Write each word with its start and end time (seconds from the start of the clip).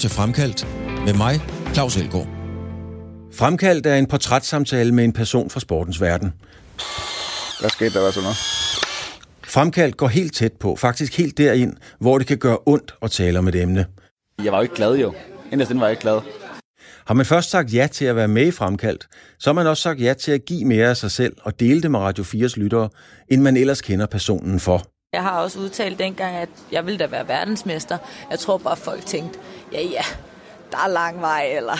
til 0.00 0.10
Fremkaldt 0.10 0.66
med 1.04 1.14
mig, 1.14 1.40
Claus 1.74 1.96
Elgaard. 1.96 2.26
Fremkaldt 3.32 3.86
er 3.86 3.94
en 3.94 4.06
portrætssamtale 4.06 4.92
med 4.92 5.04
en 5.04 5.12
person 5.12 5.50
fra 5.50 5.60
sportens 5.60 6.00
verden. 6.00 6.32
Hvad 7.60 7.70
skete 7.70 7.94
der, 7.94 8.00
hvad 8.00 8.12
så 8.12 8.20
noget? 8.20 8.36
Fremkaldt 9.44 9.96
går 9.96 10.08
helt 10.08 10.34
tæt 10.34 10.52
på, 10.52 10.76
faktisk 10.76 11.18
helt 11.18 11.38
derind, 11.38 11.76
hvor 11.98 12.18
det 12.18 12.26
kan 12.26 12.38
gøre 12.38 12.58
ondt 12.66 12.94
at 13.02 13.10
tale 13.10 13.38
om 13.38 13.48
et 13.48 13.54
emne. 13.54 13.86
Jeg 14.44 14.52
var 14.52 14.58
jo 14.58 14.62
ikke 14.62 14.74
glad 14.74 14.96
jo. 14.96 15.14
Inderst 15.52 15.74
var 15.74 15.82
jeg 15.86 15.90
ikke 15.90 16.02
glad. 16.02 16.20
Har 17.06 17.14
man 17.14 17.26
først 17.26 17.50
sagt 17.50 17.74
ja 17.74 17.88
til 17.92 18.04
at 18.04 18.16
være 18.16 18.28
med 18.28 18.46
i 18.46 18.50
Fremkaldt, 18.50 19.08
så 19.38 19.50
har 19.50 19.54
man 19.54 19.66
også 19.66 19.82
sagt 19.82 20.00
ja 20.00 20.14
til 20.14 20.32
at 20.32 20.44
give 20.44 20.64
mere 20.64 20.88
af 20.88 20.96
sig 20.96 21.10
selv 21.10 21.36
og 21.42 21.60
dele 21.60 21.82
det 21.82 21.90
med 21.90 22.00
Radio 22.00 22.24
4's 22.24 22.60
lyttere, 22.60 22.88
end 23.28 23.42
man 23.42 23.56
ellers 23.56 23.80
kender 23.80 24.06
personen 24.06 24.60
for. 24.60 24.90
Jeg 25.12 25.22
har 25.22 25.40
også 25.40 25.60
udtalt 25.60 25.98
dengang, 25.98 26.36
at 26.36 26.48
jeg 26.72 26.86
ville 26.86 26.98
da 26.98 27.06
være 27.06 27.28
verdensmester. 27.28 27.98
Jeg 28.30 28.38
tror 28.38 28.58
bare, 28.58 28.76
folk 28.76 29.06
tænkte, 29.06 29.38
ja 29.72 29.82
ja, 29.82 30.02
der 30.70 30.78
er 30.84 30.88
lang 30.88 31.20
vej, 31.20 31.52
eller 31.56 31.76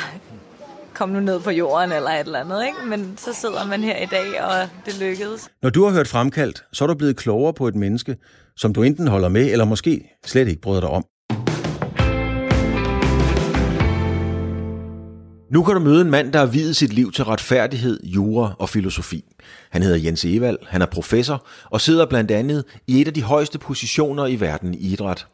kom 0.95 1.09
nu 1.09 1.21
ned 1.21 1.41
på 1.41 1.51
jorden, 1.51 1.93
eller 1.93 2.11
et 2.11 2.21
eller 2.21 2.39
andet. 2.39 2.67
Ikke? 2.67 2.79
Men 2.87 3.15
så 3.19 3.33
sidder 3.33 3.67
man 3.67 3.83
her 3.83 3.97
i 3.97 4.07
dag, 4.07 4.43
og 4.43 4.69
det 4.87 4.99
lykkedes. 5.01 5.49
Når 5.63 5.71
du 5.71 5.85
har 5.85 5.93
hørt 5.93 6.09
Fremkaldt, 6.09 6.65
så 6.73 6.85
er 6.85 6.89
du 6.89 6.95
blevet 6.95 7.17
klogere 7.17 7.55
på 7.55 7.69
et 7.69 7.75
menneske, 7.75 8.17
som 8.57 8.73
du 8.75 8.83
enten 8.83 9.09
holder 9.09 9.29
med, 9.29 9.53
eller 9.53 9.65
måske 9.65 10.05
slet 10.27 10.49
ikke 10.49 10.61
bryder 10.61 10.81
dig 10.81 10.91
om. 10.91 11.05
Nu 15.51 15.63
kan 15.63 15.75
du 15.75 15.81
møde 15.81 16.01
en 16.01 16.11
mand, 16.11 16.33
der 16.33 16.39
har 16.39 16.47
videt 16.47 16.77
sit 16.77 16.93
liv 16.93 17.13
til 17.13 17.25
retfærdighed, 17.25 18.01
jura 18.03 18.55
og 18.59 18.69
filosofi. 18.69 19.25
Han 19.71 19.83
hedder 19.83 19.97
Jens 19.97 20.25
Evald, 20.25 20.59
han 20.67 20.83
er 20.83 20.87
professor 20.87 21.47
og 21.65 21.81
sidder 21.81 22.07
blandt 22.07 22.31
andet 22.31 22.65
i 22.87 23.01
et 23.01 23.07
af 23.09 23.15
de 23.15 23.23
højeste 23.23 23.59
positioner 23.59 24.27
i 24.27 24.41
verden 24.41 24.75
i 24.75 24.93
idræt. 24.93 25.27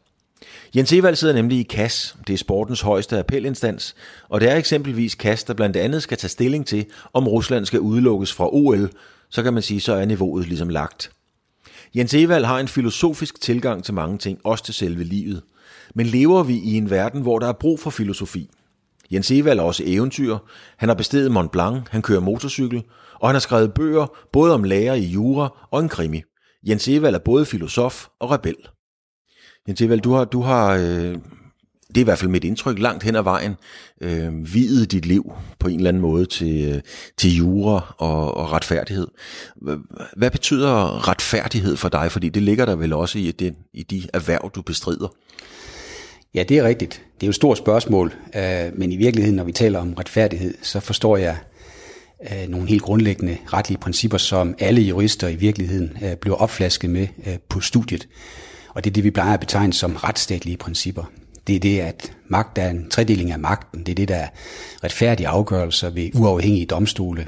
Jens 0.75 0.93
Evald 0.93 1.15
sidder 1.15 1.33
nemlig 1.33 1.59
i 1.59 1.63
KAS, 1.63 2.15
det 2.27 2.33
er 2.33 2.37
sportens 2.37 2.81
højeste 2.81 3.19
appelinstans, 3.19 3.95
og 4.29 4.41
det 4.41 4.51
er 4.51 4.55
eksempelvis 4.55 5.15
KAS, 5.15 5.43
der 5.43 5.53
blandt 5.53 5.75
andet 5.75 6.03
skal 6.03 6.17
tage 6.17 6.29
stilling 6.29 6.67
til, 6.67 6.85
om 7.13 7.27
Rusland 7.27 7.65
skal 7.65 7.79
udelukkes 7.79 8.33
fra 8.33 8.53
OL, 8.53 8.89
så 9.29 9.43
kan 9.43 9.53
man 9.53 9.63
sige, 9.63 9.81
så 9.81 9.93
er 9.93 10.05
niveauet 10.05 10.47
ligesom 10.47 10.69
lagt. 10.69 11.11
Jens 11.95 12.13
Evald 12.13 12.45
har 12.45 12.59
en 12.59 12.67
filosofisk 12.67 13.41
tilgang 13.41 13.83
til 13.83 13.93
mange 13.93 14.17
ting, 14.17 14.39
også 14.43 14.63
til 14.63 14.73
selve 14.73 15.03
livet. 15.03 15.41
Men 15.95 16.05
lever 16.05 16.43
vi 16.43 16.55
i 16.55 16.73
en 16.73 16.89
verden, 16.89 17.21
hvor 17.21 17.39
der 17.39 17.47
er 17.47 17.53
brug 17.53 17.79
for 17.79 17.89
filosofi? 17.89 18.49
Jens 19.11 19.31
Evald 19.31 19.59
er 19.59 19.63
også 19.63 19.83
eventyr. 19.85 20.37
Han 20.77 20.89
har 20.89 20.95
bestedet 20.95 21.31
Mont 21.31 21.51
Blanc, 21.51 21.81
han 21.89 22.01
kører 22.01 22.19
motorcykel, 22.19 22.83
og 23.13 23.29
han 23.29 23.35
har 23.35 23.39
skrevet 23.39 23.73
bøger 23.73 24.07
både 24.33 24.53
om 24.53 24.63
lærer 24.63 24.93
i 24.93 25.05
jura 25.05 25.67
og 25.71 25.79
en 25.79 25.89
krimi. 25.89 26.23
Jens 26.67 26.87
Evald 26.87 27.15
er 27.15 27.19
både 27.19 27.45
filosof 27.45 28.07
og 28.19 28.31
rebel. 28.31 28.55
Jens 29.67 29.81
Evald, 29.81 30.01
du 30.01 30.13
har, 30.13 30.25
du 30.25 30.41
har 30.41 30.75
øh, 30.75 31.17
det 31.87 31.97
er 31.97 32.01
i 32.01 32.03
hvert 32.03 32.19
fald 32.19 32.31
mit 32.31 32.43
indtryk, 32.43 32.79
langt 32.79 33.03
hen 33.03 33.15
ad 33.15 33.21
vejen, 33.21 33.55
øh, 34.01 34.53
videt 34.53 34.91
dit 34.91 35.05
liv 35.05 35.31
på 35.59 35.67
en 35.67 35.75
eller 35.75 35.89
anden 35.89 36.01
måde 36.01 36.25
til, 36.25 36.73
øh, 36.73 36.81
til 37.17 37.35
jura 37.35 37.95
og, 37.97 38.37
og 38.37 38.51
retfærdighed. 38.51 39.07
Hvad 40.17 40.31
betyder 40.31 41.07
retfærdighed 41.07 41.77
for 41.77 41.89
dig? 41.89 42.11
Fordi 42.11 42.29
det 42.29 42.43
ligger 42.43 42.65
der 42.65 42.75
vel 42.75 42.93
også 42.93 43.19
i, 43.19 43.31
den, 43.31 43.55
i 43.73 43.83
de 43.83 44.03
erhverv, 44.13 44.51
du 44.55 44.61
bestrider. 44.61 45.07
Ja, 46.37 46.43
det 46.43 46.57
er 46.57 46.63
rigtigt. 46.63 47.01
Det 47.15 47.23
er 47.23 47.27
jo 47.27 47.29
et 47.29 47.35
stort 47.35 47.57
spørgsmål, 47.57 48.13
øh, 48.35 48.79
men 48.79 48.91
i 48.91 48.95
virkeligheden, 48.95 49.35
når 49.35 49.43
vi 49.43 49.51
taler 49.51 49.79
om 49.79 49.93
retfærdighed, 49.93 50.53
så 50.61 50.79
forstår 50.79 51.17
jeg 51.17 51.37
øh, 52.31 52.49
nogle 52.49 52.69
helt 52.69 52.81
grundlæggende 52.81 53.37
retlige 53.53 53.77
principper, 53.77 54.17
som 54.17 54.55
alle 54.59 54.81
jurister 54.81 55.27
i 55.27 55.35
virkeligheden 55.35 55.97
øh, 56.03 56.15
bliver 56.15 56.35
opflasket 56.35 56.89
med 56.89 57.07
øh, 57.27 57.37
på 57.49 57.59
studiet. 57.59 58.07
Og 58.69 58.83
det 58.83 58.89
er 58.89 58.93
det, 58.93 59.03
vi 59.03 59.11
plejer 59.11 59.33
at 59.33 59.39
betegne 59.39 59.73
som 59.73 59.95
retsstatlige 59.95 60.57
principper. 60.57 61.11
Det 61.47 61.55
er 61.55 61.59
det, 61.59 61.79
at 61.79 62.11
magt 62.27 62.57
er 62.57 62.69
en 62.69 62.89
tredeling 62.89 63.31
af 63.31 63.39
magten. 63.39 63.79
Det 63.79 63.91
er 63.91 63.95
det, 63.95 64.07
der 64.07 64.15
er 64.15 64.27
retfærdige 64.83 65.27
afgørelser 65.27 65.89
ved 65.89 66.09
uafhængige 66.15 66.65
domstole, 66.65 67.27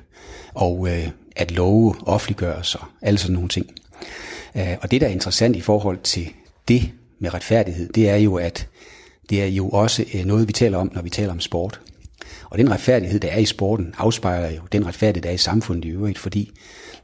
og 0.54 0.88
øh, 0.90 1.08
at 1.36 1.52
love 1.52 1.96
offentliggøres 2.06 2.76
og 2.76 2.86
alle 3.02 3.18
sådan 3.18 3.34
nogle 3.34 3.50
ting. 3.50 3.66
Øh, 4.58 4.78
og 4.82 4.92
det, 4.92 5.02
der 5.02 5.08
er 5.08 5.12
interessant 5.12 5.56
i 5.56 5.62
forhold 5.62 5.98
til 6.04 6.30
det 6.68 6.92
med 7.20 7.34
retfærdighed, 7.34 7.94
det 7.94 8.10
er 8.10 8.16
jo, 8.16 8.36
at 8.36 8.68
det 9.30 9.42
er 9.42 9.46
jo 9.46 9.70
også 9.70 10.06
øh, 10.14 10.26
noget, 10.26 10.48
vi 10.48 10.54
taler 10.54 10.78
om, 10.78 10.92
når 10.94 11.02
vi 11.02 11.10
taler 11.10 11.32
om 11.32 11.40
sport. 11.40 11.82
Og 12.50 12.58
den 12.58 12.72
retfærdighed, 12.72 13.20
der 13.20 13.28
er 13.28 13.38
i 13.38 13.46
sporten, 13.46 13.94
afspejler 13.98 14.50
jo 14.52 14.62
den 14.72 14.86
retfærdighed, 14.86 15.24
der 15.24 15.30
er 15.30 15.34
i 15.34 15.38
samfundet 15.38 15.86
i 15.86 15.88
øvrigt, 15.90 16.18
fordi 16.18 16.52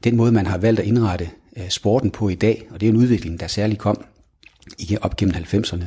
den 0.04 0.16
måde, 0.16 0.32
man 0.32 0.46
har 0.46 0.58
valgt 0.58 0.80
at 0.80 0.86
indrette 0.86 1.30
øh, 1.58 1.70
sporten 1.70 2.12
på 2.12 2.30
i 2.30 2.36
dag, 2.36 2.68
og 2.72 2.82
det 2.82 2.86
er 2.86 2.92
en 2.92 2.98
udvikling, 2.98 3.40
der 3.40 3.48
særligt 3.48 3.80
kom 3.80 4.06
op 5.02 5.18
gennem 5.18 5.36
90'erne, 5.36 5.86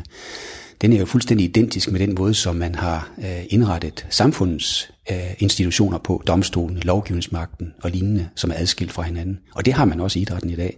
den 0.81 0.93
er 0.93 0.99
jo 0.99 1.07
fuldstændig 1.07 1.45
identisk 1.45 1.91
med 1.91 2.01
den 2.01 2.15
måde, 2.15 2.35
som 2.35 2.57
man 2.57 2.75
har 2.75 3.11
øh, 3.19 3.45
indrettet 3.49 4.07
samfundets 4.11 4.91
institutioner 5.39 5.99
på, 5.99 6.23
domstolen, 6.27 6.77
lovgivningsmagten 6.77 7.75
og 7.83 7.91
lignende, 7.91 8.29
som 8.35 8.51
er 8.51 8.55
adskilt 8.55 8.93
fra 8.93 9.03
hinanden. 9.03 9.39
Og 9.55 9.67
det 9.67 9.75
har 9.75 9.85
man 9.85 10.01
også 10.01 10.19
i 10.19 10.23
idrætten 10.23 10.51
i 10.51 10.57
dag. 10.57 10.77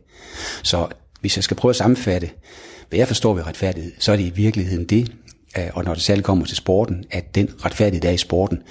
Så 0.62 0.88
hvis 1.20 1.37
jeg 1.37 1.44
skal 1.44 1.56
prøve 1.56 1.70
at 1.70 1.76
sammenfatte, 1.76 2.31
hvad 2.88 2.99
jeg 2.99 3.09
forstår 3.09 3.34
ved 3.34 3.47
retfærdighed, 3.47 3.93
så 3.99 4.12
er 4.12 4.16
det 4.16 4.25
i 4.25 4.31
virkeligheden 4.31 4.84
det, 4.84 5.12
og 5.75 5.84
når 5.84 5.94
det 5.94 6.03
særligt 6.03 6.25
kommer 6.25 6.47
til 6.47 6.56
sporten, 6.56 7.05
at 7.11 7.34
den 7.34 7.49
retfærdighed, 7.65 8.03
der 8.03 8.09
er 8.09 8.12
i 8.12 8.16
sporten, 8.16 8.62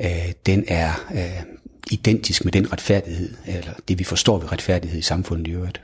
øh, 0.00 0.32
den 0.46 0.64
er 0.68 1.06
øh, 1.14 1.42
identisk 1.90 2.44
med 2.44 2.52
den 2.52 2.72
retfærdighed, 2.72 3.34
eller 3.46 3.72
det 3.88 3.98
vi 3.98 4.04
forstår 4.04 4.38
ved 4.38 4.52
retfærdighed 4.52 4.98
i 4.98 5.02
samfundet 5.02 5.46
i 5.46 5.50
øvrigt. 5.50 5.80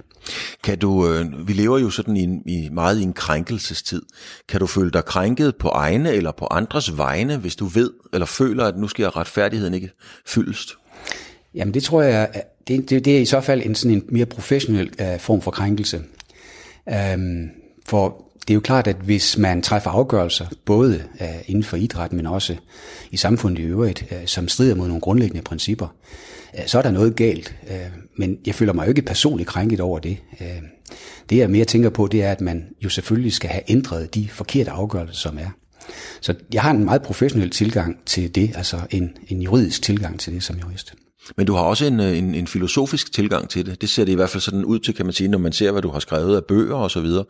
Kan 0.62 0.78
du, 0.78 1.09
øh, 1.09 1.49
vi 1.49 1.53
lever 1.53 1.78
jo 1.78 1.91
sådan 1.91 2.16
i, 2.16 2.22
en, 2.22 2.43
i 2.47 2.69
meget 2.72 3.00
i 3.00 3.03
en 3.03 3.12
krænkelsestid. 3.12 4.03
Kan 4.49 4.60
du 4.60 4.66
føle 4.66 4.91
dig 4.91 5.05
krænket 5.05 5.56
på 5.56 5.69
egne 5.69 6.12
eller 6.12 6.32
på 6.32 6.47
andres 6.50 6.97
vegne, 6.97 7.37
hvis 7.37 7.56
du 7.56 7.65
ved 7.65 7.91
eller 8.12 8.26
føler, 8.26 8.65
at 8.65 8.78
nu 8.78 8.88
skal 8.88 9.06
retfærdigheden 9.06 9.75
ikke 9.75 9.91
fyldest? 10.26 10.75
Jamen 11.55 11.75
det 11.75 11.82
tror 11.82 12.03
jeg, 12.03 12.43
det, 12.69 12.91
det, 12.91 13.05
det 13.05 13.16
er 13.16 13.21
i 13.21 13.25
så 13.25 13.41
fald 13.41 13.62
en 13.65 13.75
sådan 13.75 13.97
en 13.97 14.05
mere 14.09 14.26
professionel 14.26 14.91
uh, 15.00 15.21
form 15.21 15.43
for 15.43 15.50
krænkelse. 15.50 16.03
Um, 17.15 17.50
for 17.87 18.25
det 18.49 18.50
er 18.50 18.55
jo 18.55 18.60
klart, 18.60 18.87
at 18.87 18.97
hvis 18.97 19.38
man 19.38 19.62
træffer 19.62 19.91
afgørelser, 19.91 20.47
både 20.65 21.05
øh, 21.21 21.28
inden 21.47 21.65
for 21.65 21.77
idrætten, 21.77 22.16
men 22.16 22.27
også 22.27 22.56
i 23.10 23.16
samfundet 23.16 23.62
i 23.62 23.62
øvrigt, 23.62 24.05
øh, 24.10 24.27
som 24.27 24.49
strider 24.49 24.75
mod 24.75 24.87
nogle 24.87 25.00
grundlæggende 25.00 25.43
principper, 25.43 25.94
øh, 26.59 26.66
så 26.66 26.78
er 26.78 26.82
der 26.82 26.91
noget 26.91 27.16
galt. 27.16 27.55
Men 28.16 28.38
jeg 28.47 28.55
føler 28.55 28.72
mig 28.72 28.84
jo 28.84 28.88
ikke 28.88 29.03
personligt 29.03 29.49
krænket 29.49 29.81
over 29.81 29.99
det. 29.99 30.19
Det 31.31 31.37
jeg 31.37 31.50
mere 31.50 31.65
tænker 31.65 31.91
på, 31.91 32.06
det 32.06 32.22
er, 32.22 32.32
at 32.32 32.41
man 32.41 32.66
jo 32.84 32.88
selvfølgelig 32.88 33.32
skal 33.32 33.50
have 33.50 33.62
ændret 33.69 34.15
de 34.15 34.28
forkerte 34.28 34.71
afgørelser, 34.71 35.15
som 35.15 35.38
er. 35.38 35.50
Så 36.21 36.34
jeg 36.53 36.62
har 36.62 36.71
en 36.71 36.84
meget 36.84 37.03
professionel 37.03 37.50
tilgang 37.50 37.99
til 38.06 38.34
det, 38.34 38.53
altså 38.56 38.81
en, 38.91 39.16
en 39.28 39.43
juridisk 39.43 39.82
tilgang 39.82 40.21
til 40.21 40.32
det 40.32 40.43
som 40.43 40.56
jurist. 40.56 40.94
Men 41.37 41.47
du 41.47 41.55
har 41.55 41.62
også 41.62 41.87
en, 41.87 42.01
øh, 42.01 42.19
en, 42.19 42.35
en 42.35 42.47
filosofisk 42.47 43.12
tilgang 43.12 43.49
til 43.49 43.67
det. 43.67 43.81
Det 43.81 43.89
ser 43.89 44.05
det 44.05 44.12
i 44.12 44.15
hvert 44.15 44.31
fald 44.31 44.41
sådan 44.41 44.65
ud 44.65 44.79
til, 44.79 44.95
kan 44.95 45.07
man 45.07 45.12
sige, 45.12 45.29
når 45.29 45.39
man 45.39 45.53
ser, 45.53 45.71
hvad 45.71 45.83
du 45.83 45.91
har 45.91 45.99
skrevet 45.99 46.37
af 46.37 46.45
bøger 46.45 46.77
og 46.77 46.91
så 46.91 47.01
videre. 47.01 47.25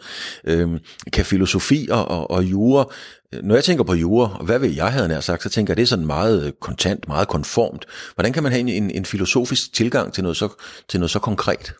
Øhm, 0.44 0.78
kan 1.12 1.25
filosofi 1.25 1.88
og, 1.91 2.09
og, 2.09 2.31
og 2.31 2.44
jura, 2.44 2.87
øh, 3.32 3.43
når 3.43 3.55
jeg 3.55 3.65
tænker 3.65 3.84
på 3.84 3.94
jura, 3.94 4.43
hvad 4.44 4.59
vil 4.59 4.75
jeg 4.75 4.93
have 4.93 5.09
nær 5.09 5.21
sagt, 5.21 5.43
så 5.43 5.49
tænker 5.49 5.72
jeg, 5.72 5.77
det 5.77 5.82
er 5.82 5.87
sådan 5.87 6.06
meget 6.06 6.47
øh, 6.47 6.53
kontant, 6.60 7.09
meget 7.09 7.28
konformt. 7.28 7.84
Hvordan 8.15 8.32
kan 8.32 8.43
man 8.43 8.53
have 8.53 8.60
en, 8.60 8.69
en, 8.69 8.91
en 8.91 9.05
filosofisk 9.05 9.72
tilgang 9.72 10.12
til 10.12 10.22
noget 10.22 10.37
så, 10.37 10.49
til 10.88 11.00
noget 11.00 11.11
så 11.11 11.19
konkret? 11.19 11.75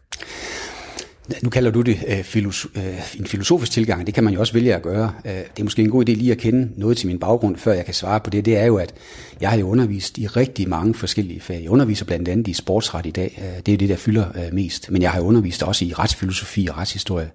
Nu 1.43 1.51
kalder 1.51 1.71
du 1.71 1.81
det 1.81 1.99
øh, 2.09 2.23
filosof, 2.23 2.71
øh, 2.77 3.17
en 3.19 3.27
filosofisk 3.27 3.73
tilgang, 3.73 4.07
det 4.07 4.15
kan 4.15 4.25
man 4.25 4.35
jo 4.35 4.41
også 4.41 4.53
vælge 4.53 4.75
at 4.75 4.83
gøre. 4.83 5.13
Øh, 5.25 5.33
det 5.33 5.61
er 5.61 5.63
måske 5.65 5.83
en 5.83 5.91
god 5.91 6.09
idé 6.09 6.13
lige 6.13 6.33
at 6.33 6.39
kende 6.39 6.69
noget 6.77 6.97
til 6.97 7.07
min 7.07 7.19
baggrund, 7.19 7.57
før 7.57 7.73
jeg 7.73 7.85
kan 7.85 7.95
svare 7.95 8.21
på 8.21 8.31
det. 8.31 8.45
Det 8.45 8.57
er 8.57 8.65
jo, 8.65 8.77
at 8.77 8.95
jeg 9.41 9.51
har 9.51 9.59
jo 9.59 9.69
undervist 9.69 10.19
i 10.19 10.27
rigtig 10.27 10.69
mange 10.69 10.95
forskellige 10.95 11.41
fag. 11.41 11.61
Jeg 11.63 11.71
underviser 11.71 12.05
blandt 12.05 12.29
andet 12.29 12.49
i 12.49 12.53
sportsret 12.53 13.07
i 13.07 13.11
dag. 13.11 13.39
Øh, 13.43 13.63
det 13.67 13.75
er 13.75 13.79
det, 13.79 13.89
der 13.89 13.97
fylder 13.97 14.25
øh, 14.35 14.55
mest. 14.55 14.91
Men 14.91 15.03
jeg 15.03 15.11
har 15.11 15.19
jo 15.19 15.27
undervist 15.27 15.63
også 15.63 15.85
i 15.85 15.93
retsfilosofi 15.93 16.69
og 16.71 16.79
retshistorie. 16.79 17.31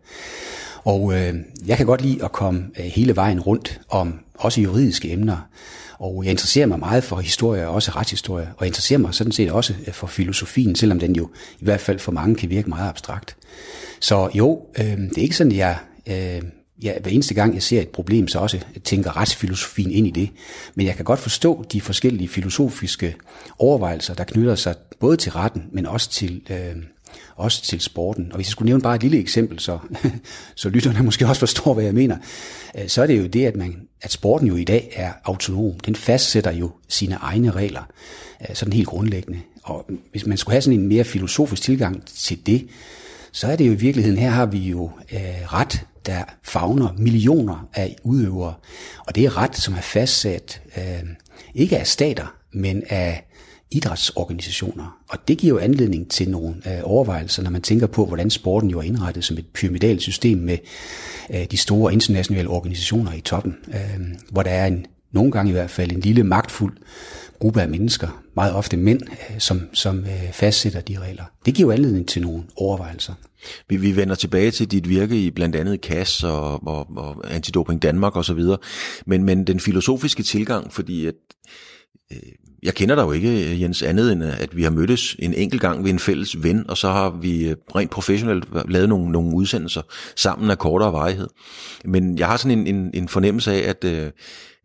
Og 0.84 1.14
øh, 1.14 1.36
jeg 1.66 1.78
kan 1.78 1.86
godt 1.86 2.02
lide 2.02 2.24
at 2.24 2.32
komme 2.32 2.66
øh, 2.80 2.86
hele 2.86 3.16
vejen 3.16 3.40
rundt 3.40 3.82
om 3.90 4.20
også 4.34 4.62
juridiske 4.62 5.12
emner. 5.12 5.38
Og 6.00 6.24
jeg 6.24 6.32
interesserer 6.32 6.68
mig 6.68 6.80
meget 6.80 7.04
for 7.04 7.16
historie 7.16 7.68
og 7.68 7.74
også 7.74 7.92
retshistorie, 7.92 8.48
og 8.58 8.58
jeg 8.60 8.68
interesserer 8.68 9.00
mig 9.00 9.14
sådan 9.14 9.32
set 9.32 9.52
også 9.52 9.74
øh, 9.88 9.94
for 9.94 10.08
filosofien, 10.08 10.76
selvom 10.76 11.00
den 11.00 11.16
jo 11.16 11.30
i 11.60 11.66
hvert 11.66 11.82
fald 11.82 12.00
for 12.00 12.12
mange 12.12 12.36
kan 12.36 12.50
virke 12.50 12.70
meget 12.70 12.90
abstrakt. 12.90 13.36
Så 14.00 14.30
jo, 14.34 14.66
øh, 14.80 14.86
det 14.86 15.18
er 15.18 15.22
ikke 15.22 15.36
sådan, 15.36 15.52
at 15.52 15.58
jeg, 15.58 15.78
øh, 16.08 16.42
jeg 16.82 16.98
hver 17.02 17.12
eneste 17.12 17.34
gang, 17.34 17.54
jeg 17.54 17.64
ser 17.64 17.82
et 17.82 17.90
problem, 17.90 18.28
så 18.28 18.40
også 18.40 18.60
tænker 18.84 19.18
retsfilosofien 19.18 19.92
ind 19.92 20.08
i 20.08 20.12
det. 20.12 20.30
Men 20.76 20.86
jeg 20.86 20.96
kan 20.96 21.06
godt 21.06 21.20
forstå 21.20 21.66
de 21.72 21.82
forskellige 21.82 22.28
filosofiske 22.28 23.16
overvejelser, 23.60 24.14
der 24.14 24.24
knytter 24.24 24.56
sig 24.56 24.76
både 25.00 25.18
til 25.18 25.32
retten, 25.32 25.64
men 25.72 25.86
også 25.86 26.10
til... 26.10 26.42
Øh, 26.50 26.76
også 27.36 27.64
til 27.64 27.82
sporten. 27.82 28.32
Og 28.32 28.36
hvis 28.36 28.48
jeg 28.48 28.52
skulle 28.52 28.66
nævne 28.66 28.82
bare 28.82 28.96
et 28.96 29.02
lille 29.02 29.20
eksempel, 29.20 29.60
så, 29.60 29.80
så 30.56 30.70
lytterne 30.70 31.04
måske 31.04 31.28
også 31.28 31.40
forstår, 31.40 31.74
hvad 31.74 31.84
jeg 31.84 31.94
mener, 31.94 32.18
øh, 32.78 32.88
så 32.88 33.02
er 33.02 33.08
det 33.08 33.20
jo 33.20 33.28
det, 33.28 33.46
at, 33.46 33.56
man, 33.56 33.88
at 34.02 34.12
sporten 34.12 34.48
jo 34.48 34.56
i 34.56 34.64
dag 34.64 34.92
er 34.96 35.12
autonom. 35.24 35.80
Den 35.80 35.96
fastsætter 35.96 36.52
jo 36.52 36.72
sine 36.88 37.16
egne 37.16 37.52
regler, 37.52 37.84
øh, 38.42 38.56
sådan 38.56 38.74
helt 38.74 38.88
grundlæggende. 38.88 39.40
Og 39.64 39.90
hvis 40.12 40.26
man 40.26 40.38
skulle 40.38 40.54
have 40.54 40.62
sådan 40.62 40.80
en 40.80 40.88
mere 40.88 41.04
filosofisk 41.04 41.62
tilgang 41.62 42.06
til 42.06 42.46
det, 42.46 42.68
så 43.32 43.48
er 43.48 43.56
det 43.56 43.68
jo 43.68 43.72
i 43.72 43.76
virkeligheden, 43.76 44.18
her 44.20 44.30
har 44.30 44.46
vi 44.46 44.58
jo 44.58 44.92
øh, 45.14 45.54
ret, 45.54 45.86
der 46.06 46.24
fagner 46.44 46.94
millioner 46.98 47.68
af 47.74 47.96
udøvere. 48.04 48.54
Og 49.08 49.16
det 49.16 49.26
er 49.26 49.38
ret, 49.38 49.58
som 49.58 49.74
er 49.74 49.82
fastsat 49.82 50.62
øh, 50.78 51.10
ikke 51.56 51.78
af 51.78 51.88
stater, 51.88 52.36
men 52.54 52.84
af 52.90 53.26
idrætsorganisationer. 53.72 54.98
Og 55.10 55.18
det 55.28 55.38
giver 55.38 55.54
jo 55.54 55.60
anledning 55.60 56.12
til 56.12 56.30
nogle 56.30 56.56
øh, 56.66 56.80
overvejelser, 56.84 57.44
når 57.44 57.52
man 57.52 57.62
tænker 57.62 57.88
på, 57.88 58.06
hvordan 58.06 58.30
sporten 58.30 58.70
jo 58.70 58.80
er 58.80 58.84
indrettet 58.84 59.24
som 59.24 59.38
et 59.38 59.46
pyramidalt 59.54 60.02
system 60.02 60.38
med 60.38 60.58
øh, 61.34 61.46
de 61.52 61.58
store 61.58 61.94
internationale 61.94 62.50
organisationer 62.50 63.14
i 63.14 63.22
toppen, 63.22 63.56
øh, 63.68 64.00
hvor 64.32 64.44
der 64.44 64.52
er 64.52 64.68
en, 64.68 64.86
nogle 65.12 65.32
gange 65.32 65.50
i 65.50 65.54
hvert 65.54 65.70
fald 65.70 65.92
en 65.92 66.00
lille 66.00 66.24
magtfuld 66.24 66.78
gruppe 67.40 67.62
af 67.62 67.70
mennesker, 67.70 68.24
meget 68.36 68.54
ofte 68.54 68.78
mænd, 68.78 69.02
øh, 69.12 69.40
som, 69.40 69.62
som 69.74 70.00
øh, 70.00 70.34
fastsætter 70.34 70.82
de 70.82 71.00
regler. 71.00 71.24
Det 71.46 71.54
giver 71.54 71.74
anledning 71.74 72.08
til 72.08 72.22
nogle 72.22 72.44
overvejelser. 72.56 73.14
Vi, 73.70 73.78
vi 73.78 73.96
vender 73.96 74.16
tilbage 74.16 74.52
til 74.52 74.72
dit 74.72 74.90
virke 74.90 75.26
i 75.26 75.32
blandt 75.32 75.56
andet 75.56 75.82
KAS 75.82 76.24
og, 76.24 76.68
og, 76.68 76.88
og 76.98 77.36
Antidoping 77.36 77.82
Danmark 77.82 78.16
osv., 78.16 78.44
men, 79.06 79.24
men 79.24 79.48
den 79.48 79.60
filosofiske 79.60 80.24
tilgang, 80.24 80.74
fordi 80.74 81.06
at, 81.06 81.16
øh, 82.12 82.18
jeg 82.64 82.74
kender 82.74 82.96
dig 82.96 83.04
jo 83.04 83.12
ikke, 83.12 83.62
Jens, 83.62 83.84
andet 83.84 84.12
end 84.12 84.24
at 84.24 84.58
vi 84.58 84.64
har 84.64 84.70
mødtes 84.70 85.16
en 85.20 85.34
enkelt 85.34 85.62
gang 85.62 85.84
ved 85.84 85.92
en 85.92 86.00
fælles 86.00 86.44
ven, 86.44 86.70
og 86.70 86.78
så 86.78 86.88
har 86.88 87.10
vi 87.22 87.50
øh, 87.50 87.56
rent 87.76 87.92
professionelt 87.92 88.46
lavet 88.70 88.90
nogle, 88.90 89.12
nogle 89.12 89.36
udsendelser 89.36 89.82
sammen 90.16 90.52
af 90.52 90.58
kortere 90.58 90.94
varighed. 90.94 91.28
Men 91.86 92.18
jeg 92.18 92.28
har 92.28 92.38
sådan 92.38 92.60
en, 92.60 92.76
en, 92.76 92.92
en 92.94 93.08
fornemmelse 93.08 93.52
af, 93.52 93.70
at, 93.70 93.86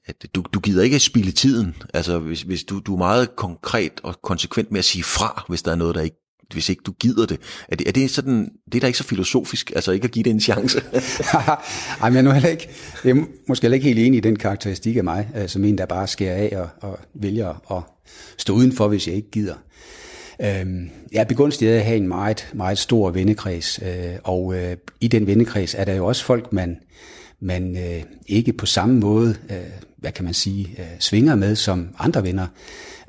at 0.06 0.26
du, 0.34 0.44
du 0.52 0.60
gider 0.60 0.82
ikke 0.82 0.98
spille 0.98 1.32
tiden. 1.32 1.74
Altså, 1.94 2.18
hvis, 2.18 2.42
hvis 2.42 2.64
du, 2.64 2.78
du 2.78 2.94
er 2.94 2.98
meget 2.98 3.36
konkret 3.36 4.00
og 4.02 4.22
konsekvent 4.22 4.70
med 4.70 4.78
at 4.78 4.84
sige 4.84 5.04
fra, 5.04 5.44
hvis 5.48 5.62
der 5.62 5.70
er 5.70 5.76
noget, 5.76 5.94
der 5.94 6.00
ikke 6.00 6.24
hvis 6.52 6.68
ikke 6.68 6.82
du 6.86 6.92
gider 6.92 7.26
det. 7.26 7.40
Er 7.68 7.76
det, 7.76 7.88
er 7.88 7.92
det 7.92 8.10
sådan, 8.10 8.50
det 8.66 8.74
er 8.74 8.80
da 8.80 8.86
ikke 8.86 8.98
så 8.98 9.04
filosofisk, 9.04 9.72
altså 9.74 9.92
ikke 9.92 10.04
at 10.04 10.10
give 10.10 10.22
det 10.22 10.30
en 10.30 10.40
chance? 10.40 10.78
Ej, 12.02 12.10
men 12.10 12.12
jeg 12.12 12.18
er, 12.18 12.22
nu 12.22 12.30
heller 12.30 12.48
ikke, 12.48 12.68
jeg 13.04 13.10
er 13.10 13.24
måske 13.48 13.64
heller 13.64 13.74
ikke 13.74 13.86
helt 13.86 13.98
enig 13.98 14.18
i 14.18 14.20
den 14.20 14.36
karakteristik 14.36 14.96
af 14.96 15.04
mig, 15.04 15.28
øh, 15.36 15.48
som 15.48 15.64
en, 15.64 15.78
der 15.78 15.86
bare 15.86 16.06
skærer 16.06 16.34
af 16.36 16.56
og, 16.56 16.90
og 16.90 16.98
vælger 17.14 17.72
at 17.76 17.82
stå 18.38 18.52
udenfor, 18.52 18.88
hvis 18.88 19.06
jeg 19.06 19.16
ikke 19.16 19.30
gider. 19.30 19.54
Øhm, 20.42 20.90
jeg 21.12 21.20
er 21.20 21.24
begunstiget 21.24 21.72
af 21.72 21.78
at 21.78 21.84
have 21.84 21.96
en 21.96 22.08
meget, 22.08 22.48
meget 22.54 22.78
stor 22.78 23.10
vennekreds, 23.10 23.80
øh, 23.82 24.14
og 24.24 24.54
øh, 24.54 24.76
i 25.00 25.08
den 25.08 25.26
vennekreds 25.26 25.74
er 25.74 25.84
der 25.84 25.94
jo 25.94 26.06
også 26.06 26.24
folk, 26.24 26.52
man, 26.52 26.76
man 27.40 27.76
øh, 27.76 28.02
ikke 28.26 28.52
på 28.52 28.66
samme 28.66 29.00
måde, 29.00 29.36
øh, 29.50 29.56
hvad 30.04 30.12
kan 30.12 30.24
man 30.24 30.34
sige, 30.34 30.74
øh, 30.78 30.84
svinger 30.98 31.34
med 31.34 31.56
som 31.56 31.88
andre 31.98 32.22
venner. 32.22 32.46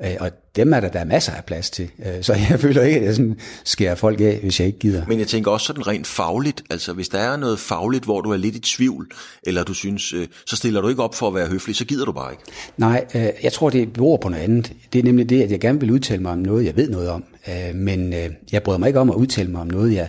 Øh, 0.04 0.10
og 0.20 0.30
dem 0.56 0.72
er 0.72 0.80
der, 0.80 0.88
der 0.88 0.98
er 0.98 1.04
masser 1.04 1.32
af 1.32 1.44
plads 1.44 1.70
til. 1.70 1.90
Øh, 2.06 2.22
så 2.22 2.32
jeg 2.32 2.60
føler 2.64 2.82
ikke, 2.82 2.98
at 2.98 3.04
jeg 3.04 3.14
sådan 3.14 3.38
skærer 3.64 3.94
folk 3.94 4.20
af, 4.20 4.38
hvis 4.42 4.60
jeg 4.60 4.66
ikke 4.66 4.78
gider. 4.78 5.04
Men 5.08 5.18
jeg 5.18 5.26
tænker 5.26 5.50
også 5.50 5.66
sådan 5.66 5.86
rent 5.86 6.06
fagligt, 6.06 6.62
altså 6.70 6.92
hvis 6.92 7.08
der 7.08 7.18
er 7.18 7.36
noget 7.36 7.58
fagligt, 7.58 8.04
hvor 8.04 8.20
du 8.20 8.30
er 8.32 8.36
lidt 8.36 8.56
i 8.56 8.58
tvivl, 8.58 9.10
eller 9.42 9.64
du 9.64 9.74
synes, 9.74 10.12
øh, 10.12 10.26
så 10.46 10.56
stiller 10.56 10.80
du 10.80 10.88
ikke 10.88 11.02
op 11.02 11.14
for 11.14 11.28
at 11.28 11.34
være 11.34 11.46
høflig, 11.46 11.76
så 11.76 11.84
gider 11.84 12.04
du 12.04 12.12
bare 12.12 12.32
ikke. 12.32 12.42
Nej, 12.76 13.04
øh, 13.14 13.28
jeg 13.42 13.52
tror, 13.52 13.70
det 13.70 13.92
beror 13.92 14.16
på 14.16 14.28
noget 14.28 14.42
andet. 14.42 14.72
Det 14.92 14.98
er 14.98 15.02
nemlig 15.02 15.28
det, 15.28 15.42
at 15.42 15.50
jeg 15.50 15.60
gerne 15.60 15.80
vil 15.80 15.90
udtale 15.90 16.22
mig 16.22 16.32
om 16.32 16.38
noget, 16.38 16.64
jeg 16.64 16.76
ved 16.76 16.90
noget 16.90 17.08
om. 17.08 17.24
Øh, 17.48 17.74
men 17.74 18.12
øh, 18.12 18.30
jeg 18.52 18.62
bryder 18.62 18.78
mig 18.78 18.86
ikke 18.86 19.00
om 19.00 19.10
at 19.10 19.16
udtale 19.16 19.50
mig 19.50 19.60
om 19.60 19.66
noget, 19.66 19.94
jeg, 19.94 20.08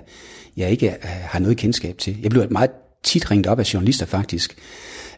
jeg 0.58 0.72
ikke 0.72 0.90
øh, 0.90 0.96
har 1.04 1.40
noget 1.40 1.58
kendskab 1.58 1.98
til. 1.98 2.18
Jeg 2.22 2.30
bliver 2.30 2.48
meget 2.50 2.72
tit 3.04 3.32
ringet 3.32 3.48
op 3.48 3.60
af 3.60 3.74
journalister 3.74 4.06
faktisk, 4.06 4.56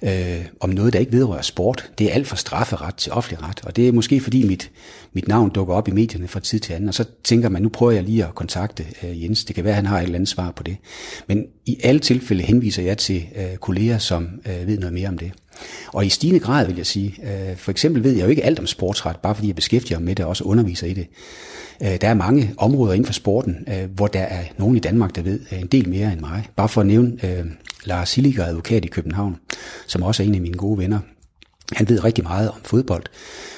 øh, 0.03 0.45
om 0.59 0.69
noget, 0.69 0.93
der 0.93 0.99
ikke 0.99 1.11
vedrører 1.11 1.41
sport. 1.41 1.91
Det 1.97 2.09
er 2.09 2.13
alt 2.13 2.27
fra 2.27 2.35
strafferet 2.35 2.95
til 2.95 3.11
offentlig 3.11 3.43
ret, 3.43 3.65
og 3.65 3.75
det 3.75 3.87
er 3.87 3.91
måske 3.91 4.19
fordi 4.19 4.47
mit, 4.47 4.71
mit 5.13 5.27
navn 5.27 5.49
dukker 5.49 5.73
op 5.73 5.87
i 5.87 5.91
medierne 5.91 6.27
fra 6.27 6.39
tid 6.39 6.59
til 6.59 6.73
anden, 6.73 6.89
og 6.89 6.93
så 6.93 7.05
tænker 7.23 7.49
man, 7.49 7.61
nu 7.61 7.69
prøver 7.69 7.91
jeg 7.91 8.03
lige 8.03 8.25
at 8.25 8.35
kontakte 8.35 8.85
øh, 9.03 9.23
Jens. 9.23 9.45
Det 9.45 9.55
kan 9.55 9.63
være, 9.63 9.71
at 9.71 9.75
han 9.75 9.85
har 9.85 9.97
et 9.97 10.03
eller 10.03 10.15
andet 10.15 10.29
svar 10.29 10.51
på 10.51 10.63
det. 10.63 10.77
Men 11.27 11.45
i 11.65 11.79
alle 11.83 11.99
tilfælde 11.99 12.43
henviser 12.43 12.83
jeg 12.83 12.97
til 12.97 13.25
øh, 13.35 13.55
kolleger, 13.55 13.97
som 13.97 14.29
øh, 14.45 14.67
ved 14.67 14.77
noget 14.77 14.93
mere 14.93 15.07
om 15.07 15.17
det. 15.17 15.31
Og 15.87 16.05
i 16.05 16.09
stigende 16.09 16.39
grad 16.39 16.65
vil 16.67 16.75
jeg 16.75 16.85
sige, 16.85 17.15
øh, 17.23 17.57
for 17.57 17.71
eksempel 17.71 18.03
ved 18.03 18.11
jeg 18.11 18.23
jo 18.23 18.29
ikke 18.29 18.43
alt 18.43 18.59
om 18.59 18.67
sportsret, 18.67 19.17
bare 19.17 19.35
fordi 19.35 19.47
jeg 19.47 19.55
beskæftiger 19.55 19.99
mig 19.99 20.05
med 20.05 20.15
det 20.15 20.25
og 20.25 20.29
også 20.29 20.43
underviser 20.43 20.87
i 20.87 20.93
det. 20.93 21.07
Øh, 21.83 22.01
der 22.01 22.07
er 22.07 22.13
mange 22.13 22.53
områder 22.57 22.93
inden 22.93 23.05
for 23.05 23.13
sporten, 23.13 23.67
øh, 23.67 23.89
hvor 23.95 24.07
der 24.07 24.21
er 24.21 24.43
nogen 24.57 24.75
i 24.75 24.79
Danmark, 24.79 25.15
der 25.15 25.21
ved 25.21 25.39
øh, 25.51 25.59
en 25.59 25.67
del 25.67 25.89
mere 25.89 26.13
end 26.13 26.19
mig. 26.19 26.47
Bare 26.55 26.69
for 26.69 26.81
at 26.81 26.87
nævne 26.87 27.17
øh, 27.23 27.45
Lars 27.83 28.15
Hilliger, 28.15 28.45
advokat 28.45 28.85
i 28.85 28.87
København, 28.87 29.37
som 29.87 30.03
også 30.03 30.23
er 30.23 30.27
en 30.27 30.35
af 30.35 30.41
mine 30.41 30.57
gode 30.57 30.77
venner. 30.77 30.99
Han 31.73 31.89
ved 31.89 32.03
rigtig 32.03 32.23
meget 32.23 32.49
om 32.49 32.57
fodbold. 32.63 33.03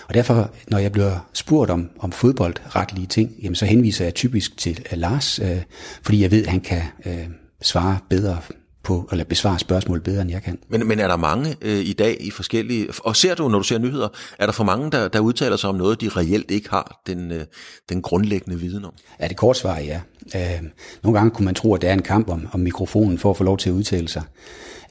Og 0.07 0.13
derfor, 0.13 0.51
når 0.67 0.77
jeg 0.77 0.91
bliver 0.91 1.29
spurgt 1.33 1.71
om, 1.71 1.89
om 1.99 2.11
fodboldretlige 2.11 3.07
ting, 3.07 3.35
jamen 3.43 3.55
så 3.55 3.65
henviser 3.65 4.05
jeg 4.05 4.13
typisk 4.13 4.57
til 4.57 4.85
uh, 4.91 4.97
Lars, 4.97 5.39
øh, 5.39 5.61
fordi 6.01 6.21
jeg 6.21 6.31
ved, 6.31 6.43
at 6.43 6.51
han 6.51 6.61
kan 6.61 6.81
øh, 7.05 7.27
svare 7.61 7.97
bedre 8.09 8.38
på, 8.83 9.09
eller 9.11 9.23
besvare 9.23 9.59
spørgsmål 9.59 10.01
bedre, 10.01 10.21
end 10.21 10.31
jeg 10.31 10.43
kan. 10.43 10.57
Men, 10.69 10.87
men 10.87 10.99
er 10.99 11.07
der 11.07 11.17
mange 11.17 11.55
øh, 11.61 11.79
i 11.79 11.93
dag 11.93 12.17
i 12.19 12.31
forskellige, 12.31 12.87
og 12.99 13.15
ser 13.15 13.35
du, 13.35 13.47
når 13.47 13.57
du 13.57 13.63
ser 13.63 13.79
nyheder, 13.79 14.07
er 14.39 14.45
der 14.45 14.53
for 14.53 14.63
mange, 14.63 14.91
der, 14.91 15.07
der 15.07 15.19
udtaler 15.19 15.57
sig 15.57 15.69
om 15.69 15.75
noget, 15.75 16.01
de 16.01 16.09
reelt 16.09 16.51
ikke 16.51 16.69
har 16.69 17.01
den, 17.07 17.31
øh, 17.31 17.45
den 17.89 18.01
grundlæggende 18.01 18.59
viden 18.59 18.85
om? 18.85 18.93
Ja, 19.19 19.27
det 19.27 19.37
kort 19.37 19.57
svar 19.57 19.77
ja. 19.77 20.01
Øh, 20.35 20.61
nogle 21.03 21.19
gange 21.19 21.31
kunne 21.31 21.45
man 21.45 21.55
tro, 21.55 21.73
at 21.75 21.81
det 21.81 21.89
er 21.89 21.93
en 21.93 22.01
kamp 22.01 22.29
om, 22.29 22.47
om 22.51 22.59
mikrofonen 22.59 23.17
for 23.17 23.29
at 23.29 23.37
få 23.37 23.43
lov 23.43 23.57
til 23.57 23.69
at 23.69 23.73
udtale 23.73 24.07
sig. 24.07 24.23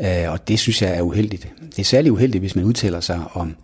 Øh, 0.00 0.32
og 0.32 0.48
det 0.48 0.58
synes 0.58 0.82
jeg 0.82 0.96
er 0.96 1.02
uheldigt. 1.02 1.48
Det 1.70 1.78
er 1.78 1.84
særligt 1.84 2.12
uheldigt, 2.12 2.42
hvis 2.42 2.56
man 2.56 2.64
udtaler 2.64 3.00
sig 3.00 3.24
om, 3.32 3.56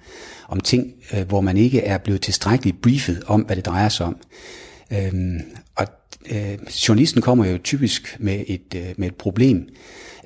om 0.49 0.61
ting, 0.61 0.93
øh, 1.15 1.29
hvor 1.29 1.41
man 1.41 1.57
ikke 1.57 1.81
er 1.81 1.99
blevet 1.99 2.21
tilstrækkeligt 2.21 2.83
briefet 2.83 3.23
om, 3.27 3.41
hvad 3.41 3.57
det 3.57 3.67
drejer 3.67 3.89
sig 3.89 4.07
om. 4.07 4.17
Øh, 4.93 5.13
og 5.13 5.66
øh, 6.31 6.59
journalisten 6.89 7.23
kommer 7.23 7.47
jo 7.47 7.59
typisk 7.65 8.17
med 8.21 8.45
et, 8.47 8.75
øh, 8.77 8.95
med 8.97 9.09
et 9.09 9.15
problem, 9.15 9.69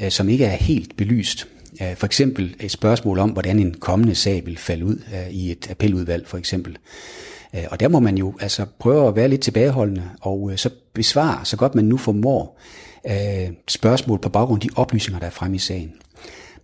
øh, 0.02 0.10
som 0.10 0.28
ikke 0.28 0.44
er 0.44 0.56
helt 0.56 0.96
belyst. 0.96 1.48
Øh, 1.82 1.96
for 1.96 2.06
eksempel 2.06 2.56
et 2.60 2.70
spørgsmål 2.70 3.18
om, 3.18 3.30
hvordan 3.30 3.58
en 3.58 3.74
kommende 3.74 4.14
sag 4.14 4.46
vil 4.46 4.58
falde 4.58 4.84
ud 4.84 5.02
øh, 5.14 5.30
i 5.30 5.50
et 5.50 5.70
appeludvalg 5.70 6.28
for 6.28 6.38
eksempel. 6.38 6.78
Øh, 7.54 7.64
og 7.70 7.80
der 7.80 7.88
må 7.88 8.00
man 8.00 8.18
jo 8.18 8.34
altså 8.40 8.66
prøve 8.78 9.08
at 9.08 9.16
være 9.16 9.28
lidt 9.28 9.40
tilbageholdende 9.40 10.02
og 10.20 10.52
så 10.56 10.70
besvare 10.94 11.44
så 11.44 11.56
godt 11.56 11.74
man 11.74 11.84
nu 11.84 11.96
formår 11.96 12.60
spørgsmål 13.68 14.18
på 14.18 14.28
baggrund 14.28 14.62
af 14.62 14.68
de 14.68 14.74
oplysninger, 14.76 15.18
der 15.18 15.26
er 15.26 15.30
fremme 15.30 15.56
i 15.56 15.58
sagen. 15.58 15.92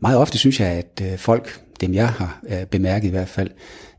Meget 0.00 0.18
ofte 0.18 0.38
synes 0.38 0.60
jeg, 0.60 0.68
at 0.68 1.20
folk, 1.20 1.60
dem 1.80 1.94
jeg 1.94 2.08
har 2.08 2.40
øh, 2.48 2.66
bemærket 2.66 3.08
i 3.08 3.10
hvert 3.10 3.28
fald, 3.28 3.50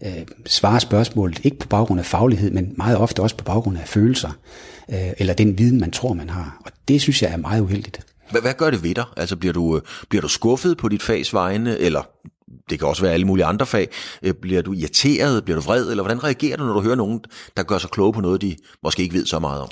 øh, 0.05 0.11
svarer 0.45 0.79
spørgsmålet 0.79 1.39
ikke 1.43 1.59
på 1.59 1.67
baggrund 1.67 1.99
af 1.99 2.05
faglighed, 2.05 2.51
men 2.51 2.73
meget 2.77 2.97
ofte 2.97 3.21
også 3.21 3.37
på 3.37 3.43
baggrund 3.43 3.77
af 3.77 3.87
følelser, 3.87 4.29
øh, 4.89 5.09
eller 5.17 5.33
den 5.33 5.57
viden, 5.57 5.79
man 5.79 5.91
tror, 5.91 6.13
man 6.13 6.29
har. 6.29 6.61
Og 6.65 6.71
det 6.87 7.01
synes 7.01 7.21
jeg 7.21 7.31
er 7.31 7.37
meget 7.37 7.61
uheldigt. 7.61 7.99
Hvad, 8.31 8.41
hvad 8.41 8.53
gør 8.53 8.69
det 8.69 8.83
ved 8.83 8.95
dig? 8.95 9.05
Altså 9.17 9.35
bliver 9.35 9.53
du, 9.53 9.75
øh, 9.75 9.81
bliver 10.09 10.21
du 10.21 10.27
skuffet 10.27 10.77
på 10.77 10.89
dit 10.89 11.03
fags 11.03 11.33
vegne, 11.33 11.77
eller 11.77 12.09
det 12.69 12.79
kan 12.79 12.87
også 12.87 13.01
være 13.01 13.13
alle 13.13 13.25
mulige 13.25 13.45
andre 13.45 13.65
fag. 13.65 13.87
Øh, 14.23 14.33
bliver 14.33 14.61
du 14.61 14.73
irriteret? 14.73 15.43
Bliver 15.43 15.59
du 15.59 15.65
vred? 15.65 15.89
Eller 15.89 16.03
hvordan 16.03 16.23
reagerer 16.23 16.57
du, 16.57 16.63
når 16.63 16.73
du 16.73 16.81
hører 16.81 16.95
nogen, 16.95 17.21
der 17.57 17.63
gør 17.63 17.77
sig 17.77 17.89
kloge 17.89 18.13
på 18.13 18.21
noget, 18.21 18.41
de 18.41 18.55
måske 18.83 19.03
ikke 19.03 19.15
ved 19.15 19.25
så 19.25 19.39
meget 19.39 19.61
om? 19.61 19.69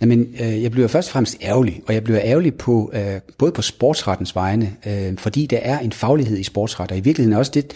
Jamen, 0.00 0.34
øh, 0.40 0.62
jeg 0.62 0.70
bliver 0.70 0.88
først 0.88 1.08
og 1.08 1.12
fremmest 1.12 1.36
ærgerlig, 1.42 1.82
og 1.86 1.94
jeg 1.94 2.04
bliver 2.04 2.20
ærgerlig 2.22 2.54
på, 2.54 2.90
øh, 2.94 3.20
både 3.38 3.52
på 3.52 3.62
sportsrettens 3.62 4.34
vegne, 4.34 4.76
øh, 4.86 5.18
fordi 5.18 5.46
der 5.46 5.58
er 5.62 5.78
en 5.78 5.92
faglighed 5.92 6.38
i 6.38 6.42
sportsret, 6.42 6.90
og 6.90 6.96
i 6.96 7.00
virkeligheden 7.00 7.32
er 7.32 7.38
også 7.38 7.52
det, 7.54 7.72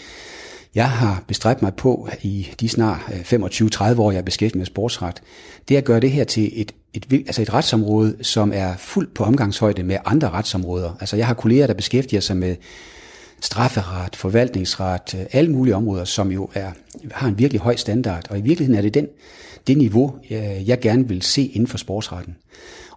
jeg 0.75 0.89
har 0.89 1.23
bestræbt 1.27 1.61
mig 1.61 1.73
på 1.73 2.09
i 2.21 2.47
de 2.59 2.69
snart 2.69 2.99
25-30 2.99 3.99
år, 3.99 4.11
jeg 4.11 4.17
er 4.17 4.21
beskæftiget 4.21 4.55
med 4.55 4.65
sportsret, 4.65 5.21
det 5.69 5.73
er 5.73 5.77
at 5.77 5.85
gøre 5.85 5.99
det 5.99 6.11
her 6.11 6.23
til 6.23 6.51
et, 6.61 6.71
et, 6.93 7.05
altså 7.13 7.41
et 7.41 7.53
retsområde, 7.53 8.15
som 8.21 8.51
er 8.55 8.73
fuldt 8.77 9.13
på 9.13 9.23
omgangshøjde 9.23 9.83
med 9.83 9.97
andre 10.05 10.29
retsområder. 10.29 10.91
Altså 10.99 11.17
jeg 11.17 11.27
har 11.27 11.33
kolleger, 11.33 11.67
der 11.67 11.73
beskæftiger 11.73 12.21
sig 12.21 12.37
med 12.37 12.55
strafferet, 13.41 14.15
forvaltningsret, 14.15 15.15
øh, 15.15 15.25
alle 15.31 15.51
mulige 15.51 15.75
områder, 15.75 16.05
som 16.05 16.31
jo 16.31 16.49
er, 16.53 16.71
har 17.11 17.27
en 17.27 17.39
virkelig 17.39 17.61
høj 17.61 17.75
standard. 17.75 18.25
Og 18.29 18.37
i 18.37 18.41
virkeligheden 18.41 18.77
er 18.77 18.81
det 18.81 18.93
den, 18.93 19.07
det 19.67 19.77
niveau, 19.77 20.15
øh, 20.31 20.69
jeg 20.69 20.79
gerne 20.79 21.07
vil 21.07 21.21
se 21.21 21.45
inden 21.45 21.67
for 21.67 21.77
sportsretten. 21.77 22.35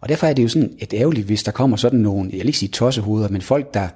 Og 0.01 0.09
derfor 0.09 0.27
er 0.27 0.33
det 0.33 0.43
jo 0.43 0.49
sådan 0.49 0.73
et 0.79 0.95
ærgerligt, 0.95 1.27
hvis 1.27 1.43
der 1.43 1.53
kommer 1.53 1.77
sådan 1.77 1.99
nogle, 1.99 2.31
jeg 2.31 2.39
vil 2.39 2.47
ikke 2.47 2.59
sige 2.59 2.69
tossehoveder, 2.69 3.29
men 3.29 3.43
folk, 3.43 3.75
der 3.75 3.89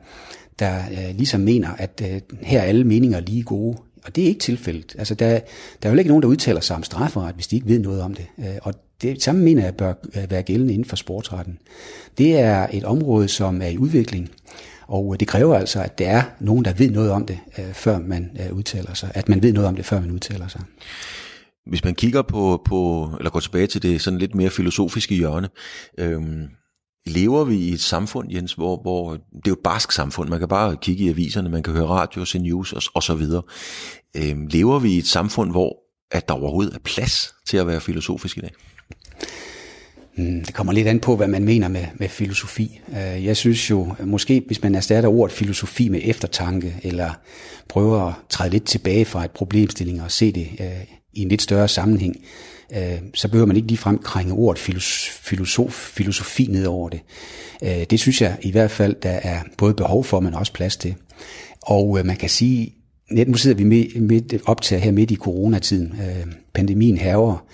der 0.58 0.82
øh, 0.90 1.16
ligesom 1.16 1.40
mener, 1.40 1.68
at 1.78 2.02
øh, 2.04 2.20
her 2.42 2.60
er 2.60 2.64
alle 2.64 2.84
meninger 2.84 3.20
lige 3.20 3.42
gode. 3.42 3.76
Og 4.04 4.16
det 4.16 4.24
er 4.24 4.28
ikke 4.28 4.40
tilfældet. 4.40 4.94
Altså, 4.98 5.14
der, 5.14 5.28
der 5.82 5.88
er 5.88 5.92
jo 5.92 5.98
ikke 5.98 6.08
nogen, 6.08 6.22
der 6.22 6.28
udtaler 6.28 6.60
sig 6.60 6.76
om 6.76 6.82
strafferet, 6.82 7.34
hvis 7.34 7.46
de 7.46 7.56
ikke 7.56 7.68
ved 7.68 7.78
noget 7.78 8.02
om 8.02 8.14
det. 8.14 8.26
Øh, 8.38 8.56
og 8.62 8.74
det 9.02 9.22
samme 9.22 9.42
mener 9.42 9.64
jeg 9.64 9.74
bør 9.74 9.94
øh, 10.16 10.30
være 10.30 10.42
gældende 10.42 10.74
inden 10.74 10.88
for 10.88 10.96
sportsretten. 10.96 11.58
Det 12.18 12.38
er 12.38 12.66
et 12.72 12.84
område, 12.84 13.28
som 13.28 13.62
er 13.62 13.66
i 13.66 13.78
udvikling, 13.78 14.30
og 14.88 15.14
øh, 15.14 15.20
det 15.20 15.28
kræver 15.28 15.58
altså, 15.58 15.82
at 15.82 15.98
der 15.98 16.08
er 16.08 16.22
nogen, 16.40 16.64
der 16.64 16.72
ved 16.72 16.90
noget 16.90 17.10
om 17.10 17.26
det, 17.26 17.38
øh, 17.58 17.72
før 17.72 17.98
man 17.98 18.36
øh, 18.40 18.56
udtaler 18.56 18.94
sig. 18.94 19.10
At 19.14 19.28
man 19.28 19.42
ved 19.42 19.52
noget 19.52 19.68
om 19.68 19.76
det, 19.76 19.86
før 19.86 20.00
man 20.00 20.10
udtaler 20.10 20.48
sig. 20.48 20.60
Hvis 21.66 21.84
man 21.84 21.94
kigger 21.94 22.22
på, 22.22 22.62
på 22.64 23.10
eller 23.18 23.30
går 23.30 23.40
tilbage 23.40 23.66
til 23.66 23.82
det 23.82 24.00
sådan 24.00 24.18
lidt 24.18 24.34
mere 24.34 24.50
filosofiske 24.50 25.14
hjørne, 25.14 25.48
øhm, 25.98 26.48
lever 27.06 27.44
vi 27.44 27.56
i 27.56 27.72
et 27.72 27.80
samfund, 27.80 28.32
Jens, 28.32 28.52
hvor, 28.52 28.82
hvor 28.82 29.12
det 29.12 29.20
er 29.22 29.48
jo 29.48 29.52
et 29.52 29.58
barsk 29.64 29.92
samfund, 29.92 30.28
man 30.28 30.38
kan 30.38 30.48
bare 30.48 30.76
kigge 30.76 31.04
i 31.04 31.08
aviserne, 31.08 31.48
man 31.48 31.62
kan 31.62 31.72
høre 31.72 31.86
radio, 31.86 32.24
se 32.24 32.38
news 32.38 32.72
og, 32.72 32.82
og 32.94 33.02
så 33.02 33.14
videre. 33.14 33.42
Øhm, 34.16 34.46
lever 34.46 34.78
vi 34.78 34.92
i 34.92 34.98
et 34.98 35.06
samfund, 35.06 35.50
hvor 35.50 35.76
at 36.10 36.28
der 36.28 36.34
overhovedet 36.34 36.74
er 36.74 36.78
plads 36.78 37.34
til 37.46 37.56
at 37.56 37.66
være 37.66 37.80
filosofisk 37.80 38.36
i 38.36 38.40
dag? 38.40 38.50
Hmm, 40.16 40.44
det 40.44 40.54
kommer 40.54 40.72
lidt 40.72 40.88
an 40.88 41.00
på, 41.00 41.16
hvad 41.16 41.28
man 41.28 41.44
mener 41.44 41.68
med, 41.68 41.84
med 41.94 42.08
filosofi. 42.08 42.80
Øh, 42.88 43.24
jeg 43.24 43.36
synes 43.36 43.70
jo, 43.70 43.94
måske 44.04 44.42
hvis 44.46 44.62
man 44.62 44.74
erstatter 44.74 45.10
ordet 45.10 45.36
filosofi 45.36 45.88
med 45.88 46.00
eftertanke, 46.04 46.76
eller 46.82 47.10
prøver 47.68 48.00
at 48.00 48.14
træde 48.28 48.50
lidt 48.50 48.64
tilbage 48.64 49.04
fra 49.04 49.24
et 49.24 49.30
problemstilling 49.30 50.02
og 50.02 50.10
se 50.10 50.32
det 50.32 50.48
øh, 50.60 50.66
i 51.12 51.22
en 51.22 51.28
lidt 51.28 51.42
større 51.42 51.68
sammenhæng, 51.68 52.16
øh, 52.76 52.98
så 53.14 53.28
behøver 53.28 53.46
man 53.46 53.56
ikke 53.56 53.68
ligefrem 53.68 53.98
krænge 53.98 54.32
ordet 54.32 54.58
filosof, 54.98 55.72
filosofi 55.72 56.46
ned 56.50 56.66
over 56.66 56.88
det. 56.88 57.00
Det 57.90 58.00
synes 58.00 58.22
jeg 58.22 58.36
i 58.42 58.50
hvert 58.50 58.70
fald, 58.70 58.96
der 59.02 59.10
er 59.10 59.40
både 59.58 59.74
behov 59.74 60.04
for, 60.04 60.20
men 60.20 60.34
også 60.34 60.52
plads 60.52 60.76
til. 60.76 60.94
Og 61.62 62.00
man 62.04 62.16
kan 62.16 62.28
sige, 62.28 62.74
net 63.10 63.28
nu 63.28 63.34
sidder 63.34 63.56
vi 63.56 63.64
midt, 63.64 64.02
midt 64.02 64.34
op 64.46 64.64
her 64.70 64.92
midt 64.92 65.10
i 65.10 65.16
coronatiden. 65.16 65.94
Pandemien 66.54 66.98
herover. 66.98 67.46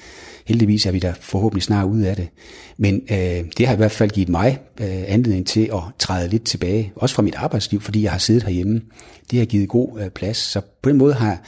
Heldigvis 0.51 0.87
er 0.87 0.91
vi 0.91 0.99
der 0.99 1.13
forhåbentlig 1.21 1.63
snart 1.63 1.89
ud 1.89 2.01
af 2.01 2.17
det. 2.17 2.29
Men 2.77 3.03
øh, 3.11 3.45
det 3.59 3.67
har 3.67 3.75
i 3.75 3.77
hvert 3.77 3.93
fald 3.93 4.11
givet 4.11 4.29
mig 4.29 4.59
øh, 4.81 5.03
anledning 5.07 5.47
til 5.47 5.71
at 5.73 5.81
træde 5.99 6.29
lidt 6.29 6.45
tilbage, 6.45 6.93
også 6.97 7.15
fra 7.15 7.23
mit 7.23 7.35
arbejdsliv, 7.35 7.81
fordi 7.81 8.03
jeg 8.03 8.11
har 8.11 8.19
siddet 8.19 8.43
herhjemme. 8.43 8.81
Det 9.31 9.39
har 9.39 9.47
givet 9.47 9.69
god 9.69 10.01
øh, 10.01 10.11
plads, 10.11 10.37
så 10.37 10.61
på 10.83 10.89
den 10.89 10.99
måde 10.99 11.15
har 11.15 11.43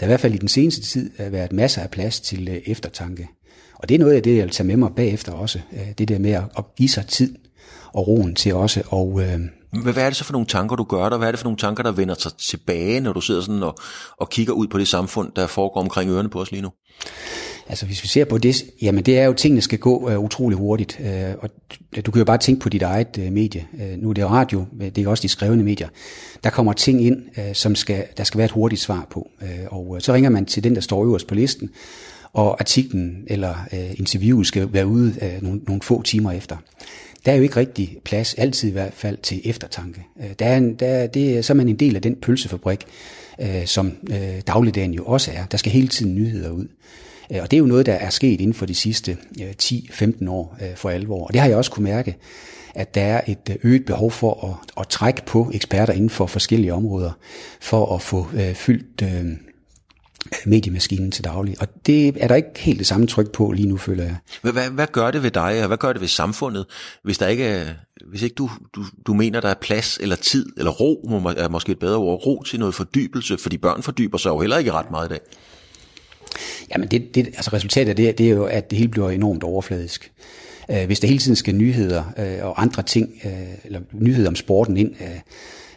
der 0.00 0.06
i 0.06 0.08
hvert 0.08 0.20
fald 0.20 0.34
i 0.34 0.38
den 0.38 0.48
seneste 0.48 0.82
tid 0.82 1.10
øh, 1.20 1.32
været 1.32 1.52
masser 1.52 1.82
af 1.82 1.90
plads 1.90 2.20
til 2.20 2.48
øh, 2.48 2.56
eftertanke. 2.66 3.28
Og 3.74 3.88
det 3.88 3.94
er 3.94 3.98
noget 3.98 4.12
af 4.12 4.22
det, 4.22 4.36
jeg 4.36 4.42
vil 4.42 4.50
tage 4.50 4.66
med 4.66 4.76
mig 4.76 4.90
bagefter 4.96 5.32
også. 5.32 5.60
Øh, 5.72 5.88
det 5.98 6.08
der 6.08 6.18
med 6.18 6.32
at, 6.32 6.44
at 6.58 6.64
give 6.76 6.88
sig 6.88 7.06
tid 7.06 7.34
og 7.92 8.08
roen 8.08 8.34
til 8.34 8.54
også. 8.54 8.82
Og, 8.86 9.22
øh, 9.22 9.40
hvad 9.82 9.96
er 9.96 10.08
det 10.08 10.16
så 10.16 10.24
for 10.24 10.32
nogle 10.32 10.46
tanker, 10.46 10.76
du 10.76 10.84
gør 10.84 11.08
der? 11.08 11.18
Hvad 11.18 11.28
er 11.28 11.32
det 11.32 11.40
for 11.40 11.46
nogle 11.46 11.58
tanker, 11.58 11.82
der 11.82 11.92
vender 11.92 12.14
sig 12.18 12.32
tilbage, 12.38 13.00
når 13.00 13.12
du 13.12 13.20
sidder 13.20 13.40
sådan 13.40 13.62
og, 13.62 13.76
og 14.20 14.30
kigger 14.30 14.52
ud 14.52 14.66
på 14.66 14.78
det 14.78 14.88
samfund, 14.88 15.32
der 15.36 15.46
foregår 15.46 15.80
omkring 15.80 16.10
ørerne 16.10 16.28
på 16.28 16.40
os 16.40 16.50
lige 16.50 16.62
nu? 16.62 16.70
Altså 17.68 17.86
hvis 17.86 18.02
vi 18.02 18.08
ser 18.08 18.24
på 18.24 18.38
det, 18.38 18.64
jamen 18.82 19.04
det 19.04 19.18
er 19.18 19.24
jo, 19.24 19.30
at 19.30 19.36
tingene 19.36 19.60
skal 19.60 19.78
gå 19.78 20.14
uh, 20.14 20.24
utrolig 20.24 20.58
hurtigt. 20.58 21.00
Uh, 21.00 21.42
og 21.42 21.50
du 22.06 22.10
kan 22.10 22.18
jo 22.18 22.24
bare 22.24 22.38
tænke 22.38 22.60
på 22.60 22.68
dit 22.68 22.82
eget 22.82 23.18
uh, 23.18 23.32
medie. 23.32 23.66
Uh, 23.72 24.02
nu 24.02 24.10
er 24.10 24.12
det 24.12 24.24
radio, 24.24 24.64
det 24.80 24.98
er 24.98 25.08
også 25.08 25.22
de 25.22 25.28
skrevne 25.28 25.62
medier. 25.62 25.88
Der 26.44 26.50
kommer 26.50 26.72
ting 26.72 27.04
ind, 27.04 27.22
uh, 27.38 27.44
som 27.52 27.74
skal, 27.74 28.04
der 28.16 28.24
skal 28.24 28.38
være 28.38 28.44
et 28.44 28.50
hurtigt 28.50 28.80
svar 28.80 29.06
på. 29.10 29.30
Uh, 29.42 29.48
og 29.66 29.88
uh, 29.88 29.98
så 30.00 30.14
ringer 30.14 30.30
man 30.30 30.46
til 30.46 30.64
den, 30.64 30.74
der 30.74 30.80
står 30.80 31.04
øverst 31.04 31.26
på 31.26 31.34
listen, 31.34 31.70
og 32.32 32.60
artiklen 32.60 33.24
eller 33.26 33.54
uh, 33.72 33.98
interviewet 33.98 34.46
skal 34.46 34.72
være 34.72 34.86
ude 34.86 35.14
uh, 35.22 35.42
nogle, 35.42 35.60
nogle 35.66 35.82
få 35.82 36.02
timer 36.02 36.32
efter. 36.32 36.56
Der 37.26 37.32
er 37.32 37.36
jo 37.36 37.42
ikke 37.42 37.56
rigtig 37.56 37.96
plads, 38.04 38.34
altid 38.34 38.68
i 38.68 38.72
hvert 38.72 38.94
fald, 38.94 39.18
til 39.22 39.40
eftertanke. 39.44 40.02
Uh, 40.16 40.26
der 40.38 40.46
er 40.46 40.56
en, 40.56 40.74
der, 40.74 41.06
det, 41.06 41.44
så 41.44 41.52
er 41.52 41.54
man 41.54 41.68
en 41.68 41.76
del 41.76 41.96
af 41.96 42.02
den 42.02 42.16
pølsefabrik, 42.16 42.84
uh, 43.38 43.46
som 43.66 43.92
uh, 44.10 44.16
dagligdagen 44.46 44.94
jo 44.94 45.04
også 45.04 45.30
er. 45.34 45.46
Der 45.46 45.58
skal 45.58 45.72
hele 45.72 45.88
tiden 45.88 46.14
nyheder 46.14 46.50
ud. 46.50 46.66
Øh, 47.32 47.38
og 47.42 47.50
det 47.50 47.56
er 47.56 47.58
jo 47.58 47.66
noget, 47.66 47.86
der 47.86 47.92
er 47.92 48.10
sket 48.10 48.40
inden 48.40 48.54
for 48.54 48.66
de 48.66 48.74
sidste 48.74 49.16
øh, 49.40 49.54
10-15 49.62 50.30
år 50.30 50.56
øh, 50.62 50.76
for 50.76 50.90
alvor. 50.90 51.26
Og 51.26 51.32
det 51.32 51.40
har 51.40 51.48
jeg 51.48 51.56
også 51.56 51.70
kunne 51.70 51.84
mærke, 51.84 52.16
at 52.74 52.94
der 52.94 53.02
er 53.02 53.20
et 53.26 53.56
øget 53.62 53.84
behov 53.84 54.10
for 54.10 54.46
at, 54.50 54.80
at 54.80 54.88
trække 54.88 55.22
på 55.26 55.50
eksperter 55.54 55.92
inden 55.92 56.10
for 56.10 56.26
forskellige 56.26 56.74
områder, 56.74 57.10
for 57.60 57.94
at 57.94 58.02
få 58.02 58.26
fyldt 58.54 59.02
mediemaskinen 60.46 61.10
til 61.10 61.24
daglig. 61.24 61.56
Og 61.60 61.86
det 61.86 62.16
er 62.20 62.28
der 62.28 62.34
ikke 62.34 62.48
helt 62.56 62.78
det 62.78 62.86
samme 62.86 63.06
tryk 63.06 63.32
på 63.32 63.50
lige 63.50 63.68
nu, 63.68 63.76
føler 63.76 64.04
jeg. 64.04 64.16
Hvad, 64.42 64.70
hvad, 64.70 64.86
gør 64.92 65.10
det 65.10 65.22
ved 65.22 65.30
dig, 65.30 65.60
og 65.60 65.66
hvad 65.66 65.76
gør 65.76 65.92
det 65.92 66.00
ved 66.00 66.08
samfundet, 66.08 66.66
hvis 67.02 67.18
der 67.18 67.26
ikke 67.26 67.44
er, 67.44 67.66
hvis 68.06 68.22
ikke 68.22 68.34
du, 68.34 68.50
du, 68.74 68.84
du 69.06 69.14
mener, 69.14 69.40
der 69.40 69.48
er 69.48 69.54
plads 69.54 69.98
eller 69.98 70.16
tid, 70.16 70.46
eller 70.56 70.70
ro, 70.70 71.22
er 71.36 71.48
måske 71.48 71.72
et 71.72 71.78
bedre 71.78 71.96
ord, 71.96 72.26
ro 72.26 72.42
til 72.42 72.58
noget 72.58 72.74
fordybelse, 72.74 73.38
fordi 73.38 73.56
børn 73.58 73.82
fordyber 73.82 74.18
sig 74.18 74.30
jo 74.30 74.40
heller 74.40 74.58
ikke 74.58 74.72
ret 74.72 74.90
meget 74.90 75.06
i 75.06 75.08
dag. 75.08 75.20
Jamen 76.70 76.88
det, 76.88 77.14
det, 77.14 77.26
altså 77.26 77.50
resultatet 77.52 77.90
af 77.90 77.96
det, 77.96 78.18
det 78.18 78.26
er 78.26 78.30
jo, 78.30 78.44
at 78.44 78.70
det 78.70 78.78
hele 78.78 78.90
bliver 78.90 79.10
enormt 79.10 79.42
overfladisk. 79.42 80.12
Øh, 80.70 80.86
hvis 80.86 81.00
der 81.00 81.08
hele 81.08 81.18
tiden 81.18 81.36
skal 81.36 81.54
nyheder 81.54 82.04
øh, 82.18 82.46
og 82.46 82.62
andre 82.62 82.82
ting, 82.82 83.20
øh, 83.24 83.32
eller 83.64 83.80
nyheder 83.92 84.28
om 84.28 84.36
sporten 84.36 84.76
ind, 84.76 84.94
øh, 85.00 85.06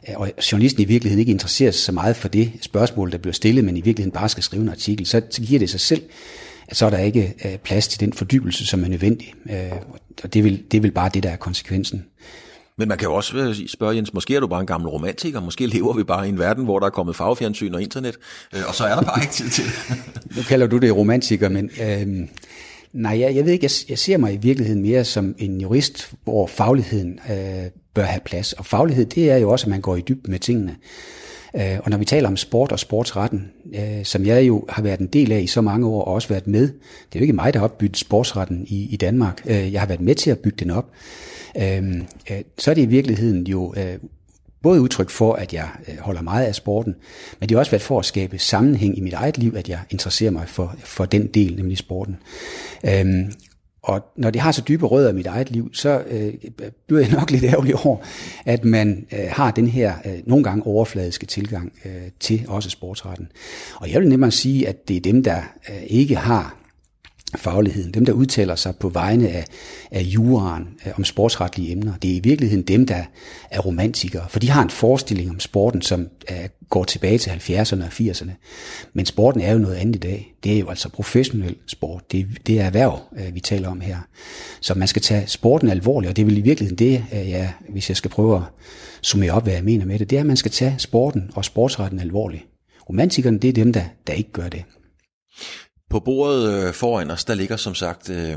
øh, 0.09 0.15
og 0.15 0.31
journalisten 0.51 0.81
i 0.81 0.85
virkeligheden 0.85 1.19
ikke 1.19 1.31
interesserer 1.31 1.71
sig 1.71 1.83
så 1.83 1.91
meget 1.91 2.15
for 2.15 2.27
det 2.27 2.51
spørgsmål, 2.61 3.11
der 3.11 3.17
bliver 3.17 3.33
stillet, 3.33 3.65
men 3.65 3.77
i 3.77 3.81
virkeligheden 3.81 4.19
bare 4.19 4.29
skal 4.29 4.43
skrive 4.43 4.63
en 4.63 4.69
artikel, 4.69 5.05
så, 5.05 5.21
så 5.29 5.41
giver 5.41 5.59
det 5.59 5.69
sig 5.69 5.79
selv, 5.79 6.01
at 6.67 6.77
så 6.77 6.85
er 6.85 6.89
der 6.89 6.97
ikke 6.97 7.33
øh, 7.45 7.57
plads 7.57 7.87
til 7.87 7.99
den 7.99 8.13
fordybelse, 8.13 8.65
som 8.65 8.83
er 8.83 8.87
nødvendig. 8.87 9.33
og 10.23 10.33
det 10.33 10.39
er, 10.39 10.43
vel, 10.43 10.63
det 10.71 10.77
er 10.77 10.81
vel 10.81 10.91
bare 10.91 11.09
det, 11.13 11.23
der 11.23 11.29
er 11.29 11.35
konsekvensen. 11.35 12.05
Men 12.77 12.87
man 12.87 12.97
kan 12.97 13.07
jo 13.07 13.13
også 13.13 13.37
øh, 13.37 13.55
spørge, 13.67 13.95
Jens, 13.95 14.13
måske 14.13 14.35
er 14.35 14.39
du 14.39 14.47
bare 14.47 14.61
en 14.61 14.67
gammel 14.67 14.89
romantiker, 14.89 15.39
måske 15.39 15.65
lever 15.65 15.93
vi 15.93 16.03
bare 16.03 16.25
i 16.25 16.29
en 16.29 16.39
verden, 16.39 16.63
hvor 16.63 16.79
der 16.79 16.85
er 16.85 16.89
kommet 16.89 17.15
farvefjernsyn 17.15 17.73
og 17.73 17.81
internet, 17.81 18.17
øh, 18.55 18.61
og 18.67 18.75
så 18.75 18.85
er 18.85 18.95
der 18.95 19.01
bare 19.01 19.21
ikke 19.21 19.33
tid 19.33 19.49
til 19.49 19.65
det. 19.65 19.73
nu 20.37 20.41
kalder 20.47 20.67
du 20.67 20.77
det 20.77 20.95
romantiker, 20.95 21.49
men 21.49 21.69
øh, 21.81 22.27
nej, 22.93 23.19
jeg, 23.19 23.35
jeg 23.35 23.45
ved 23.45 23.53
ikke, 23.53 23.63
jeg, 23.63 23.89
jeg 23.89 23.97
ser 23.97 24.17
mig 24.17 24.33
i 24.33 24.37
virkeligheden 24.37 24.81
mere 24.81 25.03
som 25.03 25.35
en 25.37 25.61
jurist, 25.61 26.11
hvor 26.23 26.47
fagligheden 26.47 27.19
øh, 27.29 27.71
bør 27.93 28.03
have 28.03 28.21
plads. 28.25 28.53
Og 28.53 28.65
faglighed, 28.65 29.05
det 29.05 29.31
er 29.31 29.37
jo 29.37 29.49
også, 29.49 29.65
at 29.65 29.69
man 29.69 29.81
går 29.81 29.95
i 29.95 30.01
dybden 30.01 30.31
med 30.31 30.39
tingene. 30.39 30.75
Øh, 31.57 31.79
og 31.83 31.89
når 31.89 31.97
vi 31.97 32.05
taler 32.05 32.29
om 32.29 32.37
sport 32.37 32.71
og 32.71 32.79
sportsretten, 32.79 33.51
øh, 33.75 34.03
som 34.05 34.25
jeg 34.25 34.47
jo 34.47 34.65
har 34.69 34.81
været 34.81 34.99
en 34.99 35.07
del 35.07 35.31
af 35.31 35.41
i 35.41 35.47
så 35.47 35.61
mange 35.61 35.87
år 35.87 36.01
og 36.01 36.13
også 36.13 36.27
været 36.27 36.47
med, 36.47 36.61
det 36.61 37.15
er 37.15 37.19
jo 37.19 37.21
ikke 37.21 37.33
mig, 37.33 37.53
der 37.53 37.59
har 37.59 37.63
opbygget 37.65 37.97
sportsretten 37.97 38.65
i, 38.67 38.87
i 38.93 38.95
Danmark. 38.95 39.41
Øh, 39.45 39.73
jeg 39.73 39.81
har 39.81 39.87
været 39.87 40.01
med 40.01 40.15
til 40.15 40.31
at 40.31 40.39
bygge 40.39 40.57
den 40.59 40.71
op. 40.71 40.91
Øhm, 41.61 42.05
øh, 42.31 42.37
så 42.57 42.71
er 42.71 42.75
det 42.75 42.81
i 42.81 42.85
virkeligheden 42.85 43.47
jo 43.47 43.73
både 44.61 44.81
udtryk 44.81 45.09
for, 45.09 45.33
at 45.33 45.53
jeg 45.53 45.67
holder 45.99 46.21
meget 46.21 46.45
af 46.45 46.55
sporten, 46.55 46.95
men 47.39 47.49
det 47.49 47.55
har 47.55 47.59
også 47.59 47.71
været 47.71 47.81
for 47.81 47.99
at 47.99 48.05
skabe 48.05 48.39
sammenhæng 48.39 48.97
i 48.97 49.01
mit 49.01 49.13
eget 49.13 49.37
liv, 49.37 49.53
at 49.57 49.69
jeg 49.69 49.79
interesserer 49.89 50.31
mig 50.31 50.47
for, 50.47 50.75
for 50.83 51.05
den 51.05 51.27
del, 51.27 51.55
nemlig 51.55 51.77
sporten. 51.77 52.17
Øhm, 52.85 53.31
og 53.87 54.11
når 54.15 54.29
det 54.29 54.41
har 54.41 54.51
så 54.51 54.61
dybe 54.67 54.85
rødder 54.85 55.09
i 55.09 55.13
mit 55.13 55.25
eget 55.25 55.51
liv, 55.51 55.69
så 55.73 56.03
øh, 56.09 56.33
bliver 56.87 57.01
jeg 57.01 57.11
nok 57.11 57.31
lidt 57.31 57.43
ærgerlig 57.43 57.85
over, 57.85 57.97
at 58.45 58.65
man 58.65 59.05
øh, 59.11 59.25
har 59.29 59.51
den 59.51 59.67
her 59.67 59.93
øh, 60.05 60.19
nogle 60.25 60.43
gange 60.43 60.65
overfladiske 60.65 61.25
tilgang 61.25 61.73
øh, 61.85 61.91
til 62.19 62.45
også 62.47 62.69
sportsretten. 62.69 63.31
Og 63.75 63.91
jeg 63.91 64.01
vil 64.01 64.09
nemmere 64.09 64.31
sige, 64.31 64.67
at 64.67 64.87
det 64.87 64.97
er 64.97 65.01
dem, 65.01 65.23
der 65.23 65.37
øh, 65.69 65.83
ikke 65.87 66.15
har 66.15 66.66
fagligheden, 67.35 67.93
dem 67.93 68.05
der 68.05 68.13
udtaler 68.13 68.55
sig 68.55 68.75
på 68.75 68.89
vegne 68.89 69.29
af, 69.29 69.45
af 69.91 70.01
juraen 70.01 70.67
øh, 70.85 70.93
om 70.97 71.03
sportsretlige 71.03 71.71
emner, 71.71 71.93
det 72.01 72.11
er 72.11 72.15
i 72.15 72.19
virkeligheden 72.19 72.63
dem, 72.63 72.85
der 72.85 73.03
er 73.51 73.59
romantikere, 73.59 74.25
for 74.29 74.39
de 74.39 74.49
har 74.49 74.63
en 74.63 74.69
forestilling 74.69 75.29
om 75.29 75.39
sporten, 75.39 75.81
som 75.81 76.07
uh, 76.31 76.37
går 76.69 76.83
tilbage 76.83 77.17
til 77.17 77.29
70'erne 77.29 77.83
og 77.83 77.87
80'erne. 77.87 78.31
Men 78.93 79.05
sporten 79.05 79.41
er 79.41 79.51
jo 79.51 79.59
noget 79.59 79.75
andet 79.75 79.95
i 79.95 79.99
dag. 79.99 80.33
Det 80.43 80.55
er 80.55 80.59
jo 80.59 80.69
altså 80.69 80.89
professionel 80.89 81.55
sport. 81.67 82.11
Det, 82.11 82.27
det 82.47 82.59
er 82.59 82.63
erhverv, 82.63 82.99
uh, 83.11 83.35
vi 83.35 83.39
taler 83.39 83.69
om 83.69 83.81
her. 83.81 83.97
Så 84.61 84.73
man 84.73 84.87
skal 84.87 85.01
tage 85.01 85.27
sporten 85.27 85.69
alvorligt, 85.69 86.09
og 86.09 86.15
det 86.15 86.21
er 86.21 86.25
vel 86.25 86.37
i 86.37 86.41
virkeligheden 86.41 86.77
det, 86.77 87.05
øh, 87.13 87.21
uh, 87.21 87.29
ja, 87.29 87.49
hvis 87.69 87.89
jeg 87.89 87.97
skal 87.97 88.11
prøve 88.11 88.35
at 88.35 88.43
summere 89.01 89.31
op, 89.31 89.43
hvad 89.43 89.53
jeg 89.53 89.63
mener 89.63 89.85
med 89.85 89.99
det, 89.99 90.09
det 90.09 90.15
er, 90.15 90.19
at 90.19 90.25
man 90.25 90.37
skal 90.37 90.51
tage 90.51 90.75
sporten 90.77 91.31
og 91.35 91.45
sportsretten 91.45 91.99
alvorligt. 91.99 92.43
Romantikerne, 92.89 93.39
det 93.39 93.47
er 93.47 93.53
dem, 93.53 93.73
der, 93.73 93.83
der 94.07 94.13
ikke 94.13 94.31
gør 94.31 94.49
det. 94.49 94.63
På 95.89 95.99
bordet 95.99 96.53
øh, 96.53 96.73
foran 96.73 97.11
os, 97.11 97.25
der 97.25 97.33
ligger 97.33 97.57
som 97.57 97.75
sagt 97.75 98.09
øh, 98.09 98.35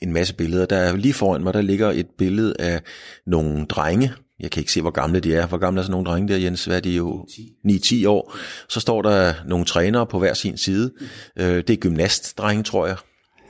en 0.00 0.12
masse 0.12 0.34
billeder. 0.34 0.66
Der 0.66 0.76
er 0.76 0.96
lige 0.96 1.14
foran 1.14 1.42
mig, 1.42 1.54
der 1.54 1.60
ligger 1.62 1.90
et 1.90 2.06
billede 2.18 2.54
af 2.58 2.80
nogle 3.26 3.66
drenge. 3.66 4.12
Jeg 4.40 4.50
kan 4.50 4.60
ikke 4.60 4.72
se, 4.72 4.80
hvor 4.80 4.90
gamle 4.90 5.20
de 5.20 5.34
er. 5.34 5.46
Hvor 5.46 5.58
gamle 5.58 5.80
er 5.80 5.82
sådan 5.82 5.90
nogle 5.90 6.06
drenge 6.06 6.28
der, 6.32 6.38
Jens? 6.38 6.64
Hvad 6.64 6.76
er 6.76 6.80
de 6.80 6.90
jo? 6.90 7.26
9-10 7.68 8.08
år. 8.08 8.36
Så 8.68 8.80
står 8.80 9.02
der 9.02 9.34
nogle 9.46 9.64
trænere 9.64 10.06
på 10.06 10.18
hver 10.18 10.34
sin 10.34 10.58
side. 10.58 10.92
Øh, 11.38 11.56
det 11.56 11.70
er 11.70 11.76
gymnastdrenge, 11.76 12.62
tror 12.62 12.86
jeg. 12.86 12.96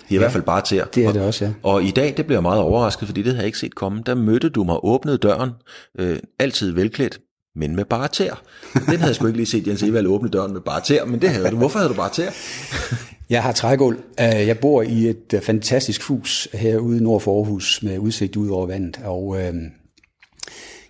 De 0.09 0.15
er 0.15 0.15
ja, 0.15 0.15
i 0.15 0.19
hvert 0.19 0.33
fald 0.33 0.43
bare 0.43 0.63
til. 0.63 0.83
Det 0.95 1.05
er 1.05 1.13
det 1.13 1.23
også, 1.23 1.45
ja. 1.45 1.53
Og, 1.63 1.75
og 1.75 1.83
i 1.83 1.91
dag, 1.91 2.15
det 2.17 2.27
bliver 2.27 2.37
jeg 2.37 2.43
meget 2.43 2.61
overrasket, 2.61 3.09
fordi 3.09 3.23
det 3.23 3.33
havde 3.33 3.39
jeg 3.39 3.47
ikke 3.47 3.59
set 3.59 3.75
komme. 3.75 4.03
Der 4.07 4.15
mødte 4.15 4.49
du 4.49 4.65
mig, 4.65 4.77
åbnede 4.85 5.19
døren, 5.19 5.51
øh, 5.99 6.19
altid 6.39 6.73
velklædt, 6.73 7.19
men 7.57 7.77
med 7.77 7.85
bare 7.85 8.09
tær. 8.09 8.43
Den 8.75 8.83
havde 8.87 9.07
jeg 9.07 9.15
sgu 9.15 9.27
ikke 9.27 9.37
lige 9.37 9.47
set 9.47 9.67
Jens 9.67 9.83
Evald 9.83 10.07
åbne 10.07 10.29
døren 10.29 10.53
med 10.53 10.61
bare 10.61 10.81
tær, 10.81 11.05
men 11.05 11.23
det 11.23 11.31
havde 11.31 11.51
du. 11.51 11.57
Hvorfor 11.57 11.79
havde 11.79 11.91
du 11.91 11.97
bare 11.97 12.11
tær? 12.13 12.31
Jeg 13.31 13.43
har 13.43 13.53
trægulv. 13.53 13.99
Øh, 14.21 14.47
jeg 14.47 14.59
bor 14.59 14.83
i 14.83 15.07
et 15.07 15.35
øh, 15.35 15.41
fantastisk 15.41 16.03
hus 16.03 16.49
herude 16.53 17.03
nord 17.03 17.21
for 17.21 17.37
Aarhus 17.37 17.83
med 17.83 17.99
udsigt 17.99 18.37
ud 18.37 18.49
over 18.49 18.67
vandet, 18.67 19.01
og 19.05 19.41
øh, 19.41 19.55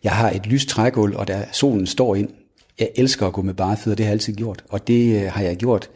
jeg 0.05 0.13
har 0.13 0.31
et 0.31 0.47
lyst 0.47 0.69
trægulv, 0.69 1.17
og 1.17 1.29
der 1.29 1.43
solen 1.53 1.87
står 1.87 2.15
ind. 2.15 2.29
Jeg 2.79 2.91
elsker 2.97 3.27
at 3.27 3.33
gå 3.33 3.43
med 3.43 3.55
bare 3.55 3.77
fødder, 3.77 3.97
det 3.97 4.05
har 4.05 4.11
jeg 4.11 4.15
altid 4.15 4.35
gjort, 4.35 4.65
og 4.69 4.87
det 4.87 5.23
øh, 5.23 5.33
har 5.33 5.43
jeg 5.43 5.57
gjort 5.57 5.91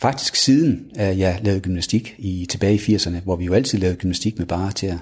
faktisk 0.00 0.36
siden 0.36 0.90
jeg 0.96 1.40
lavede 1.42 1.60
gymnastik 1.60 2.14
i 2.18 2.46
tilbage 2.50 2.74
i 2.74 2.96
80'erne, 2.96 3.20
hvor 3.24 3.36
vi 3.36 3.44
jo 3.44 3.54
altid 3.54 3.78
lavede 3.78 3.96
gymnastik 3.96 4.38
med 4.38 4.46
bare 4.46 4.72
til. 4.72 4.98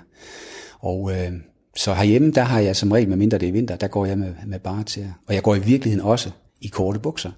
Og 0.78 1.12
øh, 1.12 1.32
så 1.76 1.94
herhjemme, 1.94 2.30
der 2.30 2.42
har 2.42 2.60
jeg 2.60 2.76
som 2.76 2.92
regel, 2.92 3.08
med 3.08 3.16
mindre 3.16 3.38
det 3.38 3.48
er 3.48 3.52
vinter, 3.52 3.76
der 3.76 3.88
går 3.88 4.06
jeg 4.06 4.18
med, 4.18 4.34
med 4.46 4.58
bare 4.58 4.84
til. 4.84 5.12
Og 5.26 5.34
jeg 5.34 5.42
går 5.42 5.54
i 5.54 5.58
virkeligheden 5.58 6.06
også 6.06 6.30
i 6.60 6.66
korte 6.66 6.98
bukser. 6.98 7.30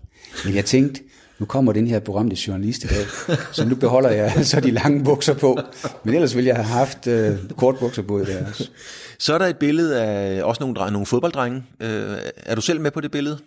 Men 0.44 0.54
jeg 0.54 0.64
tænkte, 0.64 1.02
nu 1.38 1.46
kommer 1.46 1.72
den 1.72 1.86
her 1.86 1.98
berømte 1.98 2.36
journalist 2.46 2.84
i 2.84 2.86
dag, 2.86 3.36
så 3.52 3.64
nu 3.64 3.74
beholder 3.74 4.10
jeg 4.10 4.32
så 4.46 4.60
de 4.60 4.70
lange 4.70 5.04
bukser 5.04 5.34
på. 5.34 5.58
Men 6.04 6.14
ellers 6.14 6.36
ville 6.36 6.48
jeg 6.48 6.56
have 6.56 6.66
haft 6.66 7.06
øh, 7.06 7.36
kort 7.56 7.78
bukser 7.78 8.02
på 8.02 8.20
i 8.20 8.24
dag 8.24 8.46
også. 8.48 8.70
Så 9.18 9.34
er 9.34 9.38
der 9.38 9.46
et 9.46 9.56
billede 9.56 10.02
af 10.02 10.42
også 10.42 10.60
nogle, 10.60 10.74
drenge, 10.74 10.92
nogle 10.92 11.06
fodbolddrenge. 11.06 11.62
Øh, 11.80 12.16
er 12.36 12.54
du 12.54 12.60
selv 12.60 12.80
med 12.80 12.90
på 12.90 13.00
det 13.00 13.10
billede? 13.10 13.38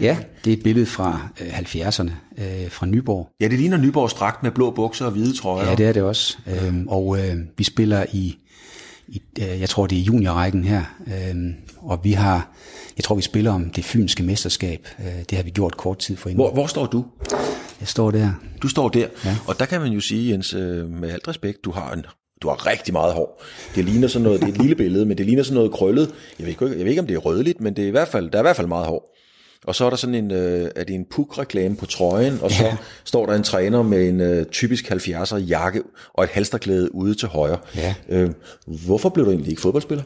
Ja, 0.00 0.16
det 0.44 0.52
er 0.52 0.56
et 0.56 0.62
billede 0.62 0.86
fra 0.86 1.28
øh, 1.40 1.58
70'erne, 1.58 2.10
øh, 2.38 2.70
fra 2.70 2.86
Nyborg. 2.86 3.28
Ja, 3.40 3.48
det 3.48 3.58
ligner 3.58 3.76
Nyborgs 3.76 4.14
dragt 4.14 4.42
med 4.42 4.50
blå 4.50 4.70
bukser 4.70 5.04
og 5.04 5.12
hvide 5.12 5.36
trøjer. 5.36 5.68
Ja, 5.68 5.74
det 5.74 5.86
er 5.86 5.92
det 5.92 6.02
også. 6.02 6.38
Øhm, 6.46 6.88
og 6.88 7.18
øh, 7.18 7.36
vi 7.58 7.64
spiller 7.64 8.04
i, 8.12 8.38
i 9.08 9.22
øh, 9.40 9.60
jeg 9.60 9.68
tror 9.68 9.86
det 9.86 9.98
er 9.98 10.02
juniorrækken 10.02 10.64
her, 10.64 10.82
øhm, 11.06 11.54
og 11.76 12.00
vi 12.04 12.12
har, 12.12 12.50
jeg 12.96 13.04
tror 13.04 13.16
vi 13.16 13.22
spiller 13.22 13.52
om 13.52 13.70
det 13.70 13.84
fynske 13.84 14.22
mesterskab. 14.22 14.88
Øh, 14.98 15.22
det 15.30 15.32
har 15.38 15.42
vi 15.42 15.50
gjort 15.50 15.76
kort 15.76 15.98
tid 15.98 16.16
for 16.16 16.30
Hvor, 16.30 16.52
hvor 16.52 16.66
står 16.66 16.86
du? 16.86 17.04
Jeg 17.80 17.88
står 17.88 18.10
der. 18.10 18.30
Du 18.62 18.68
står 18.68 18.88
der, 18.88 19.06
Ja. 19.24 19.36
og 19.46 19.58
der 19.58 19.66
kan 19.66 19.80
man 19.80 19.92
jo 19.92 20.00
sige, 20.00 20.32
Jens, 20.32 20.54
øh, 20.54 20.90
med 20.90 21.10
alt 21.10 21.28
respekt, 21.28 21.64
du 21.64 21.70
har 21.70 21.92
en 21.92 22.04
du 22.42 22.48
har 22.48 22.66
rigtig 22.66 22.92
meget 22.92 23.14
hår. 23.14 23.42
Det 23.74 23.84
ligner 23.84 24.08
sådan 24.08 24.24
noget, 24.24 24.40
det 24.40 24.48
er 24.48 24.52
et 24.52 24.58
lille 24.58 24.74
billede, 24.74 25.06
men 25.06 25.18
det 25.18 25.26
ligner 25.26 25.42
sådan 25.42 25.54
noget 25.54 25.72
krøllet. 25.72 26.10
Jeg 26.38 26.46
ved, 26.46 26.48
ikke, 26.48 26.64
jeg 26.66 26.78
ved 26.78 26.86
ikke, 26.86 27.00
om 27.00 27.06
det 27.06 27.14
er 27.14 27.18
rødligt, 27.18 27.60
men 27.60 27.76
det 27.76 27.84
er 27.84 27.88
i 27.88 27.90
hvert 27.90 28.08
fald, 28.08 28.30
der 28.30 28.38
er 28.38 28.42
i 28.42 28.44
hvert 28.44 28.56
fald 28.56 28.66
meget 28.66 28.86
hår. 28.86 29.11
Og 29.66 29.74
så 29.74 29.84
er 29.84 29.90
der 29.90 29.96
sådan 29.96 30.14
en, 30.14 30.30
øh, 30.30 30.70
er 30.76 30.84
det 30.84 30.94
en 30.94 31.04
puk-reklame 31.10 31.76
på 31.76 31.86
trøjen, 31.86 32.38
og 32.42 32.50
så 32.50 32.64
ja. 32.64 32.76
står 33.04 33.26
der 33.26 33.34
en 33.34 33.42
træner 33.42 33.82
med 33.82 34.08
en 34.08 34.20
øh, 34.20 34.46
typisk 34.46 34.90
70'er 34.90 35.36
jakke 35.36 35.82
og 36.12 36.24
et 36.24 36.30
halsterklæde 36.30 36.94
ude 36.94 37.14
til 37.14 37.28
højre. 37.28 37.58
Ja. 37.76 37.94
Øh, 38.08 38.30
hvorfor 38.66 39.08
blev 39.08 39.26
du 39.26 39.30
egentlig 39.30 39.50
ikke 39.50 39.62
fodboldspiller? 39.62 40.04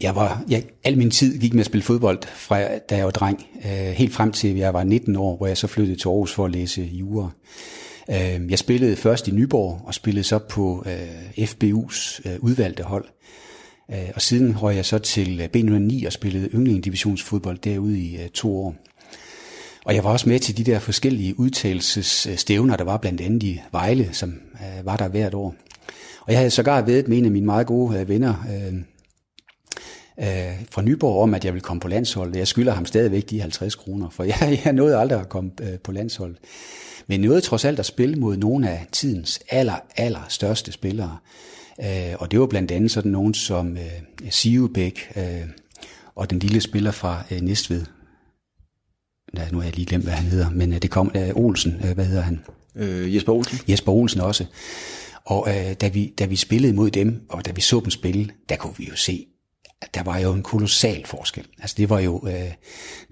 Jeg 0.00 0.16
var, 0.16 0.44
jeg, 0.48 0.64
al 0.84 0.98
min 0.98 1.10
tid 1.10 1.38
gik 1.38 1.54
med 1.54 1.60
at 1.60 1.66
spille 1.66 1.84
fodbold, 1.84 2.18
fra 2.34 2.60
da 2.90 2.96
jeg 2.96 3.04
var 3.04 3.10
dreng, 3.10 3.46
øh, 3.64 3.70
helt 3.70 4.14
frem 4.14 4.32
til 4.32 4.56
jeg 4.56 4.74
var 4.74 4.84
19 4.84 5.16
år, 5.16 5.36
hvor 5.36 5.46
jeg 5.46 5.56
så 5.56 5.66
flyttede 5.66 5.98
til 5.98 6.08
Aarhus 6.08 6.32
for 6.32 6.44
at 6.44 6.50
læse 6.50 6.82
jura. 6.82 7.30
Øh, 8.10 8.50
jeg 8.50 8.58
spillede 8.58 8.96
først 8.96 9.28
i 9.28 9.30
Nyborg, 9.30 9.80
og 9.84 9.94
spillede 9.94 10.24
så 10.24 10.38
på 10.38 10.84
øh, 10.86 11.46
FBU's 11.46 12.28
øh, 12.28 12.36
udvalgte 12.40 12.82
hold. 12.82 13.04
Øh, 13.90 14.10
og 14.14 14.22
siden 14.22 14.58
røg 14.62 14.76
jeg 14.76 14.84
så 14.84 14.98
til 14.98 15.40
øh, 15.40 15.48
B909 15.56 16.06
og 16.06 16.12
spillede 16.12 16.48
yndlingdivisionsfodbold 16.54 17.58
derude 17.58 17.98
i 18.00 18.16
øh, 18.16 18.28
to 18.28 18.58
år. 18.58 18.74
Og 19.84 19.94
jeg 19.94 20.04
var 20.04 20.10
også 20.10 20.28
med 20.28 20.40
til 20.40 20.56
de 20.56 20.64
der 20.64 20.78
forskellige 20.78 21.40
udtalelsesstævner, 21.40 22.76
der 22.76 22.84
var 22.84 22.96
blandt 22.96 23.20
andet 23.20 23.42
i 23.42 23.60
Vejle, 23.72 24.08
som 24.12 24.40
var 24.84 24.96
der 24.96 25.08
hvert 25.08 25.34
år. 25.34 25.54
Og 26.20 26.32
jeg 26.32 26.38
havde 26.38 26.50
sågar 26.50 26.82
vedet 26.82 27.08
med 27.08 27.18
en 27.18 27.24
af 27.24 27.30
mine 27.30 27.46
meget 27.46 27.66
gode 27.66 28.08
venner, 28.08 28.34
øh, 28.48 28.74
øh, 30.28 30.64
fra 30.70 30.82
Nyborg 30.82 31.22
om, 31.22 31.34
at 31.34 31.44
jeg 31.44 31.54
vil 31.54 31.62
komme 31.62 31.80
på 31.80 31.88
landsholdet. 31.88 32.36
Jeg 32.36 32.48
skylder 32.48 32.72
ham 32.72 32.86
stadigvæk 32.86 33.30
de 33.30 33.40
50 33.40 33.74
kroner, 33.74 34.10
for 34.10 34.24
jeg, 34.40 34.60
jeg 34.64 34.72
nåede 34.72 34.98
aldrig 34.98 35.20
at 35.20 35.28
komme 35.28 35.50
øh, 35.62 35.78
på 35.78 35.92
landsholdet. 35.92 36.38
Men 37.06 37.20
nåede 37.20 37.40
trods 37.40 37.64
alt 37.64 37.78
at 37.78 37.86
spille 37.86 38.16
mod 38.16 38.36
nogle 38.36 38.70
af 38.70 38.86
tidens 38.92 39.40
aller, 39.50 39.76
aller 39.96 40.26
største 40.28 40.72
spillere. 40.72 41.18
Øh, 41.80 42.14
og 42.18 42.30
det 42.30 42.40
var 42.40 42.46
blandt 42.46 42.70
andet 42.70 42.90
sådan 42.90 43.12
nogen 43.12 43.34
som 43.34 43.76
øh, 43.76 44.30
Sivebæk 44.30 45.12
øh, 45.16 45.48
og 46.14 46.30
den 46.30 46.38
lille 46.38 46.60
spiller 46.60 46.90
fra 46.90 47.24
øh, 47.30 47.40
Næstved. 47.40 47.84
Ja, 49.36 49.48
nu 49.52 49.58
har 49.58 49.64
jeg 49.64 49.76
lige 49.76 49.86
glemt, 49.86 50.04
hvad 50.04 50.12
han 50.12 50.30
hedder, 50.30 50.50
men 50.50 50.72
øh, 50.72 50.82
det 50.82 50.90
kom 50.90 51.10
øh, 51.16 51.30
Olsen, 51.34 51.80
øh, 51.84 51.94
hvad 51.94 52.04
hedder 52.04 52.22
han? 52.22 52.40
Øh, 52.76 53.14
Jesper 53.14 53.32
Olsen? 53.32 53.58
Jesper 53.68 53.92
Olsen 53.92 54.20
også. 54.20 54.44
Og 55.24 55.48
øh, 55.48 55.72
da, 55.72 55.88
vi, 55.88 56.14
da 56.18 56.26
vi 56.26 56.36
spillede 56.36 56.72
mod 56.72 56.90
dem, 56.90 57.26
og 57.28 57.46
da 57.46 57.50
vi 57.50 57.60
så 57.60 57.80
dem 57.80 57.90
spille, 57.90 58.30
der 58.48 58.56
kunne 58.56 58.74
vi 58.78 58.88
jo 58.88 58.96
se, 58.96 59.26
der 59.94 60.02
var 60.02 60.18
jo 60.18 60.32
en 60.32 60.42
kolossal 60.42 61.02
forskel. 61.06 61.44
Altså 61.60 61.74
det 61.78 61.90
var 61.90 61.98
jo, 62.00 62.22
øh, 62.26 62.32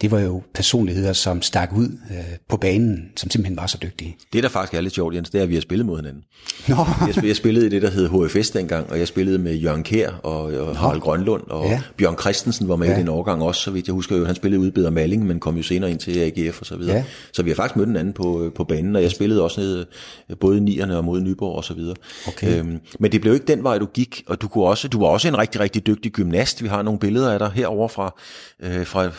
det 0.01 0.11
var 0.11 0.21
jo 0.21 0.43
personligheder, 0.55 1.13
som 1.13 1.43
stak 1.43 1.71
ud 1.77 1.89
øh, 2.11 2.17
på 2.49 2.57
banen, 2.57 3.09
som 3.17 3.31
simpelthen 3.31 3.57
var 3.57 3.67
så 3.67 3.79
dygtige. 3.83 4.17
Det, 4.33 4.43
der 4.43 4.49
faktisk 4.49 4.75
er 4.75 4.81
lidt 4.81 4.95
sjovt, 4.95 5.15
Jens, 5.15 5.31
det 5.31 5.39
er, 5.39 5.43
at 5.43 5.49
vi 5.49 5.55
har 5.55 5.61
spillet 5.63 5.87
mod 5.87 5.97
hinanden. 5.97 6.23
Nå. 6.69 6.77
Jeg, 7.17 7.25
jeg 7.25 7.37
spillede 7.37 7.67
i 7.67 7.69
det, 7.69 7.83
der 7.83 7.91
hed 7.91 8.09
HFS 8.29 8.51
dengang, 8.51 8.91
og 8.91 8.99
jeg 8.99 9.09
spillede 9.09 9.39
med 9.39 9.55
Jørgen 9.55 9.83
Kær 9.83 10.11
og, 10.11 10.43
og 10.45 10.77
Harald 10.77 11.01
Grønlund, 11.01 11.43
og 11.47 11.65
Ja. 11.67 11.81
Bjørn 11.97 12.17
Christensen 12.21 12.69
var 12.69 12.77
med 12.77 12.89
Ja. 12.89 12.97
i 12.97 12.99
den 13.01 13.09
årgang 13.09 13.43
også, 13.43 13.61
så 13.61 13.71
vidt 13.71 13.87
jeg 13.87 13.93
husker 13.93 14.17
jo. 14.17 14.25
Han 14.25 14.35
spillede 14.35 14.61
ude 14.61 14.69
i 14.69 14.73
Beder 14.73 14.91
Malling, 14.91 15.27
men 15.27 15.41
kom 15.41 15.57
jo 15.57 15.63
senere 15.63 15.91
ind 15.91 15.99
til 15.99 16.19
AGF 16.19 16.61
og 16.61 16.67
så 16.67 16.77
videre. 16.77 16.97
Ja. 16.97 17.05
Så 17.33 17.43
vi 17.43 17.51
har 17.51 17.55
faktisk 17.55 17.77
mødt 17.77 17.89
hinanden 17.89 18.13
på, 18.13 18.53
på 18.55 18.65
banen, 18.65 18.97
og 18.97 19.03
jeg 19.03 19.11
spillede 19.11 19.43
også 19.43 19.61
ned, 19.61 19.87
øh, 20.31 20.37
både 20.41 20.57
i 20.57 20.61
nierne 20.61 20.97
og 20.97 21.05
mod 21.05 21.21
Nyborg 21.21 21.57
og 21.57 21.65
så 21.65 21.75
videre. 21.75 21.95
Okay. 22.29 22.59
Øhm, 22.59 22.81
men 22.99 23.13
det 23.13 23.21
blev 23.21 23.35
ikke 23.35 23.47
den 23.47 23.63
vej, 23.63 23.79
du 23.79 23.87
gik, 23.87 24.23
og 24.27 24.43
du, 24.43 24.49
kunne 24.49 24.65
også, 24.65 24.89
du 24.89 25.01
var 25.01 25.07
også 25.07 25.29
en 25.29 25.39
rigtig, 25.39 25.61
rigtig 25.61 25.87
dygtig 25.87 26.13
gymnast. 26.13 26.64
Vi 26.65 26.69
har 26.69 26.83
nogle 26.83 26.99
billeder 27.01 27.33
af 27.33 27.39
dig 27.39 27.51
herovre 27.55 27.89
fra, 27.89 28.15
øh, 28.61 28.87
fra 28.87 29.11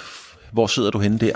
hvor 0.53 0.67
sidder 0.67 0.91
du 0.91 0.99
henne 0.99 1.17
der? 1.17 1.31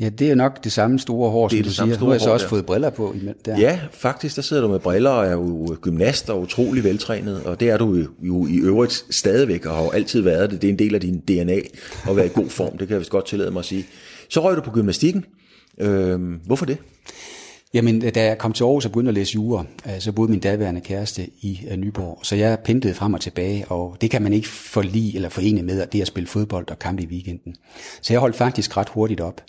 Ja, 0.00 0.08
det 0.08 0.30
er 0.30 0.34
nok 0.34 0.64
det 0.64 0.72
samme 0.72 0.98
store 0.98 1.30
hår, 1.30 1.48
Det 1.48 1.58
er 1.58 1.58
som 1.58 1.62
det 1.64 1.70
du 1.70 1.74
samme 1.74 1.94
siger. 1.94 1.98
Nu 1.98 2.00
store 2.00 2.08
har 2.08 2.14
jeg 2.14 2.20
så 2.20 2.30
også 2.30 2.44
der. 2.44 2.48
fået 2.50 2.66
briller 2.66 2.90
på 2.90 3.14
der. 3.44 3.58
Ja, 3.58 3.80
faktisk, 3.92 4.36
der 4.36 4.42
sidder 4.42 4.62
du 4.62 4.68
med 4.68 4.78
briller 4.78 5.10
og 5.10 5.26
er 5.26 5.32
jo 5.32 5.76
gymnast 5.80 6.30
og 6.30 6.40
utrolig 6.40 6.84
veltrænet, 6.84 7.42
og 7.44 7.60
det 7.60 7.70
er 7.70 7.76
du 7.76 7.94
jo- 7.94 8.08
jo 8.20 8.46
i 8.46 8.56
øvrigt 8.58 9.04
stadigvæk, 9.10 9.66
og 9.66 9.74
har 9.76 9.82
jo 9.82 9.90
altid 9.90 10.20
været 10.20 10.50
det. 10.50 10.62
Det 10.62 10.68
er 10.68 10.72
en 10.72 10.78
del 10.78 10.94
af 10.94 11.00
din 11.00 11.20
DNA 11.20 11.58
at 12.10 12.16
være 12.16 12.26
i 12.26 12.30
god 12.34 12.50
form, 12.50 12.70
det 12.70 12.78
kan 12.88 12.90
jeg 12.90 12.98
vist 13.00 13.10
godt 13.10 13.26
tillade 13.26 13.50
mig 13.50 13.58
at 13.60 13.64
sige. 13.66 13.86
Så 14.28 14.40
røg 14.44 14.56
du 14.56 14.60
på 14.62 14.70
gymnastikken. 14.70 15.24
Øhm, 15.80 16.40
hvorfor 16.46 16.66
det? 16.66 16.76
Jamen, 17.74 18.04
øh, 18.04 18.14
da 18.14 18.24
jeg 18.24 18.38
kom 18.38 18.52
til 18.52 18.64
Aarhus 18.64 18.84
og 18.84 18.90
begyndte 18.90 19.08
at 19.08 19.14
læse 19.14 19.34
jura, 19.34 19.64
øh, 19.86 20.00
så 20.00 20.12
boede 20.12 20.30
min 20.30 20.40
daværende 20.40 20.80
kæreste 20.80 21.26
i 21.40 21.60
øh, 21.70 21.76
Nyborg. 21.76 22.18
Så 22.22 22.36
jeg 22.36 22.58
pendlede 22.58 22.94
frem 22.94 23.14
og 23.14 23.20
tilbage, 23.20 23.64
og 23.68 23.96
det 24.00 24.10
kan 24.10 24.22
man 24.22 24.32
ikke 24.32 24.48
forlige 24.48 25.14
eller 25.14 25.28
forene 25.28 25.62
med, 25.62 25.80
at 25.80 25.92
det 25.92 26.00
at 26.00 26.06
spille 26.06 26.26
fodbold 26.26 26.70
og 26.70 26.78
kampe 26.78 27.02
i 27.02 27.06
weekenden. 27.06 27.54
Så 28.02 28.12
jeg 28.12 28.20
holdt 28.20 28.36
faktisk 28.36 28.76
ret 28.76 28.88
hurtigt 28.88 29.20
op. 29.20 29.42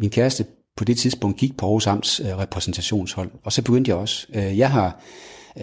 Min 0.00 0.10
kæreste 0.10 0.44
på 0.76 0.84
det 0.84 0.98
tidspunkt 0.98 1.36
gik 1.36 1.56
på 1.56 1.66
Aarhus 1.66 1.86
Amts 1.86 2.20
repræsentationshold, 2.24 3.30
og 3.44 3.52
så 3.52 3.62
begyndte 3.62 3.88
jeg 3.88 3.96
også. 3.96 4.26
Jeg 4.32 4.70
har, 4.70 5.00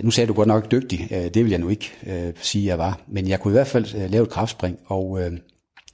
nu 0.04 0.12
sagde 0.12 0.28
du 0.28 0.34
godt 0.34 0.47
nok 0.47 0.71
dygtig, 0.71 1.08
det 1.34 1.43
vil 1.43 1.49
jeg 1.49 1.60
nu 1.60 1.69
ikke 1.69 1.91
øh, 2.08 2.34
sige, 2.41 2.65
jeg 2.65 2.78
var, 2.78 3.02
men 3.08 3.28
jeg 3.28 3.39
kunne 3.39 3.52
i 3.52 3.58
hvert 3.58 3.67
fald 3.67 3.95
øh, 3.95 4.12
lave 4.12 4.23
et 4.23 4.30
kraftspring, 4.30 4.80
og 4.86 5.21
øh, 5.21 5.32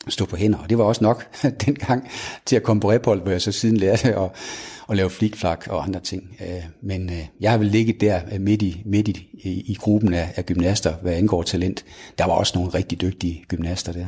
stå 0.07 0.25
på 0.25 0.35
hænder. 0.35 0.57
Og 0.57 0.69
det 0.69 0.77
var 0.77 0.83
også 0.83 1.03
nok 1.03 1.35
dengang 1.65 2.09
til 2.45 2.55
at 2.55 2.63
komme 2.63 2.79
på 2.79 2.91
rephold, 2.91 3.21
hvor 3.21 3.31
jeg 3.31 3.41
så 3.41 3.51
siden 3.51 3.77
lærte 3.77 4.15
at, 4.15 4.29
at 4.89 4.97
lave 4.97 5.09
flikflak 5.09 5.67
og 5.69 5.83
andre 5.83 5.99
ting. 5.99 6.23
Øh, 6.41 6.63
Men 6.83 7.09
øh, 7.09 7.25
jeg 7.39 7.51
har 7.51 7.57
vel 7.57 7.67
ligget 7.67 8.01
der 8.01 8.19
øh, 8.33 8.41
midt 8.41 8.61
i, 8.61 8.81
midt 8.85 9.07
i, 9.07 9.17
i 9.43 9.77
gruppen 9.79 10.13
af, 10.13 10.33
af 10.35 10.45
gymnaster, 10.45 10.93
hvad 11.01 11.13
angår 11.13 11.43
talent. 11.43 11.85
Der 12.17 12.25
var 12.25 12.33
også 12.33 12.57
nogle 12.57 12.73
rigtig 12.73 13.01
dygtige 13.01 13.43
gymnaster 13.47 13.91
der. 13.93 14.05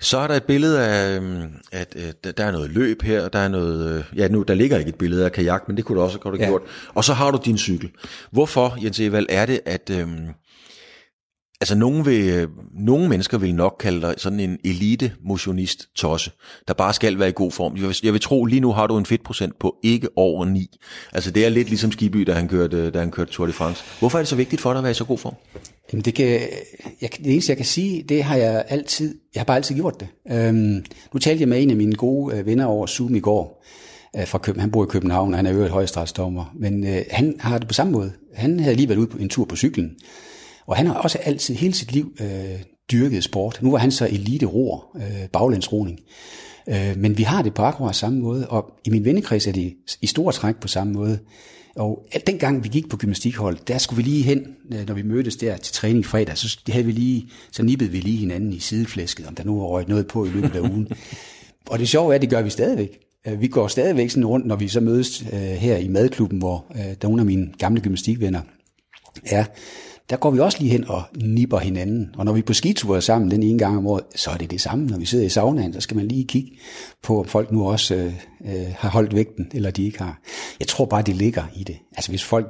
Så 0.00 0.18
er 0.18 0.26
der 0.26 0.34
et 0.34 0.44
billede 0.44 0.86
af, 0.86 1.20
at 1.72 1.96
der- 2.38 2.44
er 2.44 2.50
noget 2.50 2.70
løb 2.70 3.02
her, 3.02 3.28
der 3.28 3.38
er 3.38 3.48
noget, 3.48 4.04
ja 4.16 4.28
nu, 4.28 4.42
der 4.42 4.54
ligger 4.54 4.78
ikke 4.78 4.88
et 4.88 4.94
billede 4.94 5.24
af 5.24 5.32
kajak, 5.32 5.68
men 5.68 5.76
det 5.76 5.84
kunne 5.84 5.98
du 5.98 6.04
også 6.04 6.18
godt 6.18 6.34
have 6.34 6.44
Ja. 6.44 6.50
gjort. 6.50 6.62
Og 6.94 7.04
så 7.04 7.12
har 7.14 7.30
du 7.30 7.40
din 7.44 7.58
cykel. 7.58 7.90
Hvorfor, 8.30 8.78
Jens 8.82 9.00
Evald, 9.00 9.26
er 9.28 9.46
det, 9.46 9.60
at, 9.66 9.90
øhm, 9.90 10.26
altså 11.60 11.74
nogen, 11.74 12.06
vil, 12.06 12.28
øh, 12.28 12.48
nogle 12.74 13.08
mennesker 13.08 13.38
vil 13.38 13.54
nok 13.54 13.76
kalde 13.80 14.00
dig 14.00 14.14
sådan 14.18 14.40
en 14.40 14.58
elite 14.64 15.12
motionist 15.24 15.88
tosse, 15.94 16.30
der 16.68 16.74
bare 16.74 16.94
skal 16.94 17.18
være 17.18 17.28
i 17.28 17.32
god 17.34 17.52
form. 17.52 17.76
Jeg 17.76 17.88
vil, 17.88 17.96
jeg 18.02 18.12
vil 18.12 18.20
tro, 18.20 18.44
lige 18.44 18.60
nu 18.60 18.72
har 18.72 18.86
du 18.86 18.98
en 18.98 19.06
fedtprocent 19.06 19.58
på 19.58 19.76
ikke 19.82 20.08
over 20.16 20.44
9. 20.44 20.78
Altså 21.12 21.30
det 21.30 21.44
er 21.44 21.48
lidt 21.48 21.68
ligesom 21.68 21.92
Skiby, 21.92 22.18
da 22.18 22.32
han 22.32 22.48
kørte, 22.48 22.76
øh, 22.76 22.94
da 22.94 22.98
han 22.98 23.10
kørte 23.10 23.32
Tour 23.32 23.46
de 23.46 23.52
France. 23.52 23.84
Hvorfor 23.98 24.18
er 24.18 24.22
det 24.22 24.28
så 24.28 24.36
vigtigt 24.36 24.62
for 24.62 24.72
dig 24.72 24.78
at 24.78 24.82
være 24.82 24.90
i 24.90 24.94
så 24.94 25.04
god 25.04 25.18
form? 25.18 25.34
Jamen 25.92 26.04
det, 26.04 26.14
kan, 26.14 26.40
jeg, 27.00 27.10
det 27.16 27.32
eneste, 27.32 27.50
jeg 27.50 27.56
kan 27.56 27.66
sige, 27.66 28.02
det 28.02 28.22
har 28.22 28.36
jeg 28.36 28.64
altid, 28.68 29.14
jeg 29.34 29.40
har 29.40 29.44
bare 29.44 29.56
altid 29.56 29.74
gjort 29.74 30.00
det. 30.00 30.08
Øhm, 30.30 30.84
nu 31.12 31.18
talte 31.20 31.40
jeg 31.40 31.48
med 31.48 31.62
en 31.62 31.70
af 31.70 31.76
mine 31.76 31.94
gode 31.94 32.36
øh, 32.36 32.46
venner 32.46 32.64
over 32.64 32.86
Zoom 32.86 33.14
i 33.14 33.20
går, 33.20 33.64
fra 34.26 34.38
København. 34.38 34.60
han 34.60 34.70
bor 34.70 34.84
i 34.84 34.86
København, 34.86 35.32
og 35.32 35.38
han 35.38 35.46
er 35.46 35.52
jo 35.52 35.62
et 35.62 35.70
højestrætsdommer, 35.70 36.52
men 36.54 36.86
øh, 36.86 37.02
han 37.10 37.36
har 37.40 37.58
det 37.58 37.68
på 37.68 37.74
samme 37.74 37.92
måde. 37.92 38.12
Han 38.34 38.60
havde 38.60 38.76
lige 38.76 38.88
været 38.88 38.98
ude 38.98 39.06
på 39.06 39.18
en 39.18 39.28
tur 39.28 39.44
på 39.44 39.56
cyklen, 39.56 39.96
og 40.70 40.76
han 40.76 40.86
har 40.86 40.94
også 40.94 41.18
altid, 41.18 41.54
hele 41.54 41.74
sit 41.74 41.92
liv, 41.92 42.12
øh, 42.20 42.62
dyrket 42.92 43.24
sport. 43.24 43.58
Nu 43.62 43.70
var 43.70 43.78
han 43.78 43.90
så 43.90 44.06
elite 44.06 44.46
roer, 44.46 44.96
øh, 44.96 45.28
baglandsroning. 45.32 46.00
Øh, 46.68 46.96
men 46.96 47.18
vi 47.18 47.22
har 47.22 47.42
det 47.42 47.54
på 47.54 47.62
akkurat 47.62 47.96
samme 47.96 48.20
måde, 48.20 48.48
og 48.48 48.72
i 48.84 48.90
min 48.90 49.04
vennekreds 49.04 49.46
er 49.46 49.52
det 49.52 49.74
i 50.02 50.06
store 50.06 50.32
træk 50.32 50.56
på 50.56 50.68
samme 50.68 50.92
måde. 50.92 51.18
Og 51.76 52.06
dengang 52.26 52.64
vi 52.64 52.68
gik 52.68 52.88
på 52.88 52.96
gymnastikhold, 52.96 53.58
der 53.68 53.78
skulle 53.78 54.04
vi 54.04 54.10
lige 54.10 54.22
hen, 54.22 54.46
øh, 54.72 54.86
når 54.86 54.94
vi 54.94 55.02
mødtes 55.02 55.36
der 55.36 55.56
til 55.56 55.74
træning 55.74 56.06
fredag, 56.06 56.38
så 56.38 56.58
havde 56.68 56.86
vi 56.86 56.92
lige, 56.92 57.28
så 57.52 57.62
nippede 57.62 57.90
vi 57.90 58.00
lige 58.00 58.16
hinanden 58.16 58.52
i 58.52 58.58
sideflæsket, 58.58 59.26
om 59.26 59.34
der 59.34 59.44
nu 59.44 59.60
var 59.60 59.66
røget 59.66 59.88
noget 59.88 60.06
på 60.06 60.24
i 60.24 60.28
løbet 60.28 60.56
af 60.56 60.60
ugen. 60.60 60.88
og 61.70 61.78
det 61.78 61.88
sjove 61.88 62.12
er, 62.12 62.14
at 62.14 62.20
det 62.20 62.30
gør 62.30 62.42
vi 62.42 62.50
stadigvæk. 62.50 62.98
Øh, 63.26 63.40
vi 63.40 63.48
går 63.48 63.68
stadigvæk 63.68 64.10
sådan 64.10 64.26
rundt, 64.26 64.46
når 64.46 64.56
vi 64.56 64.68
så 64.68 64.80
mødes 64.80 65.24
øh, 65.32 65.38
her 65.38 65.76
i 65.76 65.88
madklubben, 65.88 66.38
hvor 66.38 66.66
der 66.74 66.82
er 66.82 67.08
nogle 67.08 67.20
af 67.20 67.26
mine 67.26 67.52
gamle 67.58 67.80
gymnastikvenner 67.80 68.40
er, 69.26 69.44
der 70.10 70.16
går 70.16 70.30
vi 70.30 70.38
også 70.38 70.58
lige 70.60 70.70
hen 70.70 70.88
og 70.88 71.02
nipper 71.16 71.58
hinanden. 71.58 72.14
Og 72.18 72.24
når 72.24 72.32
vi 72.32 72.38
er 72.38 72.44
på 72.44 72.52
skiture 72.52 73.02
sammen 73.02 73.30
den 73.30 73.42
ene 73.42 73.58
gang 73.58 73.78
om 73.78 73.86
året, 73.86 74.04
så 74.14 74.30
er 74.30 74.36
det 74.36 74.50
det 74.50 74.60
samme. 74.60 74.86
Når 74.86 74.98
vi 74.98 75.04
sidder 75.04 75.24
i 75.24 75.28
saunaen, 75.28 75.72
så 75.72 75.80
skal 75.80 75.96
man 75.96 76.08
lige 76.08 76.24
kigge 76.24 76.50
på, 77.02 77.20
om 77.20 77.24
folk 77.24 77.52
nu 77.52 77.68
også 77.68 77.94
øh, 77.94 78.12
øh, 78.44 78.66
har 78.78 78.88
holdt 78.88 79.14
vægten, 79.14 79.50
eller 79.54 79.70
de 79.70 79.84
ikke 79.84 79.98
har. 79.98 80.20
Jeg 80.60 80.68
tror 80.68 80.84
bare, 80.84 81.02
det 81.02 81.16
ligger 81.16 81.44
i 81.56 81.64
det. 81.64 81.76
Altså 81.96 82.10
hvis 82.10 82.24
folk 82.24 82.46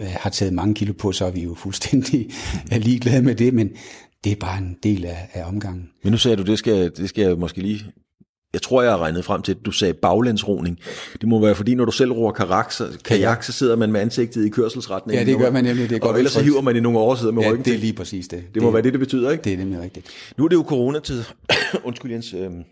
øh, 0.00 0.06
har 0.10 0.30
taget 0.30 0.52
mange 0.52 0.74
kilo 0.74 0.92
på, 0.92 1.12
så 1.12 1.24
er 1.24 1.30
vi 1.30 1.42
jo 1.42 1.54
fuldstændig 1.54 2.30
ligeglade 2.70 3.22
med 3.22 3.34
det, 3.34 3.54
men 3.54 3.70
det 4.24 4.32
er 4.32 4.36
bare 4.36 4.58
en 4.58 4.76
del 4.82 5.04
af, 5.04 5.28
af 5.32 5.44
omgangen. 5.44 5.88
Men 6.02 6.10
nu 6.10 6.18
sagde 6.18 6.36
du, 6.36 6.42
det 6.42 6.58
skal, 6.58 6.96
det 6.96 7.08
skal 7.08 7.24
jeg 7.24 7.38
måske 7.38 7.60
lige... 7.60 7.84
Jeg 8.54 8.62
tror, 8.62 8.82
jeg 8.82 8.90
har 8.90 8.98
regnet 8.98 9.24
frem 9.24 9.42
til, 9.42 9.52
at 9.52 9.58
du 9.66 9.70
sagde 9.70 9.94
baglandsroning. 9.94 10.78
Det 11.20 11.28
må 11.28 11.40
være, 11.40 11.54
fordi 11.54 11.74
når 11.74 11.84
du 11.84 11.90
selv 11.92 12.12
roer 12.12 12.32
kajak, 12.32 12.72
så, 12.72 12.88
kajak, 13.04 13.42
så 13.42 13.52
sidder 13.52 13.76
man 13.76 13.92
med 13.92 14.00
ansigtet 14.00 14.46
i 14.46 14.48
kørselsretningen. 14.48 15.26
Ja, 15.26 15.32
det 15.32 15.40
gør 15.40 15.50
man 15.50 15.64
nemlig. 15.64 15.90
Det 15.90 15.96
er 15.96 16.00
godt 16.00 16.12
og 16.12 16.18
ellers 16.18 16.32
så 16.32 16.42
hiver 16.42 16.60
man 16.60 16.76
i 16.76 16.80
nogle 16.80 16.98
oversider 16.98 17.32
med 17.32 17.42
Ja, 17.42 17.50
ryggen 17.50 17.64
det 17.64 17.74
er 17.74 17.78
lige 17.78 17.92
præcis 17.92 18.28
det. 18.28 18.44
Det 18.54 18.62
må 18.62 18.70
være 18.70 18.82
det, 18.82 18.92
det 18.92 19.00
betyder, 19.00 19.30
ikke? 19.30 19.44
Det 19.44 19.52
er 19.52 19.56
nemlig 19.56 19.80
rigtigt. 19.80 20.06
Nu 20.38 20.44
er 20.44 20.48
det 20.48 20.56
jo 20.56 20.64
coronatid. 20.68 21.22
Undskyld 21.84 22.12
Jens. 22.12 22.34
øhm, 22.34 22.62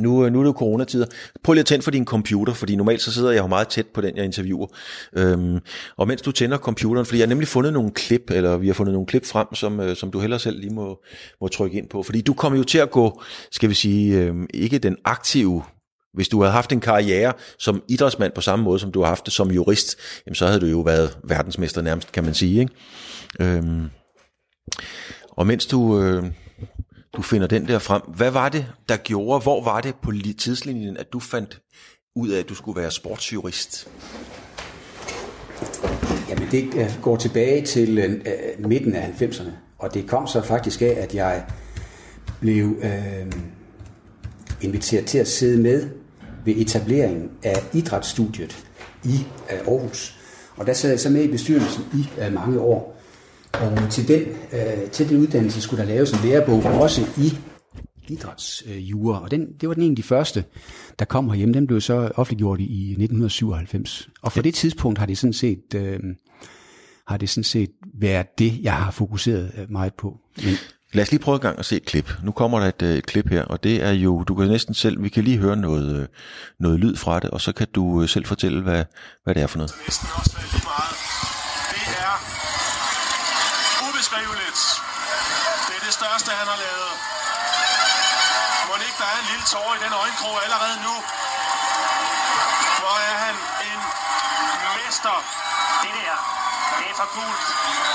nu, 0.00 0.24
øh, 0.24 0.32
nu 0.32 0.38
er 0.38 0.42
det 0.42 0.48
jo 0.48 0.58
coronatider. 0.58 1.06
Prøv 1.44 1.52
lige 1.52 1.60
at 1.60 1.66
tænde 1.66 1.82
for 1.82 1.90
din 1.90 2.04
computer, 2.04 2.54
fordi 2.54 2.76
normalt 2.76 3.02
så 3.02 3.12
sidder 3.12 3.30
jeg 3.30 3.42
jo 3.42 3.46
meget 3.46 3.68
tæt 3.68 3.86
på 3.86 4.00
den, 4.00 4.16
jeg 4.16 4.24
interviewer. 4.24 4.66
Øhm, 5.16 5.58
og 5.96 6.08
mens 6.08 6.22
du 6.22 6.32
tænder 6.32 6.58
computeren, 6.58 7.06
fordi 7.06 7.18
jeg 7.18 7.26
har 7.26 7.28
nemlig 7.28 7.48
fundet 7.48 7.72
nogle 7.72 7.90
klip, 7.90 8.30
eller 8.30 8.56
vi 8.56 8.66
har 8.66 8.74
fundet 8.74 8.92
nogle 8.92 9.06
klip 9.06 9.26
frem, 9.26 9.54
som, 9.54 9.80
øh, 9.80 9.96
som 9.96 10.10
du 10.10 10.20
heller 10.20 10.38
selv 10.38 10.60
lige 10.60 10.74
må, 10.74 11.02
må 11.40 11.48
trykke 11.48 11.78
ind 11.78 11.88
på. 11.88 12.02
Fordi 12.02 12.20
du 12.20 12.34
kommer 12.34 12.58
jo 12.58 12.64
til 12.64 12.78
at 12.78 12.90
gå, 12.90 13.22
skal 13.50 13.68
vi 13.68 13.74
sige, 13.74 14.18
øh, 14.18 14.34
ikke 14.54 14.78
den 14.78 14.96
aktive 15.04 15.62
hvis 16.14 16.28
du 16.28 16.40
havde 16.40 16.52
haft 16.52 16.72
en 16.72 16.80
karriere 16.80 17.32
som 17.58 17.82
idrætsmand 17.88 18.32
på 18.32 18.40
samme 18.40 18.64
måde, 18.64 18.78
som 18.78 18.92
du 18.92 19.00
har 19.00 19.08
haft 19.08 19.24
det 19.24 19.32
som 19.32 19.50
jurist, 19.50 19.96
jamen 20.26 20.34
så 20.34 20.46
havde 20.46 20.60
du 20.60 20.66
jo 20.66 20.80
været 20.80 21.18
verdensmester 21.24 21.82
nærmest, 21.82 22.12
kan 22.12 22.24
man 22.24 22.34
sige. 22.34 22.60
Ikke? 22.60 22.72
Øhm, 23.40 23.90
og 25.30 25.46
mens 25.46 25.66
du, 25.66 26.00
øh, 26.00 26.24
du 27.16 27.22
finder 27.22 27.46
den 27.46 27.68
der 27.68 27.78
frem, 27.78 28.02
hvad 28.16 28.30
var 28.30 28.48
det, 28.48 28.66
der 28.88 28.96
gjorde, 28.96 29.42
hvor 29.42 29.64
var 29.64 29.80
det 29.80 29.94
på 30.02 30.12
tidslinjen, 30.38 30.96
at 30.96 31.12
du 31.12 31.20
fandt 31.20 31.60
ud 32.16 32.28
af, 32.28 32.38
at 32.38 32.48
du 32.48 32.54
skulle 32.54 32.80
være 32.80 32.90
sportsjurist? 32.90 33.88
Jamen 36.28 36.50
det 36.50 36.74
øh, 36.74 36.90
går 37.02 37.16
tilbage 37.16 37.66
til 37.66 37.98
øh, 37.98 38.12
øh, 38.12 38.66
midten 38.68 38.94
af 38.94 39.14
90'erne, 39.20 39.50
og 39.78 39.94
det 39.94 40.08
kom 40.08 40.26
så 40.26 40.42
faktisk 40.42 40.82
af, 40.82 40.94
at 40.98 41.14
jeg 41.14 41.44
blev 42.40 42.76
øh, 42.82 43.32
inviteret 44.60 45.06
til 45.06 45.18
at 45.18 45.28
sidde 45.28 45.62
med 45.62 45.88
ved 46.44 46.54
etableringen 46.56 47.30
af 47.42 47.64
idrætsstudiet 47.72 48.64
i 49.04 49.26
Aarhus. 49.48 50.18
Og 50.56 50.66
der 50.66 50.72
sad 50.72 50.90
jeg 50.90 51.00
så 51.00 51.10
med 51.10 51.22
i 51.22 51.30
bestyrelsen 51.30 51.84
i 51.94 52.06
mange 52.32 52.60
år. 52.60 53.02
Og 53.52 53.90
til 53.90 54.08
den, 54.08 54.22
uh, 54.52 54.90
til 54.90 55.08
den 55.08 55.16
uddannelse 55.16 55.60
skulle 55.60 55.82
der 55.82 55.88
laves 55.88 56.10
en 56.10 56.18
lærebog 56.28 56.64
også 56.64 57.06
i 57.18 57.38
idrætsjura, 58.08 59.18
uh, 59.18 59.22
og 59.22 59.30
den, 59.30 59.46
det 59.60 59.68
var 59.68 59.74
den 59.74 59.82
en 59.82 59.90
af 59.92 59.96
de 59.96 60.02
første, 60.02 60.44
der 60.98 61.04
kom 61.04 61.28
herhjemme. 61.28 61.54
Den 61.54 61.66
blev 61.66 61.80
så 61.80 61.94
offentliggjort 61.94 62.60
i 62.60 62.90
1997. 62.90 64.08
Og 64.22 64.32
fra 64.32 64.42
det 64.42 64.54
tidspunkt 64.54 64.98
har 64.98 65.06
det 65.06 65.18
sådan 65.18 65.32
set, 65.32 65.62
uh, 65.76 65.80
har 67.06 67.16
det 67.16 67.30
sådan 67.30 67.44
set 67.44 67.70
været 68.00 68.38
det, 68.38 68.58
jeg 68.62 68.74
har 68.74 68.90
fokuseret 68.90 69.66
meget 69.68 69.94
på. 69.94 70.18
Men, 70.44 70.56
Lad 70.92 71.02
os 71.02 71.10
lige 71.10 71.24
prøve 71.26 71.34
en 71.34 71.40
gang 71.40 71.58
at 71.58 71.64
se 71.64 71.76
et 71.76 71.84
klip. 71.84 72.08
Nu 72.22 72.32
kommer 72.32 72.60
der 72.60 72.66
et, 72.66 72.82
et 72.82 73.06
klip 73.06 73.28
her, 73.28 73.44
og 73.44 73.64
det 73.64 73.82
er 73.82 73.90
jo, 73.90 74.22
du 74.28 74.34
kan 74.34 74.48
næsten 74.48 74.74
selv, 74.74 75.02
vi 75.02 75.08
kan 75.08 75.24
lige 75.24 75.38
høre 75.38 75.56
noget, 75.56 76.08
noget 76.60 76.80
lyd 76.80 76.96
fra 76.96 77.20
det, 77.20 77.30
og 77.30 77.40
så 77.40 77.52
kan 77.52 77.66
du 77.74 78.06
selv 78.06 78.26
fortælle, 78.26 78.62
hvad, 78.62 78.84
hvad 79.24 79.34
det 79.34 79.42
er 79.42 79.46
for 79.46 79.58
noget. 79.58 79.72
Det 79.86 79.86
også 80.20 80.32
være 80.36 80.48
lige 80.52 80.66
meget. 80.72 80.96
Det 81.72 81.84
er 82.06 82.14
ubeskriveligt. 83.86 84.60
Det 85.66 85.74
er 85.78 85.84
det 85.88 85.94
største, 86.00 86.28
han 86.40 86.46
har 86.52 86.58
lavet. 86.66 86.92
Må 88.66 88.72
ikke 88.88 88.98
tårer 89.54 89.74
i 89.78 89.80
den 89.86 89.94
øjenkrog 90.02 90.34
allerede 90.44 90.76
nu. 90.86 90.94
Hvor 92.80 92.96
er 93.10 93.16
han 93.24 93.36
en 93.70 93.80
mester. 94.78 95.16
Det 95.82 95.92
der, 95.98 96.16
det 96.78 96.86
er 96.92 96.96
for 97.00 97.08
cool. 97.16 97.34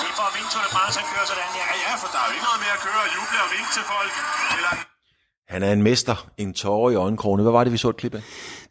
Det 0.02 0.08
er 0.12 0.16
for 0.20 0.26
at 0.30 0.34
vinke 0.38 0.50
Tour 0.54 0.64
de 0.68 0.72
France, 0.76 0.96
han 1.00 1.08
kører 1.14 1.28
sådan. 1.32 1.50
Ja, 1.62 1.66
ja, 1.86 1.92
for 2.02 2.08
der 2.14 2.20
er 2.22 2.26
jo 2.30 2.34
ikke 2.38 2.48
noget 2.50 2.62
med 2.64 2.72
at 2.76 2.80
køre 2.86 3.00
og 3.06 3.10
juble 3.16 3.38
og 3.46 3.50
vinke 3.56 3.72
til 3.78 3.84
folk. 3.94 4.14
Eller 4.58 4.74
Han 5.54 5.62
er 5.68 5.72
en 5.78 5.84
mester, 5.90 6.18
en 6.44 6.52
tårer 6.62 6.90
i 6.94 6.96
øjenkrogene. 7.06 7.44
Hvad 7.46 7.56
var 7.58 7.64
det, 7.64 7.72
vi 7.76 7.78
så 7.84 7.90
et 7.96 8.00
klip 8.02 8.14
af? 8.20 8.24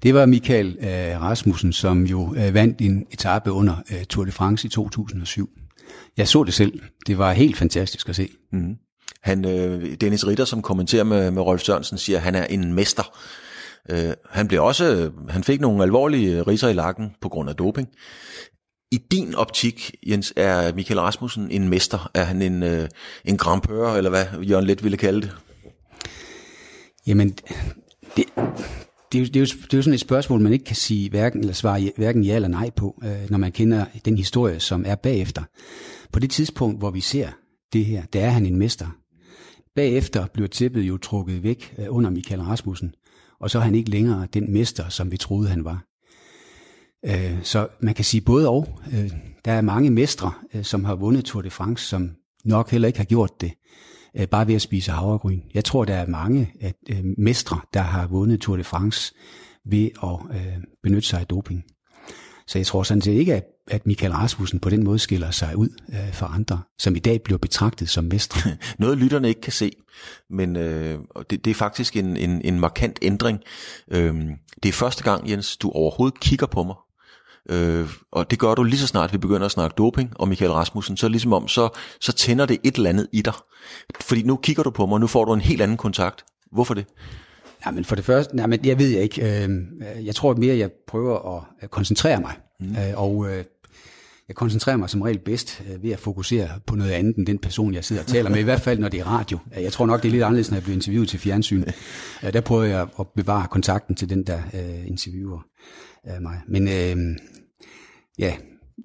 Det 0.03 0.11
var 0.17 0.25
Michael 0.35 0.69
uh, 0.89 1.23
Rasmussen, 1.27 1.73
som 1.83 1.97
jo 2.13 2.21
uh, 2.21 2.55
vandt 2.59 2.77
en 2.81 2.97
etape 3.15 3.49
under 3.61 3.77
uh, 3.93 4.03
Tour 4.11 4.25
de 4.25 4.33
France 4.39 4.63
i 4.67 4.71
2007. 4.71 5.51
Jeg 6.17 6.29
så 6.29 6.45
det 6.45 6.55
selv. 6.55 6.75
Det 7.07 7.15
var 7.19 7.33
helt 7.33 7.57
fantastisk 7.63 8.09
at 8.09 8.17
se. 8.17 8.29
Mm. 8.53 8.75
Han, 9.23 9.45
øh, 9.45 9.95
Dennis 10.01 10.27
Ritter, 10.27 10.45
som 10.45 10.63
kommenterer 10.63 11.05
med, 11.05 11.31
med 11.31 11.43
Rolf 11.43 11.63
Sørensen, 11.63 11.99
siger, 11.99 12.17
at 12.17 12.23
han 12.23 12.35
er 12.35 12.45
en 12.45 12.75
mester. 12.75 13.19
Øh, 13.91 14.13
han 14.31 14.49
blev 14.49 14.65
også, 14.65 14.95
øh, 14.95 15.29
han 15.29 15.45
fik 15.45 15.61
nogle 15.61 15.83
alvorlige 15.83 16.39
øh, 16.39 16.47
riser 16.47 16.69
i 16.69 16.73
lakken 16.73 17.11
på 17.21 17.29
grund 17.29 17.51
af 17.51 17.57
doping. 17.57 17.89
I 18.93 18.99
din 19.11 19.35
optik, 19.35 19.95
Jens, 20.07 20.33
er 20.37 20.75
Michael 20.75 21.01
Rasmussen 21.01 21.51
en 21.51 21.69
mester? 21.69 22.11
Er 22.15 22.25
han 22.25 22.43
en, 22.43 22.63
øh, 22.63 22.89
en 23.25 23.37
grandpør, 23.37 23.95
eller 23.95 24.11
hvad 24.11 24.25
Jørgen 24.43 24.67
Let 24.67 24.85
ville 24.85 24.97
kalde 24.97 25.21
det? 25.21 25.37
Jamen, 27.07 27.29
det, 28.17 28.25
det, 29.13 29.19
er 29.19 29.23
jo, 29.23 29.25
det, 29.25 29.37
er 29.37 29.41
jo, 29.41 29.47
det 29.47 29.73
er 29.73 29.77
jo 29.77 29.83
sådan 29.83 29.95
et 29.95 30.01
spørgsmål, 30.01 30.41
man 30.41 30.53
ikke 30.53 30.65
kan 30.65 30.77
sige 30.77 31.11
hverken, 31.11 31.41
eller 31.41 31.55
svare 31.55 31.93
hverken 31.97 32.25
ja 32.25 32.35
eller 32.35 32.49
nej 32.49 32.71
på, 32.71 33.03
øh, 33.05 33.31
når 33.31 33.39
man 33.39 33.53
kender 33.53 33.85
den 34.05 34.17
historie, 34.17 34.61
som 34.61 34.85
er 34.87 34.95
bagefter. 34.95 35.43
På 36.13 36.19
det 36.19 36.31
tidspunkt, 36.31 36.79
hvor 36.79 36.91
vi 36.91 37.01
ser 37.01 37.29
det 37.77 37.85
her, 37.85 38.07
der 38.13 38.21
er 38.21 38.31
han 38.31 38.47
en 38.47 38.57
mester. 38.57 38.87
Bagefter 39.75 40.27
bliver 40.27 40.49
tippet 40.49 40.83
jo 40.83 40.99
trukket 40.99 41.43
væk 41.43 41.75
øh, 41.79 41.87
under 41.89 42.11
Michael 42.11 42.41
Rasmussen, 42.41 42.95
og 43.41 43.51
så 43.51 43.59
er 43.59 43.63
han 43.63 43.75
ikke 43.75 43.91
længere 43.91 44.29
den 44.35 44.53
mester, 44.53 44.89
som 44.89 45.11
vi 45.11 45.17
troede, 45.17 45.49
han 45.49 45.65
var. 45.65 45.85
Øh, 47.07 47.43
så 47.43 47.69
man 47.81 47.95
kan 47.95 48.05
sige 48.05 48.21
både 48.21 48.49
og. 48.49 48.69
Øh, 48.93 49.11
der 49.45 49.53
er 49.53 49.61
mange 49.61 49.91
mestre, 49.91 50.33
som 50.63 50.85
har 50.85 50.95
vundet 50.95 51.25
Tour 51.25 51.43
de 51.43 51.51
France, 51.51 51.89
som 51.89 52.11
nok 52.45 52.71
heller 52.71 52.89
ikke 52.89 52.99
har 52.99 53.05
gjort 53.05 53.41
det 53.41 53.53
bare 54.31 54.47
ved 54.47 54.55
at 54.55 54.63
spise 54.63 54.93
havregryn. 54.93 55.41
Jeg 55.55 55.65
tror, 55.65 55.85
der 55.85 55.95
er 55.95 56.07
mange 56.07 56.53
at, 56.61 56.77
mestre, 57.19 57.61
der 57.75 57.81
har 57.81 58.07
vundet 58.07 58.41
Tour 58.41 58.57
de 58.57 58.65
France 58.65 59.15
ved 59.65 59.91
at 60.03 60.41
benytte 60.83 61.09
sig 61.09 61.21
af 61.21 61.27
doping. 61.27 61.65
Så 62.47 62.59
jeg 62.59 62.67
tror 62.67 62.83
sådan 62.83 63.01
set 63.01 63.13
ikke, 63.13 63.35
at, 63.35 63.45
at 63.71 63.87
Michael 63.87 64.13
Rasmussen 64.13 64.61
på 64.61 64.71
den 64.71 64.85
måde 64.85 64.99
skiller 64.99 65.31
sig 65.31 65.57
ud 65.57 65.69
øh, 65.89 66.15
fra 66.15 66.31
andre, 66.35 66.61
som 66.79 66.97
i 66.97 66.99
dag 66.99 67.23
bliver 67.23 67.39
betragtet 67.39 67.89
som 67.89 68.05
mestre. 68.05 68.51
Noget 68.79 68.99
lytterne 68.99 69.29
ikke 69.29 69.41
kan 69.41 69.53
se, 69.53 69.73
men 70.31 70.57
øh, 70.57 70.99
det, 71.31 71.45
det 71.45 71.51
er 71.51 71.55
faktisk 71.55 71.97
en, 71.97 72.17
en, 72.17 72.41
en 72.45 72.61
markant 72.61 72.99
ændring. 73.03 73.39
Øh, 73.91 74.15
det 74.63 74.69
er 74.69 74.73
første 74.73 75.03
gang, 75.03 75.31
Jens, 75.31 75.57
du 75.57 75.71
overhovedet 75.71 76.21
kigger 76.21 76.47
på 76.47 76.63
mig. 76.63 76.75
Øh, 77.51 77.91
og 78.13 78.31
det 78.31 78.39
gør 78.39 78.55
du 78.55 78.63
lige 78.63 78.79
så 78.79 78.87
snart 78.87 79.13
vi 79.13 79.19
begynder 79.19 79.47
at 79.47 79.53
snakke 79.53 79.75
doping 79.79 80.13
og 80.15 80.29
Michael 80.29 80.53
Rasmussen, 80.53 80.97
så 80.97 81.09
ligesom 81.09 81.33
om, 81.33 81.49
så, 81.49 81.69
så 82.01 82.13
tænder 82.13 82.47
det 82.47 82.59
et 82.65 82.75
eller 82.75 82.91
andet 82.91 83.09
i 83.13 83.23
dig. 83.23 83.35
Fordi 84.01 84.23
nu 84.23 84.37
kigger 84.37 84.63
du 84.63 84.71
på 84.71 84.87
mig, 84.87 84.95
og 84.95 85.01
nu 85.01 85.07
får 85.07 85.25
du 85.25 85.33
en 85.33 85.41
helt 85.41 85.63
anden 85.63 85.77
kontakt. 85.77 86.25
Hvorfor 86.53 86.75
det? 86.75 86.87
Ja, 87.67 87.71
men 87.71 87.85
for 87.85 87.97
det 87.97 88.05
første, 88.05 88.37
nej, 88.37 88.47
men 88.47 88.65
jeg 88.65 88.79
ved 88.79 88.89
jeg 88.89 89.03
ikke. 89.03 89.45
Øh, 89.45 89.51
jeg 90.07 90.15
tror 90.15 90.35
mere, 90.35 90.57
jeg 90.57 90.71
prøver 90.89 91.45
at 91.61 91.71
koncentrere 91.71 92.21
mig. 92.21 92.35
Mm. 92.61 92.77
Øh, 92.77 93.01
og 93.01 93.27
øh, 93.31 93.45
jeg 94.29 94.37
koncentrerer 94.37 94.77
mig 94.77 94.91
som 94.91 95.03
regel 95.03 95.19
bedst 95.19 95.63
øh, 95.71 95.83
ved 95.83 95.91
at 95.91 95.99
fokusere 95.99 96.49
på 96.67 96.77
noget 96.77 96.91
andet 96.91 97.17
end 97.17 97.27
den 97.27 97.39
person, 97.39 97.75
jeg 97.75 97.85
sidder 97.85 98.03
og 98.03 98.09
taler 98.09 98.31
med, 98.31 98.39
i 98.39 98.43
hvert 98.43 98.61
fald 98.61 98.79
når 98.79 98.89
det 98.89 99.01
er 99.01 99.05
radio. 99.05 99.39
Øh, 99.57 99.63
jeg 99.63 99.73
tror 99.73 99.87
nok, 99.87 100.03
det 100.03 100.09
er 100.09 100.13
lidt 100.13 100.23
anderledes, 100.23 100.51
når 100.51 100.57
jeg 100.57 100.63
bliver 100.63 100.77
interviewet 100.77 101.09
til 101.09 101.19
fjernsyn. 101.19 101.65
Øh, 102.25 102.33
der 102.33 102.41
prøver 102.41 102.65
jeg 102.65 102.87
at 103.01 103.07
bevare 103.17 103.49
kontakten 103.51 103.95
til 103.97 104.09
den, 104.09 104.27
der 104.27 104.39
øh, 104.55 104.87
interviewer 104.87 105.47
øh, 106.09 106.23
mig. 106.23 106.41
Men 106.49 106.69
øh, 106.69 107.17
ja, 108.19 108.37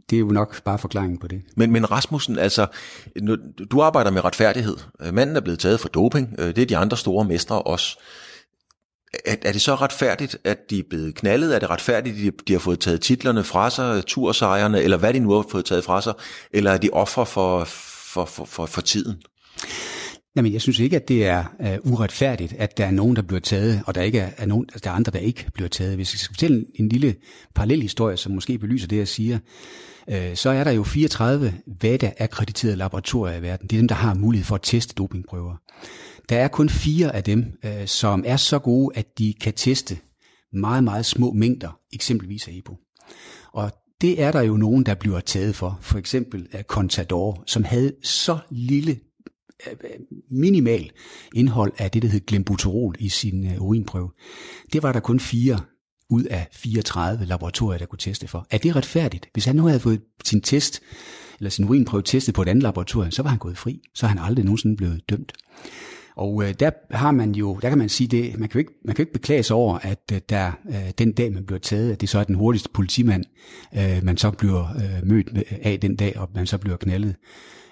det 0.09 0.15
er 0.15 0.19
jo 0.19 0.27
nok 0.27 0.63
bare 0.63 0.79
forklaringen 0.79 1.19
på 1.19 1.27
det. 1.27 1.41
Men, 1.55 1.71
men 1.71 1.91
Rasmussen, 1.91 2.39
altså, 2.39 2.67
nu, 3.21 3.37
du 3.71 3.81
arbejder 3.81 4.11
med 4.11 4.25
retfærdighed. 4.25 4.77
Øh, 5.01 5.13
manden 5.13 5.35
er 5.35 5.41
blevet 5.41 5.59
taget 5.59 5.79
for 5.79 5.89
doping. 5.89 6.35
Øh, 6.39 6.47
det 6.47 6.57
er 6.57 6.65
de 6.65 6.77
andre 6.77 6.97
store 6.97 7.25
mestre 7.25 7.61
også. 7.61 7.99
Er, 9.25 9.35
er 9.41 9.51
det 9.51 9.61
så 9.61 9.75
retfærdigt, 9.75 10.37
at 10.43 10.57
de 10.69 10.79
er 10.79 10.83
blevet 10.89 11.15
knaldet? 11.15 11.55
Er 11.55 11.59
det 11.59 11.69
retfærdigt, 11.69 12.15
at 12.15 12.21
de, 12.21 12.31
de 12.47 12.53
har 12.53 12.59
fået 12.59 12.79
taget 12.79 13.01
titlerne 13.01 13.43
fra 13.43 13.69
sig, 13.69 14.05
tursejrene, 14.05 14.81
eller 14.81 14.97
hvad 14.97 15.13
de 15.13 15.19
nu 15.19 15.31
har 15.31 15.45
fået 15.51 15.65
taget 15.65 15.83
fra 15.83 16.01
sig? 16.01 16.13
Eller 16.53 16.71
er 16.71 16.77
de 16.77 16.89
ofre 16.93 17.25
for, 17.25 17.63
for, 17.63 18.25
for, 18.25 18.45
for, 18.45 18.65
for 18.65 18.81
tiden? 18.81 19.21
Jamen, 20.35 20.53
jeg 20.53 20.61
synes 20.61 20.79
ikke, 20.79 20.95
at 20.95 21.07
det 21.07 21.25
er 21.25 21.43
uh, 21.83 21.91
uretfærdigt, 21.93 22.53
at 22.53 22.77
der 22.77 22.85
er 22.85 22.91
nogen, 22.91 23.15
der 23.15 23.21
bliver 23.21 23.39
taget, 23.39 23.83
og 23.85 23.95
der 23.95 24.01
ikke 24.01 24.19
er, 24.19 24.29
er 24.37 24.45
nogen, 24.45 24.65
altså, 24.69 24.79
der 24.83 24.89
er 24.89 24.95
andre, 24.95 25.11
der 25.11 25.19
ikke 25.19 25.45
bliver 25.53 25.69
taget. 25.69 25.95
Hvis 25.95 26.13
jeg 26.13 26.19
skal 26.19 26.33
fortælle 26.33 26.57
en, 26.57 26.65
en 26.75 26.89
lille 26.89 27.15
parallel 27.55 27.81
historie, 27.81 28.17
som 28.17 28.31
måske 28.31 28.57
belyser 28.57 28.87
det, 28.87 28.97
jeg 28.97 29.07
siger, 29.07 29.39
uh, 30.07 30.15
så 30.35 30.49
er 30.49 30.63
der 30.63 30.71
jo 30.71 30.83
34 30.83 31.53
VADA-akkrediterede 31.83 32.75
laboratorier 32.75 33.37
i 33.37 33.41
verden. 33.41 33.67
Det 33.67 33.75
er 33.75 33.79
dem, 33.79 33.87
der 33.87 33.95
har 33.95 34.13
mulighed 34.13 34.45
for 34.45 34.55
at 34.55 34.61
teste 34.63 34.93
dopingprøver. 34.93 35.55
Der 36.29 36.37
er 36.37 36.47
kun 36.47 36.69
fire 36.69 37.15
af 37.15 37.23
dem, 37.23 37.45
øh, 37.65 37.87
som 37.87 38.23
er 38.27 38.37
så 38.37 38.59
gode, 38.59 38.97
at 38.97 39.17
de 39.17 39.33
kan 39.41 39.53
teste 39.53 39.97
meget, 40.53 40.83
meget 40.83 41.05
små 41.05 41.31
mængder, 41.31 41.79
eksempelvis 41.93 42.47
af 42.47 42.51
EPO. 42.51 42.77
Og 43.53 43.71
det 44.01 44.21
er 44.21 44.31
der 44.31 44.41
jo 44.41 44.57
nogen, 44.57 44.85
der 44.85 44.95
bliver 44.95 45.19
taget 45.19 45.55
for. 45.55 45.79
For 45.81 45.97
eksempel 45.97 46.47
af 46.51 46.63
Contador, 46.63 47.43
som 47.47 47.63
havde 47.63 47.93
så 48.03 48.37
lille 48.49 48.99
øh, 49.67 49.77
minimal 50.31 50.91
indhold 51.35 51.73
af 51.77 51.91
det, 51.91 52.01
der 52.01 52.07
hed 52.07 52.25
glembuterol 52.25 52.95
i 52.99 53.09
sin 53.09 53.57
urinprøve. 53.59 54.11
Det 54.73 54.83
var 54.83 54.91
der 54.91 54.99
kun 54.99 55.19
fire 55.19 55.59
ud 56.09 56.23
af 56.23 56.47
34 56.53 57.25
laboratorier, 57.25 57.77
der 57.77 57.85
kunne 57.85 57.99
teste 57.99 58.27
for. 58.27 58.47
Er 58.49 58.57
det 58.57 58.75
retfærdigt? 58.75 59.29
Hvis 59.33 59.45
han 59.45 59.55
nu 59.55 59.63
havde 59.63 59.79
fået 59.79 60.01
sin 60.25 60.41
test, 60.41 60.81
eller 61.39 61.49
sin 61.49 61.65
urinprøve 61.65 62.03
testet 62.03 62.35
på 62.35 62.41
et 62.41 62.47
andet 62.47 62.63
laboratorium, 62.63 63.11
så 63.11 63.23
var 63.23 63.29
han 63.29 63.39
gået 63.39 63.57
fri. 63.57 63.81
Så 63.95 64.05
er 64.05 64.07
han 64.09 64.19
aldrig 64.19 64.45
nogensinde 64.45 64.77
blevet 64.77 65.09
dømt. 65.09 65.33
Og 66.15 66.43
øh, 66.43 66.53
der 66.59 66.71
har 66.91 67.11
man 67.11 67.31
jo, 67.31 67.59
der 67.61 67.69
kan 67.69 67.77
man 67.77 67.89
sige 67.89 68.07
det, 68.07 68.39
man 68.39 68.49
kan 68.49 68.53
jo 68.53 68.59
ikke, 68.59 68.73
man 68.85 68.95
kan 68.95 69.03
jo 69.03 69.07
ikke 69.07 69.13
beklage 69.13 69.43
sig 69.43 69.55
over, 69.55 69.77
at 69.77 70.11
øh, 70.13 70.21
der 70.29 70.51
øh, 70.69 70.91
den 70.97 71.11
dag, 71.11 71.33
man 71.33 71.45
bliver 71.45 71.59
taget, 71.59 71.91
at 71.91 72.01
det 72.01 72.09
så 72.09 72.19
er 72.19 72.23
den 72.23 72.35
hurtigste 72.35 72.69
politimand, 72.73 73.23
øh, 73.77 74.03
man 74.03 74.17
så 74.17 74.31
bliver 74.31 74.75
øh, 74.75 75.07
mødt 75.07 75.29
øh, 75.35 75.43
af 75.61 75.79
den 75.79 75.95
dag, 75.95 76.17
og 76.17 76.29
man 76.35 76.47
så 76.47 76.57
bliver 76.57 76.77
knaldet. 76.77 77.15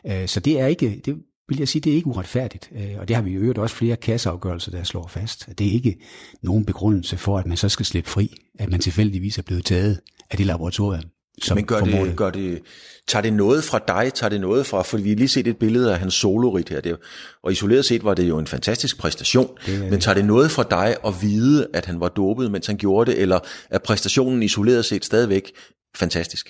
Øh, 0.07 0.27
så 0.27 0.39
det 0.39 0.59
er 0.59 0.67
ikke, 0.67 1.01
det, 1.05 1.17
vil 1.49 1.57
jeg 1.57 1.67
sige, 1.67 1.81
det 1.81 1.91
er 1.91 1.95
ikke 1.95 2.07
uretfærdigt. 2.07 2.71
Øh, 2.75 2.95
og 2.99 3.07
det 3.07 3.15
har 3.15 3.23
vi 3.23 3.31
jo 3.31 3.39
øvrigt 3.39 3.59
også 3.59 3.75
flere 3.75 3.95
kasseafgørelser, 3.95 4.71
der 4.71 4.83
slår 4.83 5.07
fast. 5.07 5.49
Det 5.57 5.67
er 5.67 5.71
ikke 5.71 5.95
nogen 6.41 6.65
begrundelse 6.65 7.17
for, 7.17 7.37
at 7.37 7.45
man 7.45 7.57
så 7.57 7.69
skal 7.69 7.85
slippe 7.85 8.09
fri, 8.09 8.35
at 8.59 8.69
man 8.69 8.79
tilfældigvis 8.79 9.37
er 9.37 9.43
blevet 9.43 9.65
taget 9.65 9.99
af 10.31 10.37
det 10.37 10.45
laboratorium. 10.45 11.03
Som 11.45 11.57
Men 11.57 11.65
gør 11.65 11.79
det, 11.79 12.15
gør 12.15 12.29
det, 12.29 12.61
tager 13.07 13.21
det 13.21 13.33
noget 13.33 13.63
fra 13.63 13.79
dig, 13.87 14.13
tager 14.13 14.29
det 14.29 14.41
noget 14.41 14.65
fra, 14.65 14.81
for 14.81 14.97
vi 14.97 15.09
har 15.09 15.15
lige 15.15 15.27
set 15.27 15.47
et 15.47 15.57
billede 15.57 15.93
af 15.93 15.99
hans 15.99 16.13
solorit 16.13 16.69
her, 16.69 16.81
det, 16.81 16.97
og 17.43 17.51
isoleret 17.51 17.85
set 17.85 18.03
var 18.03 18.13
det 18.13 18.29
jo 18.29 18.37
en 18.37 18.47
fantastisk 18.47 18.97
præstation, 18.97 19.49
det 19.65 19.89
men 19.89 19.99
tager 19.99 20.15
det 20.15 20.25
noget 20.25 20.51
fra 20.51 20.63
dig 20.63 20.95
at 21.05 21.13
vide, 21.21 21.67
at 21.73 21.85
han 21.85 21.99
var 21.99 22.07
dopet, 22.07 22.51
mens 22.51 22.67
han 22.67 22.77
gjorde 22.77 23.11
det, 23.11 23.21
eller 23.21 23.39
er 23.69 23.79
præstationen 23.79 24.43
isoleret 24.43 24.85
set 24.85 25.05
stadigvæk 25.05 25.51
fantastisk? 25.95 26.49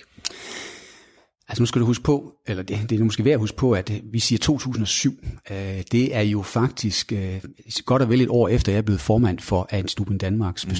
Altså 1.48 1.62
nu 1.62 1.66
skal 1.66 1.80
du 1.80 1.86
huske 1.86 2.04
på, 2.04 2.32
eller 2.46 2.62
det, 2.62 2.78
det 2.90 3.00
er 3.00 3.04
måske 3.04 3.24
værd 3.24 3.34
at 3.34 3.40
huske 3.40 3.56
på, 3.56 3.72
at 3.72 3.92
vi 4.12 4.18
siger 4.18 4.38
2007. 4.38 5.24
Øh, 5.50 5.56
det 5.92 6.16
er 6.16 6.20
jo 6.20 6.42
faktisk 6.42 7.12
øh, 7.12 7.40
godt 7.84 8.02
og 8.02 8.08
vel 8.08 8.20
et 8.20 8.28
år 8.28 8.48
efter, 8.48 8.72
jeg 8.72 8.78
er 8.78 8.82
blevet 8.82 9.00
formand 9.00 9.38
for 9.38 9.68
Antidupen 9.70 10.18
Danmarks 10.18 10.66
mm. 10.66 10.70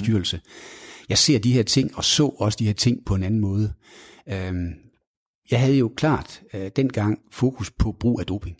Jeg 1.11 1.17
ser 1.17 1.39
de 1.39 1.53
her 1.53 1.63
ting, 1.63 1.97
og 1.97 2.03
så 2.03 2.25
også 2.25 2.57
de 2.59 2.65
her 2.65 2.73
ting 2.73 3.05
på 3.05 3.15
en 3.15 3.23
anden 3.23 3.39
måde. 3.39 3.73
Øh, 4.29 4.53
jeg 5.51 5.59
havde 5.59 5.77
jo 5.77 5.91
klart 5.97 6.41
øh, 6.53 6.71
dengang 6.75 7.19
fokus 7.31 7.71
på 7.71 7.95
brug 7.99 8.19
af 8.19 8.25
doping. 8.25 8.57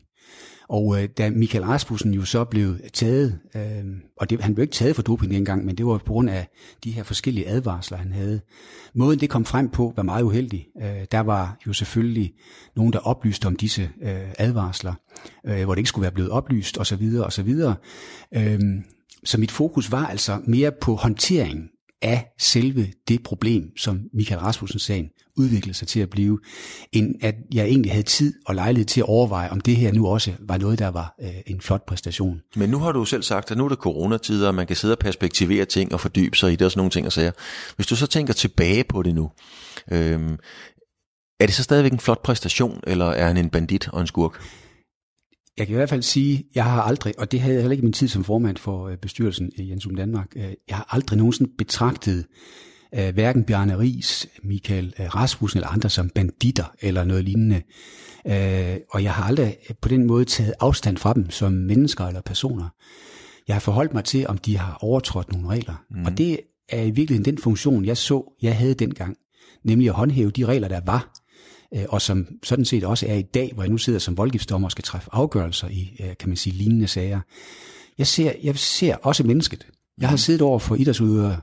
Og 0.69 1.03
øh, 1.03 1.09
da 1.17 1.29
Michael 1.29 1.63
Rasmussen 1.63 2.13
jo 2.13 2.25
så 2.25 2.43
blev 2.43 2.75
taget, 2.93 3.39
øh, 3.55 3.85
og 4.17 4.29
det, 4.29 4.41
han 4.41 4.55
blev 4.55 4.63
ikke 4.63 4.73
taget 4.73 4.95
for 4.95 5.01
doping 5.01 5.31
dengang, 5.31 5.65
men 5.65 5.77
det 5.77 5.85
var 5.85 5.97
på 5.97 6.13
grund 6.13 6.29
af 6.29 6.47
de 6.83 6.91
her 6.91 7.03
forskellige 7.03 7.47
advarsler, 7.47 7.97
han 7.97 8.13
havde. 8.13 8.41
Måden 8.95 9.19
det 9.19 9.29
kom 9.29 9.45
frem 9.45 9.69
på 9.69 9.93
var 9.95 10.03
meget 10.03 10.23
uheldig. 10.23 10.67
Øh, 10.81 11.05
der 11.11 11.19
var 11.19 11.57
jo 11.67 11.73
selvfølgelig 11.73 12.33
nogen, 12.75 12.93
der 12.93 12.99
oplyste 12.99 13.45
om 13.45 13.55
disse 13.55 13.89
øh, 14.01 14.33
advarsler, 14.37 14.93
øh, 15.47 15.63
hvor 15.63 15.75
det 15.75 15.79
ikke 15.79 15.89
skulle 15.89 16.03
være 16.03 16.11
blevet 16.11 16.31
oplyst 16.31 16.77
osv. 16.77 17.19
osv. 17.25 17.55
Øh, 18.35 18.59
så 19.23 19.39
mit 19.39 19.51
fokus 19.51 19.91
var 19.91 20.05
altså 20.05 20.41
mere 20.45 20.71
på 20.81 20.95
håndtering 20.95 21.69
af 22.01 22.27
selve 22.39 22.87
det 23.07 23.23
problem, 23.23 23.77
som 23.77 23.99
Michael 24.13 24.39
Rasmussen-sagen 24.39 25.09
udviklede 25.37 25.77
sig 25.77 25.87
til 25.87 25.99
at 25.99 26.09
blive, 26.09 26.39
end 26.91 27.15
at 27.21 27.35
jeg 27.53 27.65
egentlig 27.65 27.91
havde 27.91 28.03
tid 28.03 28.33
og 28.45 28.55
lejlighed 28.55 28.85
til 28.85 29.01
at 29.01 29.05
overveje, 29.05 29.49
om 29.49 29.61
det 29.61 29.75
her 29.75 29.91
nu 29.91 30.07
også 30.07 30.31
var 30.39 30.57
noget, 30.57 30.79
der 30.79 30.87
var 30.87 31.15
øh, 31.21 31.29
en 31.47 31.61
flot 31.61 31.85
præstation. 31.85 32.41
Men 32.55 32.69
nu 32.69 32.79
har 32.79 32.91
du 32.91 33.05
selv 33.05 33.23
sagt, 33.23 33.51
at 33.51 33.57
nu 33.57 33.65
er 33.65 33.69
det 33.69 33.77
coronatider, 33.77 34.47
og 34.47 34.55
man 34.55 34.67
kan 34.67 34.75
sidde 34.75 34.93
og 34.93 34.99
perspektivere 34.99 35.65
ting 35.65 35.93
og 35.93 35.99
fordybe 35.99 36.37
sig 36.37 36.53
i 36.53 36.55
det 36.55 36.65
og 36.65 36.71
sådan 36.71 36.79
nogle 36.79 36.91
ting 36.91 37.05
og 37.05 37.13
sager. 37.13 37.31
Hvis 37.75 37.87
du 37.87 37.95
så 37.95 38.07
tænker 38.07 38.33
tilbage 38.33 38.83
på 38.83 39.03
det 39.03 39.15
nu, 39.15 39.31
øh, 39.91 40.37
er 41.39 41.45
det 41.45 41.55
så 41.55 41.63
stadigvæk 41.63 41.91
en 41.91 41.99
flot 41.99 42.23
præstation, 42.23 42.79
eller 42.87 43.05
er 43.05 43.27
han 43.27 43.37
en 43.37 43.49
bandit 43.49 43.89
og 43.89 44.01
en 44.01 44.07
skurk? 44.07 44.41
Jeg 45.57 45.67
kan 45.67 45.73
i 45.73 45.75
hvert 45.75 45.89
fald 45.89 46.01
sige, 46.01 46.43
jeg 46.55 46.63
har 46.63 46.81
aldrig, 46.81 47.19
og 47.19 47.31
det 47.31 47.39
havde 47.39 47.53
jeg 47.53 47.61
heller 47.61 47.71
ikke 47.71 47.83
min 47.83 47.93
tid 47.93 48.07
som 48.07 48.23
formand 48.23 48.57
for 48.57 48.87
øh, 48.87 48.97
bestyrelsen 48.97 49.51
i 49.55 49.69
Jensum 49.69 49.95
Danmark, 49.95 50.27
øh, 50.35 50.53
jeg 50.67 50.75
har 50.75 50.87
aldrig 50.89 51.17
nogensinde 51.17 51.51
betragtet 51.57 52.25
uh, 52.97 53.13
hverken 53.13 53.43
Bjarne 53.43 53.79
Ries, 53.79 54.27
Michael 54.43 54.93
Rasmussen 54.99 55.57
eller 55.57 55.67
andre 55.67 55.89
som 55.89 56.09
banditter 56.09 56.71
eller 56.81 57.03
noget 57.03 57.23
lignende. 57.23 57.61
Og 58.89 59.03
jeg 59.03 59.13
har 59.13 59.23
aldrig 59.23 59.55
på 59.81 59.89
den 59.89 60.07
måde 60.07 60.25
taget 60.25 60.53
afstand 60.59 60.97
fra 60.97 61.13
dem 61.13 61.29
som 61.29 61.53
mennesker 61.53 62.05
eller 62.05 62.21
personer. 62.21 62.69
Jeg 63.47 63.55
har 63.55 63.59
forholdt 63.59 63.93
mig 63.93 64.03
til, 64.03 64.27
om 64.27 64.37
de 64.37 64.57
har 64.57 64.77
overtrådt 64.81 65.31
nogle 65.31 65.47
regler. 65.49 65.83
Mm. 65.91 66.05
Og 66.05 66.17
det 66.17 66.39
er 66.69 66.81
i 66.81 66.91
virkeligheden 66.91 67.25
den 67.25 67.37
funktion, 67.37 67.85
jeg 67.85 67.97
så, 67.97 68.37
jeg 68.41 68.57
havde 68.57 68.73
dengang. 68.73 69.17
Nemlig 69.63 69.87
at 69.87 69.93
håndhæve 69.93 70.31
de 70.31 70.45
regler, 70.45 70.67
der 70.67 70.81
var 70.85 71.20
Øh, 71.20 71.20
og 71.89 72.01
som 72.01 72.27
sådan 72.43 72.65
set 72.65 72.83
også 72.83 73.05
er 73.07 73.15
i 73.15 73.21
dag, 73.21 73.51
hvor 73.53 73.63
jeg 73.63 73.69
nu 73.69 73.77
sidder 73.77 73.99
som 73.99 74.17
voldgiftsdommer 74.17 74.67
og 74.67 74.71
skal 74.71 74.83
træffe 74.83 75.09
afgørelser 75.11 75.67
i, 75.67 75.97
øh, 75.99 76.17
kan 76.19 76.29
man 76.29 76.37
sige, 76.37 76.53
lignende 76.53 76.87
sager. 76.87 77.19
Jeg 77.97 78.07
ser, 78.07 78.31
jeg 78.43 78.57
ser 78.57 78.95
også 78.95 79.23
mennesket. 79.23 79.67
Jeg 80.01 80.09
har 80.09 80.17
siddet 80.17 80.41
over 80.41 80.59
for 80.59 80.75
idrætsudøvere 80.75 81.41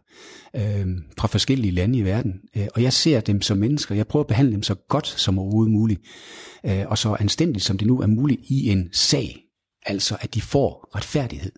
øh, 0.56 0.86
fra 1.18 1.28
forskellige 1.28 1.70
lande 1.70 1.98
i 1.98 2.04
verden, 2.04 2.40
øh, 2.56 2.66
og 2.74 2.82
jeg 2.82 2.92
ser 2.92 3.20
dem 3.20 3.42
som 3.42 3.58
mennesker. 3.58 3.94
Jeg 3.94 4.06
prøver 4.06 4.24
at 4.24 4.28
behandle 4.28 4.52
dem 4.52 4.62
så 4.62 4.74
godt 4.74 5.06
som 5.06 5.38
overhovedet 5.38 5.72
muligt, 5.72 6.00
øh, 6.66 6.84
og 6.86 6.98
så 6.98 7.16
anstændigt 7.20 7.64
som 7.64 7.78
det 7.78 7.86
nu 7.86 8.00
er 8.00 8.06
muligt 8.06 8.40
i 8.44 8.68
en 8.68 8.88
sag. 8.92 9.44
Altså, 9.86 10.16
at 10.20 10.34
de 10.34 10.40
får 10.40 10.90
retfærdighed. 10.96 11.52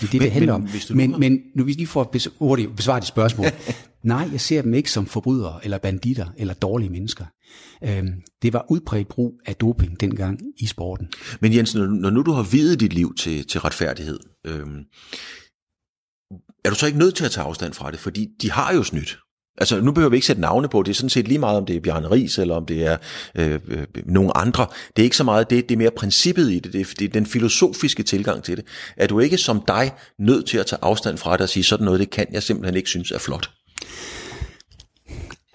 Det 0.00 0.06
er 0.06 0.10
det, 0.10 0.20
men, 0.20 0.22
det 0.22 0.32
handler 0.32 0.58
men, 0.58 0.64
om. 0.90 0.96
Men, 0.96 1.20
men 1.20 1.40
nu 1.54 1.64
hvis 1.64 1.76
lige 1.76 1.86
får 1.86 2.14
hurtigt 2.38 2.76
besvare 2.76 3.00
de 3.00 3.06
spørgsmål. 3.06 3.46
Nej, 4.02 4.28
jeg 4.32 4.40
ser 4.40 4.62
dem 4.62 4.74
ikke 4.74 4.90
som 4.90 5.06
forbrydere, 5.06 5.64
eller 5.64 5.78
banditter, 5.78 6.26
eller 6.36 6.54
dårlige 6.54 6.90
mennesker. 6.90 7.24
Øhm, 7.84 8.12
det 8.42 8.52
var 8.52 8.66
udbredt 8.70 9.08
brug 9.08 9.40
af 9.46 9.56
doping 9.56 10.00
dengang 10.00 10.40
i 10.58 10.66
sporten. 10.66 11.08
Men 11.40 11.54
Jens, 11.54 11.74
når 11.74 12.10
nu 12.10 12.22
du 12.22 12.32
har 12.32 12.42
videt 12.42 12.80
dit 12.80 12.92
liv 12.92 13.14
til, 13.14 13.46
til 13.46 13.60
retfærdighed, 13.60 14.18
øhm, 14.46 14.84
er 16.64 16.70
du 16.70 16.74
så 16.74 16.86
ikke 16.86 16.98
nødt 16.98 17.14
til 17.14 17.24
at 17.24 17.30
tage 17.30 17.44
afstand 17.44 17.72
fra 17.72 17.90
det? 17.90 17.98
Fordi 17.98 18.28
de 18.42 18.50
har 18.50 18.74
jo 18.74 18.82
snydt. 18.82 19.18
Altså, 19.58 19.80
nu 19.80 19.92
behøver 19.92 20.10
vi 20.10 20.16
ikke 20.16 20.26
sætte 20.26 20.42
navne 20.42 20.68
på, 20.68 20.82
det 20.82 20.90
er 20.90 20.94
sådan 20.94 21.10
set 21.10 21.28
lige 21.28 21.38
meget, 21.38 21.58
om 21.58 21.66
det 21.66 21.76
er 21.76 21.80
Bjarne 21.80 22.10
Ries, 22.10 22.38
eller 22.38 22.54
om 22.54 22.66
det 22.66 22.86
er 22.86 22.96
øh, 23.34 23.60
øh, 23.68 23.86
nogle 24.06 24.36
andre. 24.36 24.66
Det 24.96 25.02
er 25.02 25.04
ikke 25.04 25.16
så 25.16 25.24
meget 25.24 25.50
det, 25.50 25.68
det 25.68 25.74
er 25.74 25.78
mere 25.78 25.90
princippet 25.90 26.52
i 26.52 26.58
det, 26.58 26.72
det 26.72 26.80
er, 26.80 26.94
det 26.98 27.04
er 27.04 27.08
den 27.08 27.26
filosofiske 27.26 28.02
tilgang 28.02 28.42
til 28.42 28.56
det. 28.56 28.64
Er 28.96 29.06
du 29.06 29.20
ikke 29.20 29.38
som 29.38 29.64
dig 29.68 29.92
nødt 30.18 30.46
til 30.46 30.58
at 30.58 30.66
tage 30.66 30.78
afstand 30.82 31.18
fra 31.18 31.32
det 31.32 31.40
og 31.40 31.48
sige, 31.48 31.64
sådan 31.64 31.84
noget, 31.84 32.00
det 32.00 32.10
kan 32.10 32.26
jeg 32.32 32.42
simpelthen 32.42 32.76
ikke 32.76 32.88
synes 32.88 33.10
er 33.10 33.18
flot? 33.18 33.50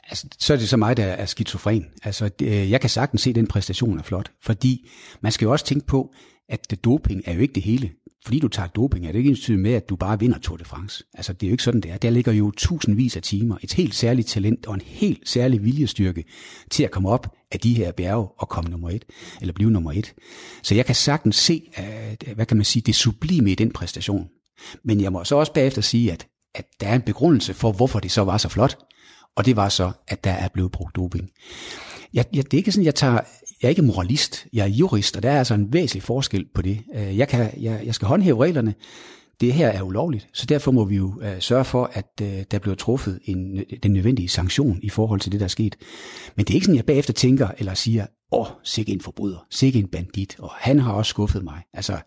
Altså, 0.10 0.28
så 0.40 0.54
er 0.54 0.58
det 0.58 0.70
så 0.70 0.78
mig, 0.78 0.98
der 0.98 1.06
er 1.06 1.26
skizofren. 1.26 1.86
Altså, 2.04 2.30
det, 2.30 2.48
øh, 2.48 2.72
jeg 2.72 2.82
kan 2.82 2.90
sagtens 2.90 3.22
se, 3.22 3.30
at 3.30 3.36
den 3.36 3.48
præstation 3.48 4.00
er 4.00 4.04
flot, 4.04 4.32
fordi 4.44 4.90
man 5.22 5.32
skal 5.32 5.46
jo 5.46 5.52
også 5.52 5.66
tænke 5.66 5.88
på, 5.88 6.14
at 6.50 6.76
doping 6.86 7.22
er 7.26 7.34
jo 7.34 7.40
ikke 7.40 7.54
det 7.54 7.64
hele 7.64 7.92
fordi 8.26 8.40
du 8.40 8.48
tager 8.48 8.68
doping, 8.68 9.08
er 9.08 9.12
det 9.12 9.20
ikke 9.20 9.30
ens 9.30 9.50
med, 9.50 9.74
at 9.74 9.90
du 9.90 9.96
bare 9.96 10.20
vinder 10.20 10.40
Tour 10.40 10.58
de 10.58 10.66
France. 10.66 11.04
Altså, 11.14 11.34
det 11.34 11.44
er 11.44 11.50
jo 11.50 11.54
ikke 11.54 11.64
sådan, 11.64 11.82
det 11.82 11.92
er. 11.92 11.98
Der 11.98 12.10
ligger 12.10 12.32
jo 12.32 12.52
tusindvis 12.52 13.16
af 13.16 13.22
timer, 13.22 13.58
et 13.64 13.74
helt 13.74 13.96
særligt 13.96 14.28
talent 14.28 14.66
og 14.66 14.74
en 14.74 14.82
helt 14.86 15.30
særlig 15.30 15.64
viljestyrke 15.64 16.24
til 16.72 16.84
at 16.84 16.92
komme 16.92 17.10
op 17.10 17.36
af 17.52 17.60
de 17.60 17.74
her 17.74 17.92
bjerge 17.92 18.28
og 18.40 18.50
komme 18.50 18.70
nummer 18.70 18.90
et, 18.90 19.06
eller 19.42 19.54
blive 19.54 19.72
nummer 19.72 19.92
et. 19.92 20.14
Så 20.64 20.76
jeg 20.76 20.86
kan 20.86 20.96
sagtens 20.96 21.36
se, 21.36 21.72
hvad 22.36 22.46
kan 22.46 22.58
man 22.58 22.66
sige, 22.66 22.84
det 22.86 22.96
sublime 22.96 23.52
i 23.52 23.56
den 23.56 23.72
præstation. 23.72 24.28
Men 24.84 25.02
jeg 25.02 25.12
må 25.12 25.24
så 25.24 25.36
også 25.36 25.54
bagefter 25.54 25.82
sige, 25.82 26.12
at, 26.12 26.28
at 26.56 26.66
der 26.80 26.88
er 26.88 26.96
en 26.96 27.02
begrundelse 27.02 27.54
for, 27.54 27.72
hvorfor 27.72 28.00
det 28.00 28.12
så 28.12 28.22
var 28.22 28.38
så 28.38 28.50
flot. 28.50 28.78
Og 29.36 29.46
det 29.46 29.56
var 29.56 29.70
så, 29.70 29.92
at 30.08 30.24
der 30.24 30.32
er 30.32 30.48
blevet 30.48 30.72
brugt 30.72 30.96
doping. 30.96 31.30
Jeg, 32.14 32.26
jeg, 32.34 32.44
det 32.44 32.54
er 32.54 32.58
ikke 32.58 32.72
sådan, 32.72 32.86
jeg 32.86 32.96
tager 32.96 33.20
jeg 33.62 33.68
er 33.68 33.70
ikke 33.70 33.82
moralist, 33.82 34.48
jeg 34.54 34.64
er 34.64 34.70
jurist, 34.70 35.18
og 35.18 35.24
der 35.24 35.32
er 35.32 35.38
altså 35.38 35.54
en 35.54 35.74
væsentlig 35.74 36.04
forskel 36.04 36.46
på 36.54 36.62
det. 36.62 36.82
Øh, 36.96 37.18
jeg, 37.18 37.28
kan, 37.28 37.62
jeg, 37.62 37.82
jeg 37.86 37.96
skal 37.96 38.08
håndhæve 38.08 38.44
reglerne. 38.44 38.74
Det 39.42 39.54
her 39.54 39.68
er 39.68 39.82
ulovligt, 39.82 40.28
så 40.34 40.46
derfor 40.46 40.72
må 40.72 40.86
vi 40.86 40.96
jo 40.96 41.06
uh, 41.06 41.24
sørge 41.40 41.66
for, 41.66 41.92
at 41.94 42.22
uh, 42.22 42.28
der 42.52 42.60
bliver 42.60 42.76
truffet 42.76 43.20
en, 43.26 43.64
den 43.84 43.94
nødvendige 43.94 44.30
sanktion 44.30 44.80
i 44.84 44.90
forhold 44.90 45.20
til 45.20 45.32
det, 45.32 45.40
der 45.40 45.46
er 45.46 45.50
sket. 45.50 45.76
Men 46.36 46.46
det 46.46 46.54
er 46.54 46.56
ikke 46.56 46.66
sådan, 46.66 46.76
jeg 46.76 46.86
bagefter 46.86 47.14
tænker 47.14 47.48
eller 47.58 47.74
siger, 47.74 48.06
åh, 48.32 48.40
oh, 48.40 48.48
sikke 48.64 48.92
en 48.92 49.02
forbryder, 49.02 49.46
sikke 49.50 49.80
en 49.80 49.88
bandit, 49.88 50.36
og 50.40 50.52
han 50.52 50.80
har 50.80 50.94
også 50.94 51.10
skuffet 51.10 51.44
mig. 51.44 51.62
Altså, 51.74 51.98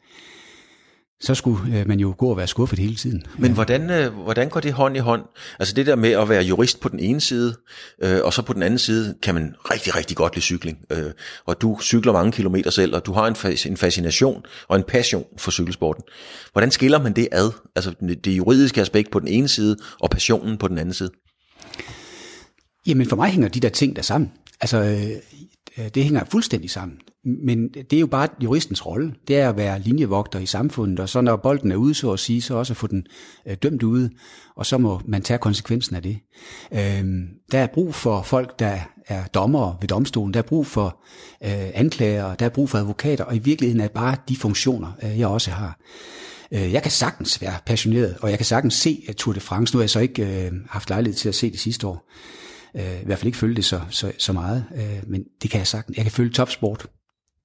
så 1.23 1.35
skulle 1.35 1.79
øh, 1.79 1.89
man 1.89 2.01
jo 2.01 2.15
gå 2.19 2.31
og 2.31 2.37
være 2.37 2.47
skuffet 2.47 2.79
hele 2.79 2.97
tiden. 2.97 3.23
Men 3.39 3.53
hvordan, 3.53 3.91
øh, 3.91 4.13
hvordan 4.13 4.49
går 4.49 4.61
det 4.61 4.73
hånd 4.73 4.97
i 4.97 4.99
hånd? 4.99 5.23
Altså 5.59 5.75
det 5.75 5.87
der 5.87 5.97
med 5.97 6.11
at 6.11 6.29
være 6.29 6.43
jurist 6.43 6.81
på 6.81 6.89
den 6.89 7.01
ene 7.01 7.21
side, 7.21 7.57
øh, 8.03 8.21
og 8.25 8.33
så 8.33 8.43
på 8.43 8.53
den 8.53 8.63
anden 8.63 8.79
side 8.79 9.15
kan 9.23 9.35
man 9.35 9.55
rigtig, 9.71 9.97
rigtig 9.97 10.17
godt 10.17 10.35
lide 10.35 10.45
cykling. 10.45 10.79
Øh, 10.91 11.11
og 11.47 11.61
du 11.61 11.79
cykler 11.81 12.13
mange 12.13 12.33
kilometer 12.33 12.71
selv, 12.71 12.95
og 12.95 13.07
du 13.07 13.13
har 13.13 13.27
en, 13.27 13.37
en 13.67 13.77
fascination 13.77 14.43
og 14.69 14.77
en 14.77 14.83
passion 14.89 15.25
for 15.39 15.51
cykelsporten. 15.51 16.03
Hvordan 16.53 16.71
skiller 16.71 17.03
man 17.03 17.13
det 17.13 17.29
ad? 17.33 17.51
Altså 17.77 17.95
det 18.25 18.37
juridiske 18.37 18.81
aspekt 18.81 19.11
på 19.11 19.19
den 19.19 19.29
ene 19.29 19.49
side, 19.49 19.77
og 20.01 20.11
passionen 20.11 20.59
på 20.59 20.69
den 20.69 20.79
anden 20.79 20.95
side? 20.95 21.11
Jamen 22.87 23.09
for 23.09 23.17
mig 23.17 23.31
hænger 23.31 23.49
de 23.49 23.61
der 23.61 23.69
ting 23.69 23.97
der 23.97 24.03
sammen. 24.03 24.31
Altså 24.61 24.79
øh, 25.79 25.89
det 25.95 26.05
hænger 26.05 26.25
fuldstændig 26.31 26.71
sammen. 26.71 26.99
Men 27.25 27.69
det 27.69 27.93
er 27.93 28.01
jo 28.01 28.07
bare 28.07 28.29
juristens 28.43 28.87
rolle. 28.87 29.15
Det 29.29 29.39
er 29.39 29.49
at 29.49 29.57
være 29.57 29.81
linjevogter 29.81 30.39
i 30.39 30.47
samfundet, 30.47 31.01
og 31.01 31.09
så 31.09 31.21
når 31.21 31.37
bolden 31.37 31.73
er 31.73 31.77
ude, 31.77 31.95
så 31.95 32.13
at 32.13 32.21
sige, 32.21 32.43
så 32.43 32.55
også 32.55 32.73
at 32.73 32.77
få 32.77 32.87
den 32.87 33.07
øh, 33.49 33.57
dømt 33.63 33.83
ude, 33.83 34.11
og 34.57 34.67
så 34.67 34.79
må 34.79 35.01
man 35.07 35.23
tage 35.23 35.39
konsekvensen 35.39 35.97
af 35.97 36.03
det. 36.03 36.19
Øh, 36.73 37.05
der 37.53 37.59
er 37.59 37.67
brug 37.67 37.95
for 37.95 38.23
folk, 38.23 38.59
der 38.59 38.79
er 39.07 39.25
dommere 39.27 39.77
ved 39.81 39.89
domstolen, 39.89 40.35
der 40.35 40.41
er 40.41 40.45
brug 40.45 40.67
for 40.67 41.03
øh, 41.45 41.71
anklager, 41.75 42.35
der 42.35 42.47
er 42.47 42.51
brug 42.51 42.71
for 42.71 42.79
advokater, 42.79 43.25
og 43.25 43.37
i 43.37 43.39
virkeligheden 43.39 43.81
er 43.81 43.85
det 43.85 43.95
bare 43.95 44.17
de 44.29 44.37
funktioner, 44.37 44.93
øh, 45.03 45.19
jeg 45.19 45.29
også 45.29 45.51
har. 45.51 45.79
Øh, 46.53 46.73
jeg 46.73 46.83
kan 46.83 46.91
sagtens 46.91 47.43
være 47.43 47.55
passioneret, 47.67 48.17
og 48.21 48.31
jeg 48.31 48.39
kan 48.39 48.47
sagtens 48.47 48.75
se 48.75 49.05
øh, 49.09 49.15
Tour 49.15 49.33
de 49.35 49.41
France. 49.41 49.75
Nu 49.75 49.79
har 49.79 49.83
jeg 49.83 49.91
så 49.91 50.01
ikke 50.01 50.47
øh, 50.47 50.53
haft 50.69 50.89
lejlighed 50.91 51.19
til 51.19 51.29
at 51.29 51.35
se 51.35 51.51
det 51.51 51.61
sidste 51.61 51.87
år. 51.87 52.11
Øh, 52.77 53.03
I 53.03 53.05
hvert 53.05 53.19
fald 53.19 53.27
ikke 53.27 53.39
følge 53.39 53.57
det 53.57 53.65
så, 53.65 53.81
så, 53.91 54.13
så 54.19 54.33
meget, 54.33 54.65
øh, 54.77 55.11
men 55.11 55.25
det 55.43 55.51
kan 55.51 55.59
jeg 55.59 55.67
sagtens. 55.67 55.97
Jeg 55.97 56.05
kan 56.05 56.13
følge 56.13 56.31
topsport 56.31 56.87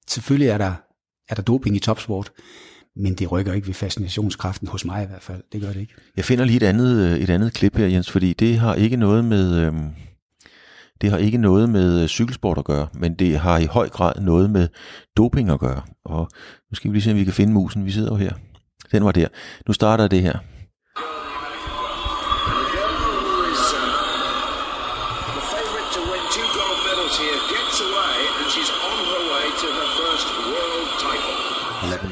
selvfølgelig 0.08 0.48
er 0.48 0.58
der, 0.58 0.72
er 1.28 1.34
der 1.34 1.42
doping 1.42 1.76
i 1.76 1.78
topsport, 1.78 2.32
men 2.96 3.14
det 3.14 3.32
rykker 3.32 3.52
ikke 3.52 3.66
ved 3.66 3.74
fascinationskraften 3.74 4.68
hos 4.68 4.84
mig 4.84 5.02
i 5.04 5.06
hvert 5.06 5.22
fald. 5.22 5.42
Det 5.52 5.60
gør 5.60 5.72
det 5.72 5.80
ikke. 5.80 5.94
Jeg 6.16 6.24
finder 6.24 6.44
lige 6.44 6.56
et 6.56 6.62
andet, 6.62 6.96
øh, 6.96 7.18
et 7.18 7.30
andet 7.30 7.52
klip 7.52 7.76
her, 7.76 7.86
Jens, 7.86 8.10
fordi 8.10 8.32
det 8.32 8.58
har 8.58 8.74
ikke 8.74 8.96
noget 8.96 9.24
med... 9.24 9.54
Øhm, 9.54 9.90
det 11.00 11.10
har 11.10 11.18
ikke 11.18 11.38
noget 11.38 11.68
med 11.68 12.02
øh, 12.02 12.08
cykelsport 12.08 12.58
at 12.58 12.64
gøre, 12.64 12.88
men 12.94 13.14
det 13.14 13.38
har 13.38 13.58
i 13.58 13.64
høj 13.64 13.88
grad 13.88 14.20
noget 14.20 14.50
med 14.50 14.68
doping 15.16 15.50
at 15.50 15.60
gøre. 15.60 15.82
Og 16.04 16.28
Nu 16.70 16.74
skal 16.74 16.90
vi 16.90 16.94
lige 16.94 17.02
se, 17.02 17.10
om 17.10 17.16
vi 17.16 17.24
kan 17.24 17.32
finde 17.32 17.52
musen. 17.52 17.84
Vi 17.84 17.90
sidder 17.90 18.12
jo 18.12 18.16
her. 18.16 18.32
Den 18.92 19.04
var 19.04 19.12
der. 19.12 19.28
Nu 19.66 19.72
starter 19.72 20.08
det 20.08 20.22
her. 20.22 20.38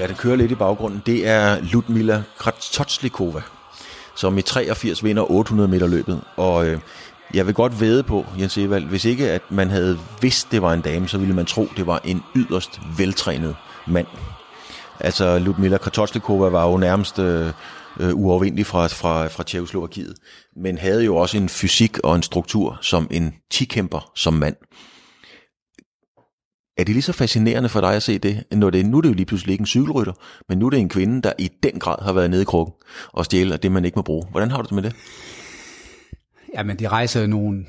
Title. 0.07 0.15
det 0.15 0.23
køre 0.23 0.37
lidt 0.37 0.51
i 0.51 0.55
baggrunden. 0.55 1.03
Det 1.07 1.27
er 1.27 1.61
Ludmila 1.73 2.23
Kratotslikova, 2.39 3.43
som 4.17 4.39
i 4.39 4.43
83 4.43 5.05
vinder 5.05 5.31
800 5.31 5.69
meter 5.71 5.87
løbet. 5.87 6.21
Og 6.37 6.67
øh, 6.67 6.79
jeg 7.35 7.47
vil 7.47 7.55
godt 7.55 7.81
væde 7.81 8.03
på, 8.03 8.27
Jens 8.39 8.59
Evald, 8.59 8.85
hvis 8.85 9.05
ikke 9.05 9.31
at 9.31 9.43
man 9.51 9.71
havde 9.71 9.99
vidst, 10.23 10.53
det 10.53 10.63
var 10.63 10.73
en 10.73 10.81
dame, 10.81 11.09
så 11.09 11.19
ville 11.19 11.35
man 11.35 11.47
tro, 11.47 11.69
det 11.77 11.87
var 11.87 12.01
en 12.05 12.23
yderst 12.37 12.81
veltrænet 12.99 13.57
mand. 13.87 14.07
Altså 15.01 15.39
Ludmila 15.39 15.79
Kratotslikova 15.79 16.49
var 16.49 16.71
jo 16.71 16.77
nærmest 16.77 17.19
øh, 17.19 17.53
øh, 18.01 18.15
uovervindelig 18.15 18.67
fra, 18.67 18.87
fra, 18.87 19.27
fra 19.27 19.43
Tjekoslovakiet, 19.43 20.15
men 20.57 20.79
havde 20.79 21.05
jo 21.05 21.17
også 21.17 21.37
en 21.37 21.49
fysik 21.49 21.99
og 21.99 22.17
en 22.17 22.23
struktur 22.23 22.79
som 22.81 23.09
en 23.11 23.35
tikæmper 23.51 24.11
som 24.15 24.35
mand. 24.35 24.57
Er 26.77 26.85
det 26.85 26.95
lige 26.95 27.03
så 27.03 27.13
fascinerende 27.13 27.69
for 27.69 27.81
dig 27.81 27.95
at 27.95 28.03
se 28.03 28.19
det, 28.19 28.45
når 28.53 28.71
det, 28.71 28.87
nu 28.87 28.97
er 28.97 29.01
det 29.01 29.09
jo 29.09 29.15
lige 29.15 29.27
pludselig 29.27 29.53
ikke 29.53 29.63
en 29.63 29.67
cykelrytter, 29.67 30.13
men 30.49 30.59
nu 30.59 30.67
er 30.67 30.71
det 30.71 30.79
en 30.79 30.89
kvinde, 30.89 31.23
der 31.23 31.33
i 31.39 31.51
den 31.63 31.79
grad 31.79 32.05
har 32.05 32.13
været 32.13 32.31
nede 32.31 32.43
i 32.43 32.45
krukken 32.45 32.75
og 33.13 33.25
stjæle 33.25 33.57
det, 33.57 33.73
man 33.73 33.85
ikke 33.85 33.97
må 33.97 34.03
bruge. 34.03 34.27
Hvordan 34.31 34.51
har 34.51 34.63
du 34.63 34.63
det 34.63 34.73
med 34.73 34.83
det? 34.83 34.95
Jamen, 36.55 36.79
det 36.79 36.93
rejser 36.93 37.27
nogle 37.27 37.65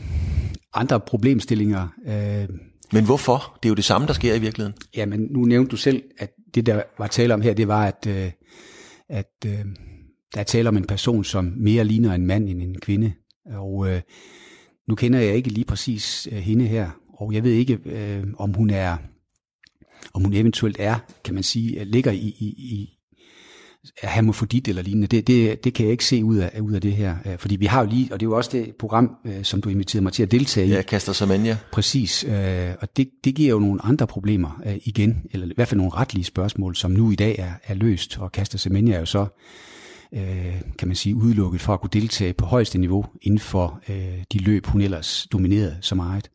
andre 0.73 0.99
problemstillinger. 0.99 1.87
Øh, 2.07 2.49
Men 2.93 3.05
hvorfor? 3.05 3.57
Det 3.63 3.69
er 3.69 3.71
jo 3.71 3.75
det 3.75 3.85
samme, 3.85 4.07
der 4.07 4.13
sker 4.13 4.33
i 4.33 4.39
virkeligheden. 4.39 4.77
Jamen, 4.95 5.27
nu 5.31 5.39
nævnte 5.39 5.69
du 5.69 5.77
selv, 5.77 6.03
at 6.17 6.31
det, 6.55 6.65
der 6.65 6.81
var 6.97 7.07
tale 7.07 7.33
om 7.33 7.41
her, 7.41 7.53
det 7.53 7.67
var, 7.67 7.85
at, 7.85 8.07
øh, 8.07 8.31
at 9.09 9.31
øh, 9.45 9.65
der 10.33 10.39
er 10.39 10.43
tale 10.43 10.69
om 10.69 10.77
en 10.77 10.85
person, 10.85 11.23
som 11.23 11.53
mere 11.57 11.83
ligner 11.83 12.13
en 12.13 12.25
mand 12.25 12.49
end 12.49 12.61
en 12.61 12.79
kvinde. 12.79 13.13
Og 13.45 13.89
øh, 13.89 14.01
nu 14.87 14.95
kender 14.95 15.19
jeg 15.19 15.35
ikke 15.35 15.49
lige 15.49 15.65
præcis 15.65 16.27
øh, 16.31 16.37
hende 16.37 16.65
her, 16.65 16.89
og 17.17 17.34
jeg 17.34 17.43
ved 17.43 17.51
ikke, 17.51 17.80
øh, 17.86 18.23
om 18.38 18.53
hun 18.53 18.69
er, 18.69 18.97
om 20.13 20.23
hun 20.23 20.34
eventuelt 20.34 20.77
er, 20.80 20.95
kan 21.23 21.34
man 21.34 21.43
sige, 21.43 21.86
ligger 21.86 22.12
i, 22.12 22.36
i, 22.39 22.45
i 22.45 22.97
er 24.01 24.10
hermofrodit 24.10 24.67
eller 24.67 24.82
lignende. 24.82 25.08
Det, 25.08 25.27
det, 25.27 25.63
det 25.63 25.73
kan 25.73 25.86
jeg 25.86 25.91
ikke 25.91 26.06
se 26.06 26.23
ud 26.23 26.38
af, 26.38 26.60
ud 26.62 26.73
af 26.73 26.82
det 26.82 26.93
her. 26.93 27.15
Øh, 27.25 27.38
Fordi 27.38 27.56
vi 27.56 27.65
har 27.65 27.84
jo 27.84 27.89
lige, 27.89 28.13
og 28.13 28.19
det 28.19 28.25
er 28.25 28.30
jo 28.30 28.38
også 28.38 28.49
det 28.53 28.75
program, 28.80 29.15
øh, 29.25 29.43
som 29.43 29.62
du 29.62 29.69
inviterede 29.69 30.03
mig 30.03 30.13
til 30.13 30.23
at 30.23 30.32
deltage 30.32 30.67
i. 30.67 30.69
Ja, 30.69 30.82
Kaster 30.82 31.13
Samania. 31.13 31.58
Præcis, 31.71 32.23
øh, 32.23 32.69
og 32.82 32.97
det, 32.97 33.10
det 33.23 33.36
giver 33.36 33.49
jo 33.49 33.60
nogle 33.60 33.86
andre 33.86 34.08
problemer 34.08 34.62
igen, 34.86 35.23
eller 35.32 35.47
i 35.47 35.51
hvert 35.56 35.67
fald 35.67 35.77
nogle 35.77 35.93
retlige 35.93 36.23
spørgsmål, 36.23 36.75
som 36.75 36.91
nu 36.91 37.12
i 37.12 37.15
dag 37.15 37.36
er, 37.39 37.51
er 37.63 37.73
løst, 37.73 38.17
og 38.19 38.32
Kaster 38.32 38.58
Semenya 38.58 38.95
er 38.95 38.99
jo 38.99 39.06
så, 39.06 39.25
kan 40.77 40.88
man 40.88 40.95
sige, 40.95 41.15
udelukket 41.15 41.62
for 41.62 41.73
at 41.73 41.82
kunne 41.82 41.89
deltage 41.93 42.34
på 42.34 42.45
højeste 42.45 42.77
niveau 42.77 43.06
inden 43.21 43.39
for 43.39 43.82
de 44.34 44.38
løb, 44.38 44.65
hun 44.65 44.82
ellers 44.82 45.27
dominerede 45.32 45.77
så 45.82 45.95
meget. 45.95 46.30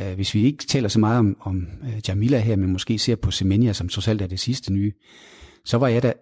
Øh, 0.00 0.14
hvis 0.14 0.34
vi 0.34 0.44
ikke 0.44 0.66
taler 0.66 0.88
så 0.88 0.98
meget 0.98 1.18
om, 1.18 1.36
om 1.40 1.66
øh, 1.84 2.00
Jamila 2.08 2.38
her, 2.38 2.56
men 2.56 2.72
måske 2.72 2.98
ser 2.98 3.16
på 3.16 3.30
Semenya, 3.30 3.72
som 3.72 3.88
trods 3.88 4.08
alt 4.08 4.22
er 4.22 4.26
det 4.26 4.40
sidste 4.40 4.72
nye, 4.72 4.92
så 5.64 5.78
var 5.78 5.88
jeg 5.88 6.02
da 6.02 6.12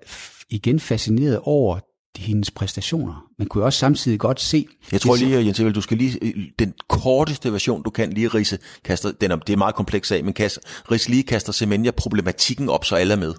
igen 0.50 0.80
fascineret 0.80 1.40
over 1.42 1.78
hendes 2.16 2.50
præstationer. 2.50 3.26
Man 3.38 3.48
kunne 3.48 3.64
også 3.64 3.78
samtidig 3.78 4.18
godt 4.18 4.40
se... 4.40 4.66
Jeg 4.92 5.00
tror 5.00 5.16
lige, 5.16 5.44
Jens 5.44 5.60
Evald, 5.60 5.74
du 5.74 5.80
skal 5.80 5.96
lige, 5.96 6.34
den 6.58 6.74
korteste 6.88 7.52
version, 7.52 7.82
du 7.82 7.90
kan 7.90 8.12
lige 8.12 8.28
rise, 8.28 8.58
kaster, 8.84 9.12
den 9.20 9.30
er, 9.30 9.36
det 9.36 9.48
er 9.48 9.52
en 9.52 9.58
meget 9.58 9.74
kompleks 9.74 10.08
sag, 10.08 10.24
men 10.24 10.34
kaster, 10.34 10.60
ris 10.90 11.08
lige 11.08 11.22
kaster 11.22 11.52
Semenya 11.52 11.90
problematikken 11.90 12.68
op, 12.68 12.84
så 12.84 12.96
alle 12.96 13.14
er 13.14 13.18
med. 13.18 13.34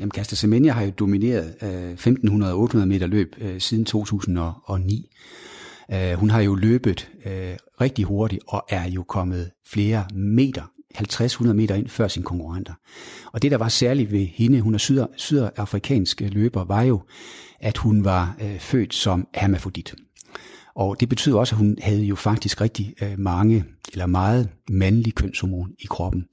Jamen, 0.00 0.10
Kaster 0.10 0.36
Semenya 0.36 0.72
har 0.72 0.82
jo 0.82 0.90
domineret 0.90 1.54
øh, 1.62 1.92
1500-800 1.92 2.76
meter 2.84 3.06
løb 3.06 3.34
øh, 3.40 3.60
siden 3.60 3.84
2009. 3.84 5.10
Øh, 5.92 6.12
hun 6.12 6.30
har 6.30 6.40
jo 6.40 6.54
løbet 6.54 7.10
øh, 7.26 7.56
rigtig 7.80 8.04
hurtigt 8.04 8.42
og 8.48 8.64
er 8.68 8.90
jo 8.90 9.02
kommet 9.02 9.50
flere 9.66 10.04
meter 10.14 10.62
50-100 10.94 11.52
meter 11.52 11.74
ind 11.74 11.88
før 11.88 12.08
sine 12.08 12.24
konkurrenter. 12.24 12.74
Og 13.32 13.42
det, 13.42 13.50
der 13.50 13.56
var 13.56 13.68
særligt 13.68 14.12
ved 14.12 14.26
hende, 14.26 14.60
hun 14.60 14.74
er 14.74 14.78
syder, 14.78 15.06
sydafrikansk 15.16 16.20
løber, 16.20 16.64
var 16.64 16.82
jo, 16.82 17.02
at 17.60 17.76
hun 17.76 18.04
var 18.04 18.36
øh, 18.42 18.58
født 18.58 18.94
som 18.94 19.28
hermafrodit. 19.34 19.94
Og 20.74 21.00
det 21.00 21.08
betyder 21.08 21.38
også, 21.38 21.54
at 21.54 21.58
hun 21.58 21.76
havde 21.82 22.02
jo 22.04 22.16
faktisk 22.16 22.60
rigtig 22.60 22.94
øh, 23.02 23.18
mange, 23.18 23.64
eller 23.92 24.06
meget 24.06 24.48
mandlig 24.70 25.14
kønshormon 25.14 25.72
i 25.78 25.86
kroppen. 25.90 26.26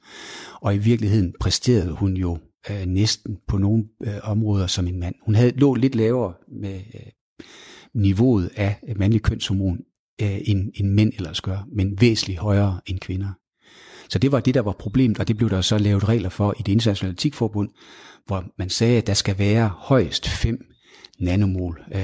Og 0.61 0.75
i 0.75 0.77
virkeligheden 0.77 1.33
præsterede 1.39 1.91
hun 1.91 2.17
jo 2.17 2.37
øh, 2.69 2.85
næsten 2.85 3.37
på 3.47 3.57
nogle 3.57 3.83
øh, 4.03 4.13
områder 4.23 4.67
som 4.67 4.87
en 4.87 4.99
mand. 4.99 5.15
Hun 5.25 5.35
havde 5.35 5.51
lå 5.51 5.73
lidt 5.73 5.95
lavere 5.95 6.33
med 6.61 6.75
øh, 6.93 7.11
niveauet 7.97 8.49
af 8.55 8.79
mandlig 8.95 9.21
kønshormon, 9.21 9.79
øh, 10.21 10.37
end, 10.45 10.71
end 10.75 10.89
mænd 10.89 11.13
ellers 11.13 11.41
gør, 11.41 11.67
men 11.75 12.01
væsentligt 12.01 12.39
højere 12.39 12.81
end 12.85 12.99
kvinder. 12.99 13.29
Så 14.09 14.19
det 14.19 14.31
var 14.31 14.39
det, 14.39 14.53
der 14.53 14.61
var 14.61 14.75
problemet, 14.79 15.19
og 15.19 15.27
det 15.27 15.37
blev 15.37 15.49
der 15.49 15.61
så 15.61 15.77
lavet 15.77 16.09
regler 16.09 16.29
for 16.29 16.55
i 16.59 16.61
det 16.61 16.71
internationale 16.71 17.13
etikforbund, 17.13 17.69
hvor 18.25 18.43
man 18.57 18.69
sagde, 18.69 18.97
at 18.97 19.07
der 19.07 19.13
skal 19.13 19.39
være 19.39 19.67
højst 19.77 20.27
5 20.27 20.65
nanomol 21.19 21.81
øh, 21.95 22.01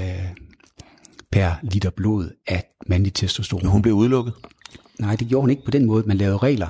per 1.31 1.51
liter 1.63 1.89
blod 1.89 2.29
af 2.47 2.63
mandlig 2.87 3.13
testosteron. 3.13 3.65
Hun 3.65 3.81
blev 3.81 3.93
udelukket. 3.93 4.33
Nej, 5.03 5.15
det 5.15 5.27
gjorde 5.27 5.41
hun 5.41 5.49
ikke 5.49 5.65
på 5.65 5.71
den 5.71 5.85
måde. 5.85 6.03
Man 6.07 6.17
lavede 6.17 6.37
regler, 6.37 6.67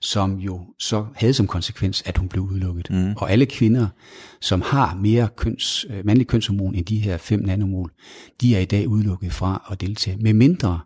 som 0.00 0.36
jo 0.38 0.60
så 0.78 1.06
havde 1.14 1.34
som 1.34 1.46
konsekvens, 1.46 2.02
at 2.06 2.18
hun 2.18 2.28
blev 2.28 2.42
udelukket. 2.42 2.90
Mm. 2.90 3.12
Og 3.16 3.30
alle 3.30 3.46
kvinder, 3.46 3.86
som 4.40 4.62
har 4.62 4.94
mere 4.94 5.28
køns, 5.36 5.86
øh, 5.90 6.06
mandlig 6.06 6.26
kønshormon 6.26 6.74
end 6.74 6.84
de 6.84 6.98
her 6.98 7.16
5 7.16 7.40
nanomol, 7.40 7.90
de 8.40 8.56
er 8.56 8.60
i 8.60 8.64
dag 8.64 8.88
udelukket 8.88 9.32
fra 9.32 9.68
at 9.70 9.80
deltage. 9.80 10.16
Med 10.20 10.32
mindre 10.32 10.80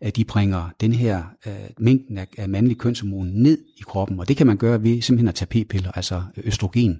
at 0.00 0.16
de 0.16 0.24
bringer 0.24 0.70
den 0.80 0.92
her 0.92 1.22
øh, 1.46 1.52
mængden 1.78 2.18
af, 2.18 2.26
af 2.38 2.48
mandlig 2.48 2.78
kønshormon 2.78 3.26
ned 3.26 3.58
i 3.76 3.82
kroppen, 3.86 4.20
og 4.20 4.28
det 4.28 4.36
kan 4.36 4.46
man 4.46 4.56
gøre 4.56 4.82
ved 4.82 5.02
simpelthen 5.02 5.28
at 5.28 5.34
tage 5.34 5.64
p-piller, 5.64 5.92
altså 5.92 6.22
østrogen. 6.36 6.98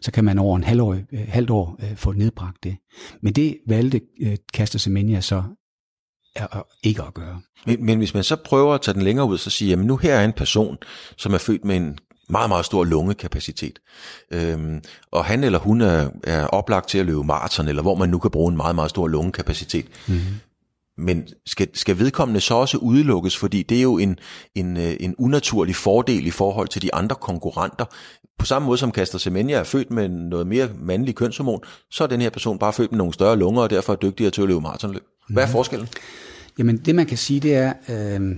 Så 0.00 0.12
kan 0.12 0.24
man 0.24 0.38
over 0.38 0.56
en 0.56 0.64
halv 0.64 0.80
år, 0.80 0.94
øh, 0.94 1.20
halvt 1.28 1.50
år 1.50 1.78
øh, 1.82 1.96
få 1.96 2.12
nedbragt 2.12 2.64
det. 2.64 2.76
Men 3.22 3.32
det 3.32 3.56
valgte 3.66 4.00
øh, 4.22 4.36
Kaster 4.54 4.78
Semenya 4.78 5.20
så 5.20 5.42
er, 6.34 6.66
ikke 6.82 7.02
at 7.02 7.14
gøre. 7.14 7.40
Men, 7.66 7.84
men 7.84 7.98
hvis 7.98 8.14
man 8.14 8.24
så 8.24 8.36
prøver 8.36 8.74
at 8.74 8.80
tage 8.82 8.94
den 8.94 9.02
længere 9.02 9.26
ud, 9.26 9.38
så 9.38 9.50
siger 9.50 9.70
jamen 9.70 9.86
nu 9.86 9.96
her 9.96 10.14
er 10.14 10.24
en 10.24 10.32
person, 10.32 10.78
som 11.16 11.34
er 11.34 11.38
født 11.38 11.64
med 11.64 11.76
en 11.76 11.98
meget, 12.28 12.48
meget 12.48 12.64
stor 12.64 12.84
lungekapacitet. 12.84 13.78
Øhm, 14.30 14.82
og 15.12 15.24
han 15.24 15.44
eller 15.44 15.58
hun 15.58 15.80
er, 15.80 16.10
er 16.24 16.46
oplagt 16.46 16.88
til 16.88 16.98
at 16.98 17.06
løbe 17.06 17.24
maraton, 17.24 17.68
eller 17.68 17.82
hvor 17.82 17.94
man 17.94 18.08
nu 18.08 18.18
kan 18.18 18.30
bruge 18.30 18.50
en 18.50 18.56
meget, 18.56 18.74
meget 18.74 18.90
stor 18.90 19.08
lungekapacitet. 19.08 19.86
Mm-hmm. 20.08 20.34
Men 20.98 21.28
skal, 21.46 21.68
skal 21.74 21.98
vedkommende 21.98 22.40
så 22.40 22.54
også 22.54 22.78
udelukkes, 22.78 23.36
fordi 23.36 23.62
det 23.62 23.78
er 23.78 23.82
jo 23.82 23.98
en, 23.98 24.18
en, 24.54 24.76
øh, 24.76 24.96
en 25.00 25.14
unaturlig 25.18 25.76
fordel 25.76 26.26
i 26.26 26.30
forhold 26.30 26.68
til 26.68 26.82
de 26.82 26.94
andre 26.94 27.16
konkurrenter. 27.16 27.84
På 28.38 28.46
samme 28.46 28.66
måde 28.66 28.78
som 28.78 28.92
Kaster 28.92 29.18
Semenya 29.18 29.56
er 29.56 29.64
født 29.64 29.90
med 29.90 30.08
noget 30.08 30.46
mere 30.46 30.68
mandlig 30.78 31.14
kønshormon, 31.14 31.60
så 31.90 32.04
er 32.04 32.08
den 32.08 32.20
her 32.20 32.30
person 32.30 32.58
bare 32.58 32.72
født 32.72 32.92
med 32.92 32.98
nogle 32.98 33.14
større 33.14 33.36
lunger, 33.36 33.62
og 33.62 33.70
derfor 33.70 33.92
er 33.92 33.96
dygtigere 33.96 34.30
til 34.30 34.42
at 34.42 34.48
løbe 34.48 34.60
maratonløb. 34.60 35.02
Hvad 35.30 35.42
er 35.42 35.48
forskellen? 35.48 35.88
Jamen 36.58 36.76
det 36.76 36.94
man 36.94 37.06
kan 37.06 37.18
sige, 37.18 37.40
det 37.40 37.54
er, 37.54 37.72
øh, 37.88 38.36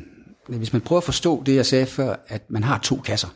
hvis 0.48 0.72
man 0.72 0.82
prøver 0.82 1.00
at 1.00 1.04
forstå 1.04 1.42
det, 1.46 1.54
jeg 1.54 1.66
sagde 1.66 1.86
før, 1.86 2.16
at 2.28 2.50
man 2.50 2.62
har 2.62 2.78
to 2.78 2.96
kasser. 2.96 3.28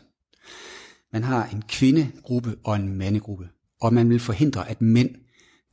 Man 1.13 1.23
har 1.23 1.49
en 1.53 1.63
kvindegruppe 1.69 2.55
og 2.63 2.75
en 2.75 2.97
mandegruppe, 2.97 3.49
og 3.81 3.93
man 3.93 4.09
vil 4.09 4.19
forhindre, 4.19 4.69
at 4.69 4.81
mænd 4.81 5.09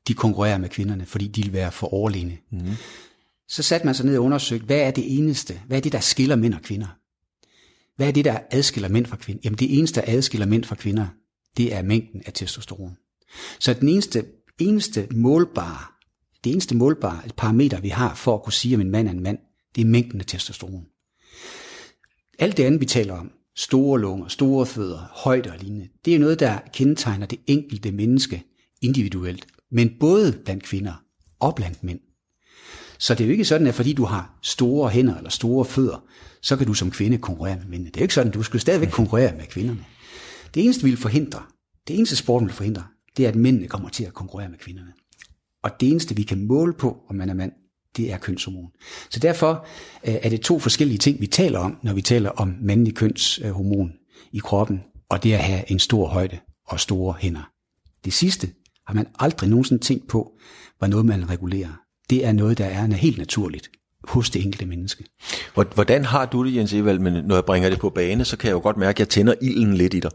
de 0.08 0.14
konkurrerer 0.14 0.58
med 0.58 0.68
kvinderne, 0.68 1.06
fordi 1.06 1.26
de 1.26 1.42
vil 1.42 1.52
være 1.52 1.72
for 1.72 1.94
overlegne. 1.94 2.38
Mm. 2.52 2.60
Så 3.48 3.62
satte 3.62 3.86
man 3.86 3.94
sig 3.94 4.06
ned 4.06 4.18
og 4.18 4.24
undersøgte, 4.24 4.66
hvad 4.66 4.80
er 4.80 4.90
det 4.90 5.18
eneste, 5.18 5.60
hvad 5.66 5.76
er 5.76 5.82
det, 5.82 5.92
der 5.92 6.00
skiller 6.00 6.36
mænd 6.36 6.54
og 6.54 6.62
kvinder? 6.62 6.86
Hvad 7.96 8.08
er 8.08 8.12
det, 8.12 8.24
der 8.24 8.38
adskiller 8.50 8.88
mænd 8.88 9.06
fra 9.06 9.16
kvinder? 9.16 9.40
Jamen 9.44 9.58
det 9.58 9.78
eneste, 9.78 10.00
der 10.00 10.06
adskiller 10.16 10.46
mænd 10.46 10.64
fra 10.64 10.74
kvinder, 10.74 11.06
det 11.56 11.74
er 11.74 11.82
mængden 11.82 12.22
af 12.26 12.32
testosteron. 12.32 12.96
Så 13.58 13.74
den 13.74 13.88
eneste, 13.88 14.24
eneste 14.58 15.08
målbare, 15.10 15.93
det 16.44 16.52
eneste 16.52 16.76
målbare 16.76 17.20
parameter, 17.36 17.80
vi 17.80 17.88
har 17.88 18.14
for 18.14 18.34
at 18.34 18.42
kunne 18.42 18.52
sige, 18.52 18.74
om 18.74 18.80
en 18.80 18.90
mand 18.90 19.08
er 19.08 19.12
en 19.12 19.22
mand, 19.22 19.38
det 19.74 19.80
er 19.80 19.86
mængden 19.86 20.20
af 20.20 20.26
testosteron. 20.26 20.86
Alt 22.38 22.56
det 22.56 22.64
andet, 22.64 22.80
vi 22.80 22.86
taler 22.86 23.14
om, 23.14 23.30
store 23.56 24.00
lunger, 24.00 24.28
store 24.28 24.66
fødder, 24.66 25.10
højde 25.12 25.50
og 25.50 25.58
lignende, 25.58 25.88
det 26.04 26.14
er 26.14 26.18
noget, 26.18 26.40
der 26.40 26.58
kendetegner 26.74 27.26
det 27.26 27.38
enkelte 27.46 27.92
menneske 27.92 28.42
individuelt, 28.82 29.46
men 29.70 29.90
både 30.00 30.32
blandt 30.44 30.62
kvinder 30.62 31.04
og 31.40 31.54
blandt 31.54 31.84
mænd. 31.84 32.00
Så 32.98 33.14
det 33.14 33.24
er 33.24 33.28
jo 33.28 33.32
ikke 33.32 33.44
sådan, 33.44 33.66
at 33.66 33.74
fordi 33.74 33.92
du 33.92 34.04
har 34.04 34.38
store 34.42 34.90
hænder 34.90 35.16
eller 35.16 35.30
store 35.30 35.64
fødder, 35.64 36.04
så 36.42 36.56
kan 36.56 36.66
du 36.66 36.74
som 36.74 36.90
kvinde 36.90 37.18
konkurrere 37.18 37.56
med 37.56 37.66
mændene. 37.66 37.90
Det 37.90 37.96
er 37.96 38.00
jo 38.00 38.04
ikke 38.04 38.14
sådan, 38.14 38.32
du 38.32 38.42
skal 38.42 38.60
stadigvæk 38.60 38.88
konkurrere 38.88 39.36
med 39.36 39.46
kvinderne. 39.46 39.84
Det 40.54 40.64
eneste, 40.64 40.84
vi 40.84 40.90
vil 40.90 40.98
forhindre, 40.98 41.42
det 41.88 41.96
eneste 41.96 42.16
sporten 42.16 42.48
vil 42.48 42.54
forhindre, 42.54 42.84
det 43.16 43.24
er, 43.24 43.28
at 43.28 43.36
mændene 43.36 43.68
kommer 43.68 43.88
til 43.88 44.04
at 44.04 44.14
konkurrere 44.14 44.48
med 44.48 44.58
kvinderne. 44.58 44.92
Og 45.64 45.80
det 45.80 45.90
eneste, 45.90 46.16
vi 46.16 46.22
kan 46.22 46.46
måle 46.46 46.72
på, 46.72 46.96
om 47.08 47.16
man 47.16 47.28
er 47.28 47.34
mand, 47.34 47.52
det 47.96 48.12
er 48.12 48.18
kønshormon. 48.18 48.70
Så 49.10 49.20
derfor 49.20 49.66
øh, 50.08 50.14
er 50.22 50.28
det 50.28 50.40
to 50.40 50.58
forskellige 50.58 50.98
ting, 50.98 51.20
vi 51.20 51.26
taler 51.26 51.58
om, 51.58 51.78
når 51.82 51.92
vi 51.92 52.02
taler 52.02 52.30
om 52.30 52.56
mandlig 52.60 52.94
kønshormon 52.94 53.88
øh, 53.88 53.94
i 54.32 54.38
kroppen, 54.38 54.80
og 55.08 55.22
det 55.22 55.32
at 55.32 55.38
have 55.38 55.70
en 55.70 55.78
stor 55.78 56.06
højde. 56.06 56.38
og 56.66 56.80
store 56.80 57.14
hænder. 57.18 57.50
Det 58.04 58.12
sidste 58.12 58.50
har 58.86 58.94
man 58.94 59.06
aldrig 59.18 59.50
nogensinde 59.50 59.82
tænkt 59.82 60.08
på, 60.08 60.32
var 60.80 60.86
noget, 60.86 61.06
man 61.06 61.30
regulerer. 61.30 61.80
Det 62.10 62.24
er 62.24 62.32
noget, 62.32 62.58
der 62.58 62.64
er 62.64 62.86
helt 62.86 63.18
naturligt 63.18 63.70
hos 64.08 64.30
det 64.30 64.44
enkelte 64.44 64.66
menneske. 64.66 65.04
Hvordan 65.74 66.04
har 66.04 66.26
du 66.26 66.44
det, 66.44 66.54
Jens 66.54 66.72
Evald, 66.72 66.98
men 66.98 67.24
når 67.24 67.34
jeg 67.34 67.44
bringer 67.44 67.70
det 67.70 67.78
på 67.78 67.90
bane, 67.90 68.24
så 68.24 68.36
kan 68.36 68.48
jeg 68.48 68.54
jo 68.54 68.60
godt 68.60 68.76
mærke, 68.76 68.96
at 68.96 69.00
jeg 69.00 69.08
tænder 69.08 69.34
ilden 69.42 69.74
lidt 69.74 69.94
i 69.94 70.00
dig. 70.00 70.10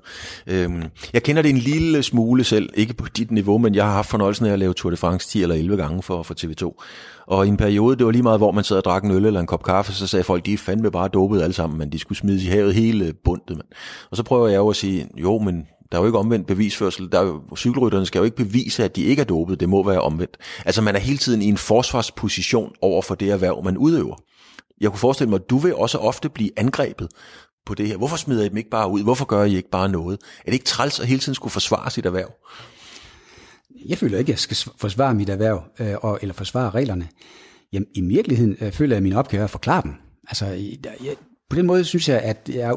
Øhm, 0.48 0.84
jeg 1.14 1.24
kender 1.24 1.42
det 1.42 1.50
en 1.50 1.58
lille 1.58 2.04
smule 2.04 2.44
selv, 2.44 2.70
ikke 2.74 2.94
på 2.94 3.06
dit 3.18 3.32
niveau, 3.32 3.58
men 3.58 3.76
jeg 3.76 3.86
har 3.86 3.92
haft 3.92 4.10
fornøjelsen 4.10 4.46
af 4.46 4.54
at 4.54 4.60
lave 4.60 4.74
Tour 4.74 4.92
de 4.92 4.98
France 4.98 5.28
10 5.28 5.42
eller 5.42 5.56
11 5.56 5.78
gange 5.78 6.04
for, 6.04 6.24
for 6.24 6.34
TV2. 6.34 6.84
Og 7.28 7.46
i 7.46 7.50
en 7.50 7.58
periode, 7.58 7.96
det 7.96 8.06
var 8.06 8.12
lige 8.12 8.24
meget, 8.24 8.40
hvor 8.40 8.52
man 8.52 8.64
sad 8.64 8.78
og 8.78 8.84
drak 8.84 9.04
en 9.04 9.12
øl 9.12 9.26
eller 9.26 9.40
en 9.40 9.48
kop 9.48 9.64
kaffe, 9.64 9.94
så 9.94 10.08
sagde 10.08 10.24
folk, 10.24 10.46
de 10.46 10.54
er 10.54 10.58
fandme 10.58 10.92
bare 10.92 11.08
dopet 11.08 11.42
alle 11.42 11.54
sammen, 11.54 11.80
men 11.80 11.92
de 11.92 12.00
skulle 12.00 12.18
smides 12.18 12.44
i 12.44 12.48
havet 12.48 12.74
hele 12.74 13.14
bundet. 13.24 13.58
Man. 13.58 13.66
Og 14.12 14.18
så 14.18 14.24
prøver 14.24 14.48
jeg 14.48 14.58
jo 14.58 14.70
at 14.70 14.76
sige, 14.76 15.08
jo, 15.18 15.38
men 15.38 15.68
der 15.92 15.98
er 15.98 16.02
jo 16.02 16.06
ikke 16.06 16.18
omvendt 16.18 16.48
bevisførsel. 16.48 17.12
Der 17.12 17.20
er 17.20 17.26
jo, 17.26 17.42
cykelrytterne 17.56 18.06
skal 18.06 18.20
jo 18.20 18.26
ikke 18.26 18.38
bevise, 18.38 18.84
at 18.84 18.96
de 18.96 19.04
ikke 19.04 19.20
er 19.20 19.26
dopet. 19.26 19.60
Det 19.60 19.70
må 19.70 19.84
være 19.84 20.02
omvendt. 20.02 20.38
Altså 20.66 20.82
man 20.82 20.96
er 20.96 21.00
hele 21.00 21.18
tiden 21.18 21.42
i 21.42 21.46
en 21.46 21.58
forsvarsposition 21.58 22.74
over 22.82 23.02
for 23.02 23.16
det 23.16 23.30
erhverv, 23.30 23.64
man 23.64 23.78
udøver. 23.78 24.16
Jeg 24.82 24.90
kunne 24.90 25.00
forestille 25.00 25.30
mig, 25.30 25.40
at 25.40 25.50
du 25.50 25.58
vil 25.58 25.76
også 25.76 25.98
ofte 25.98 26.30
blive 26.30 26.50
angrebet 26.58 27.08
på 27.66 27.76
det 27.76 27.88
her. 27.88 27.98
Hvorfor 27.98 28.18
smider 28.18 28.46
I 28.46 28.50
dem 28.50 28.58
ikke 28.58 28.70
bare 28.70 28.90
ud? 28.90 29.04
Hvorfor 29.04 29.26
gør 29.26 29.44
I 29.44 29.56
ikke 29.56 29.70
bare 29.70 29.90
noget? 29.90 30.20
Er 30.40 30.46
det 30.46 30.54
ikke 30.54 30.66
træls 30.66 31.00
at 31.00 31.08
hele 31.08 31.20
tiden 31.20 31.36
skulle 31.36 31.52
forsvare 31.52 31.92
sit 31.92 32.06
erhverv? 32.06 32.32
Jeg 33.86 33.98
føler 33.98 34.18
ikke, 34.18 34.30
at 34.30 34.34
jeg 34.34 34.40
skal 34.40 34.72
forsvare 34.78 35.14
mit 35.14 35.30
erhverv, 35.30 35.64
øh, 35.80 35.96
og, 36.02 36.20
eller 36.22 36.34
forsvare 36.34 36.70
reglerne. 36.70 37.08
Jamen, 37.74 37.88
i 37.96 38.02
virkeligheden 38.02 38.56
øh, 38.62 38.72
føler 38.72 38.96
jeg, 38.96 38.98
at 38.98 39.04
min 39.04 39.14
opgave 39.14 39.40
er 39.40 39.44
at 39.44 39.50
forklare 39.50 39.82
dem. 39.82 39.94
Altså, 40.28 40.46
jeg, 40.46 41.16
på 41.50 41.56
den 41.56 41.66
måde 41.66 41.84
synes 41.84 42.10
jeg, 42.10 42.20
at 42.20 42.50
jeg 42.54 42.74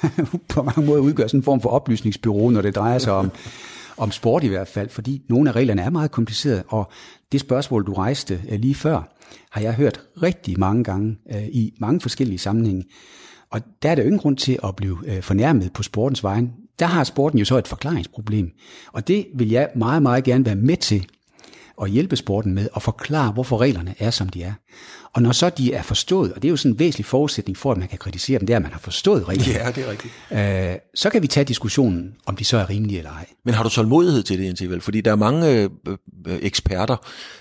på 0.48 0.62
mange 0.62 0.86
måder 0.86 1.00
udgør 1.00 1.26
sådan 1.26 1.40
en 1.40 1.44
form 1.44 1.60
for 1.60 1.68
oplysningsbyrå, 1.68 2.50
når 2.50 2.62
det 2.62 2.74
drejer 2.74 2.98
sig 2.98 3.12
om, 3.12 3.30
om 3.96 4.10
sport 4.10 4.44
i 4.44 4.48
hvert 4.48 4.68
fald, 4.68 4.88
fordi 4.88 5.22
nogle 5.28 5.50
af 5.50 5.56
reglerne 5.56 5.82
er 5.82 5.90
meget 5.90 6.10
komplicerede, 6.10 6.62
og 6.68 6.90
det 7.32 7.40
spørgsmål, 7.40 7.86
du 7.86 7.92
rejste 7.92 8.40
øh, 8.48 8.60
lige 8.60 8.74
før, 8.74 9.14
har 9.50 9.60
jeg 9.60 9.74
hørt 9.74 10.00
rigtig 10.22 10.60
mange 10.60 10.84
gange 10.84 11.16
øh, 11.32 11.48
i 11.48 11.74
mange 11.78 12.00
forskellige 12.00 12.38
sammenhænge. 12.38 12.84
Og 13.50 13.60
der 13.82 13.90
er 13.90 13.94
der 13.94 14.02
jo 14.02 14.06
ingen 14.06 14.20
grund 14.20 14.36
til 14.36 14.58
at 14.64 14.76
blive 14.76 14.98
øh, 15.06 15.22
fornærmet 15.22 15.72
på 15.72 15.82
sportens 15.82 16.22
vejen. 16.22 16.52
Der 16.78 16.86
har 16.86 17.04
sporten 17.04 17.38
jo 17.38 17.44
så 17.44 17.58
et 17.58 17.68
forklaringsproblem. 17.68 18.50
Og 18.92 19.08
det 19.08 19.26
vil 19.34 19.50
jeg 19.50 19.68
meget, 19.76 20.02
meget 20.02 20.24
gerne 20.24 20.44
være 20.44 20.54
med 20.54 20.76
til 20.76 21.06
at 21.82 21.90
hjælpe 21.90 22.16
sporten 22.16 22.54
med 22.54 22.68
at 22.76 22.82
forklare, 22.82 23.32
hvorfor 23.32 23.60
reglerne 23.60 23.94
er, 23.98 24.10
som 24.10 24.28
de 24.28 24.42
er. 24.42 24.52
Og 25.14 25.22
når 25.22 25.32
så 25.32 25.50
de 25.50 25.72
er 25.72 25.82
forstået, 25.82 26.32
og 26.32 26.42
det 26.42 26.48
er 26.48 26.50
jo 26.50 26.56
sådan 26.56 26.72
en 26.72 26.78
væsentlig 26.78 27.06
forudsætning 27.06 27.58
for, 27.58 27.72
at 27.72 27.78
man 27.78 27.88
kan 27.88 27.98
kritisere 27.98 28.38
dem, 28.38 28.46
det 28.46 28.52
er, 28.52 28.56
at 28.56 28.62
man 28.62 28.72
har 28.72 28.78
forstået 28.78 29.28
reglerne. 29.28 29.64
Ja, 29.64 29.70
det 29.70 29.84
er 29.84 29.90
rigtigt. 29.90 30.14
Øh, 30.72 30.78
så 30.94 31.10
kan 31.10 31.22
vi 31.22 31.26
tage 31.26 31.44
diskussionen, 31.44 32.14
om 32.26 32.36
de 32.36 32.44
så 32.44 32.56
er 32.56 32.70
rimelige 32.70 32.98
eller 32.98 33.10
ej. 33.10 33.26
Men 33.44 33.54
har 33.54 33.62
du 33.62 33.68
tålmodighed 33.68 34.22
til 34.22 34.38
det, 34.38 34.62
Jens 34.62 34.84
Fordi 34.84 35.00
der 35.00 35.10
er 35.10 35.16
mange 35.16 35.50
øh, 35.50 35.70
øh, 36.26 36.38
eksperter 36.42 36.96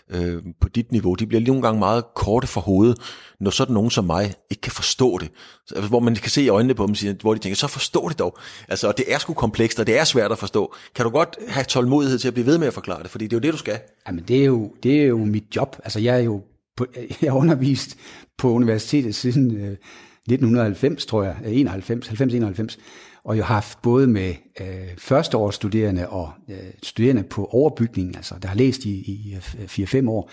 øh, 0.09 0.41
på 0.61 0.69
dit 0.69 0.91
niveau, 0.91 1.15
de 1.15 1.27
bliver 1.27 1.39
lige 1.39 1.47
nogle 1.47 1.61
gange 1.61 1.79
meget 1.79 2.03
korte 2.15 2.47
for 2.47 2.61
hovedet, 2.61 2.97
når 3.39 3.51
sådan 3.51 3.73
nogen 3.73 3.91
som 3.91 4.05
mig 4.05 4.33
ikke 4.49 4.61
kan 4.61 4.71
forstå 4.71 5.17
det. 5.17 5.29
Altså, 5.75 5.89
hvor 5.89 5.99
man 5.99 6.15
kan 6.15 6.31
se 6.31 6.41
i 6.41 6.49
øjnene 6.49 6.73
på 6.73 6.87
dem, 6.87 7.17
hvor 7.21 7.33
de 7.33 7.39
tænker, 7.39 7.55
så 7.55 7.67
forstå 7.67 8.09
det 8.09 8.19
dog. 8.19 8.37
Altså, 8.67 8.87
og 8.87 8.97
det 8.97 9.05
er 9.13 9.17
sgu 9.17 9.33
komplekst, 9.33 9.79
og 9.79 9.87
det 9.87 9.99
er 9.99 10.03
svært 10.03 10.31
at 10.31 10.37
forstå. 10.37 10.75
Kan 10.95 11.05
du 11.05 11.11
godt 11.11 11.37
have 11.47 11.63
tålmodighed 11.63 12.19
til 12.19 12.27
at 12.27 12.33
blive 12.33 12.45
ved 12.45 12.57
med 12.57 12.67
at 12.67 12.73
forklare 12.73 13.03
det? 13.03 13.11
Fordi 13.11 13.25
det 13.25 13.33
er 13.33 13.37
jo 13.37 13.41
det, 13.41 13.53
du 13.53 13.57
skal. 13.57 13.79
Jamen, 14.07 14.23
det 14.27 14.41
er 14.41 14.45
jo, 14.45 14.73
det 14.83 15.01
er 15.01 15.05
jo 15.05 15.17
mit 15.17 15.43
job. 15.55 15.77
Altså, 15.83 15.99
jeg 15.99 16.15
er 16.15 16.23
jo 16.23 16.41
på, 16.77 16.85
jeg 17.21 17.31
har 17.31 17.39
undervist 17.39 17.97
på 18.37 18.51
universitetet 18.51 19.15
siden 19.15 19.55
øh, 19.55 19.71
1990, 19.71 21.05
tror 21.05 21.23
jeg, 21.23 21.35
91, 21.45 22.07
90-91, 22.07 22.77
og 23.23 23.37
jeg 23.37 23.45
har 23.45 23.53
haft 23.53 23.81
både 23.81 24.07
med 24.07 24.33
øh, 24.61 24.67
førsteårsstuderende 24.97 26.09
og 26.09 26.31
øh, 26.49 26.57
studerende 26.83 27.23
på 27.23 27.45
overbygning, 27.45 28.15
altså 28.15 28.35
der 28.41 28.47
har 28.47 28.55
læst 28.55 28.85
i, 28.85 28.89
i 28.89 29.35
4-5 29.35 29.97
øh, 29.97 30.07
år. 30.07 30.31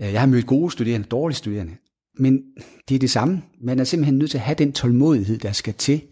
Øh, 0.00 0.12
jeg 0.12 0.20
har 0.20 0.26
mødt 0.26 0.46
gode 0.46 0.70
studerende, 0.70 1.06
dårlige 1.06 1.36
studerende, 1.36 1.72
men 2.18 2.42
det 2.88 2.94
er 2.94 2.98
det 2.98 3.10
samme. 3.10 3.42
Man 3.62 3.78
er 3.78 3.84
simpelthen 3.84 4.18
nødt 4.18 4.30
til 4.30 4.38
at 4.38 4.44
have 4.44 4.54
den 4.54 4.72
tålmodighed, 4.72 5.38
der 5.38 5.52
skal 5.52 5.74
til, 5.74 6.02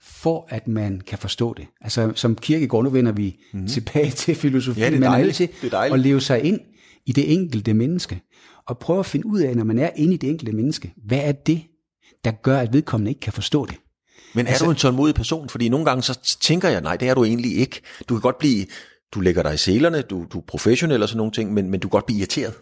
for 0.00 0.46
at 0.48 0.68
man 0.68 1.00
kan 1.06 1.18
forstå 1.18 1.54
det. 1.54 1.66
Altså 1.80 2.12
som 2.14 2.36
kirkegård, 2.36 2.84
nu 2.84 2.90
vender 2.90 3.12
vi 3.12 3.36
mm. 3.52 3.66
tilbage 3.66 4.10
til 4.10 4.34
filosofi, 4.34 4.80
ja, 4.80 4.86
det 4.86 4.94
er 4.94 5.00
man 5.00 5.20
er 5.20 5.24
nødt 5.24 5.34
til 5.34 5.48
at 5.72 6.00
leve 6.00 6.20
sig 6.20 6.42
ind 6.42 6.60
i 7.06 7.12
det 7.12 7.32
enkelte 7.32 7.74
menneske, 7.74 8.20
og 8.68 8.78
prøve 8.78 8.98
at 8.98 9.06
finde 9.06 9.26
ud 9.26 9.40
af, 9.40 9.56
når 9.56 9.64
man 9.64 9.78
er 9.78 9.90
inde 9.96 10.14
i 10.14 10.16
det 10.16 10.30
enkelte 10.30 10.52
menneske, 10.52 10.92
hvad 11.06 11.18
er 11.18 11.32
det, 11.32 11.62
der 12.24 12.30
gør, 12.30 12.58
at 12.58 12.72
vedkommende 12.72 13.10
ikke 13.10 13.20
kan 13.20 13.32
forstå 13.32 13.66
det. 13.66 13.76
Men 14.34 14.46
er 14.46 14.50
altså, 14.50 14.64
du 14.64 14.70
en 14.70 14.76
tålmodig 14.76 15.14
person? 15.14 15.48
Fordi 15.48 15.68
nogle 15.68 15.86
gange 15.86 16.02
så 16.02 16.18
tænker 16.40 16.68
jeg, 16.68 16.80
nej, 16.80 16.96
det 16.96 17.08
er 17.08 17.14
du 17.14 17.24
egentlig 17.24 17.56
ikke. 17.56 17.80
Du 18.08 18.14
kan 18.14 18.20
godt 18.20 18.38
blive, 18.38 18.66
du 19.14 19.20
lægger 19.20 19.42
dig 19.42 19.54
i 19.54 19.56
selerne, 19.56 20.02
du, 20.02 20.26
du 20.32 20.38
er 20.38 20.42
professionel 20.46 21.02
og 21.02 21.08
sådan 21.08 21.16
nogle 21.16 21.32
ting, 21.32 21.54
men, 21.54 21.70
men 21.70 21.80
du 21.80 21.88
kan 21.88 21.90
godt 21.90 22.06
blive 22.06 22.18
irriteret. 22.18 22.54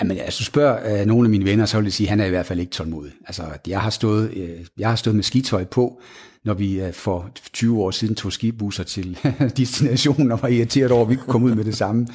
Jamen, 0.00 0.18
altså 0.18 0.44
spørger 0.44 1.00
øh, 1.00 1.06
nogle 1.06 1.26
af 1.26 1.30
mine 1.30 1.44
venner, 1.44 1.66
så 1.66 1.76
vil 1.76 1.84
jeg 1.84 1.92
sige, 1.92 2.06
at 2.06 2.10
han 2.10 2.20
er 2.20 2.24
i 2.24 2.30
hvert 2.30 2.46
fald 2.46 2.60
ikke 2.60 2.72
tålmodig. 2.72 3.12
Altså, 3.26 3.42
jeg 3.66 3.80
har 3.80 3.90
stået, 3.90 4.30
øh, 4.36 4.66
jeg 4.78 4.88
har 4.88 4.96
stået 4.96 5.16
med 5.16 5.24
skitøj 5.24 5.64
på, 5.64 6.00
når 6.44 6.54
vi 6.54 6.80
øh, 6.80 6.92
for 6.92 7.30
20 7.52 7.82
år 7.82 7.90
siden 7.90 8.14
tog 8.14 8.32
skibusser 8.32 8.84
til 8.84 9.18
destinationen 9.56 10.32
og 10.32 10.42
var 10.42 10.48
irriteret 10.48 10.90
over, 10.90 11.02
at 11.02 11.10
vi 11.10 11.16
kunne 11.16 11.32
komme 11.32 11.46
ud 11.46 11.54
med 11.54 11.64
det 11.64 11.76
samme. 11.76 12.06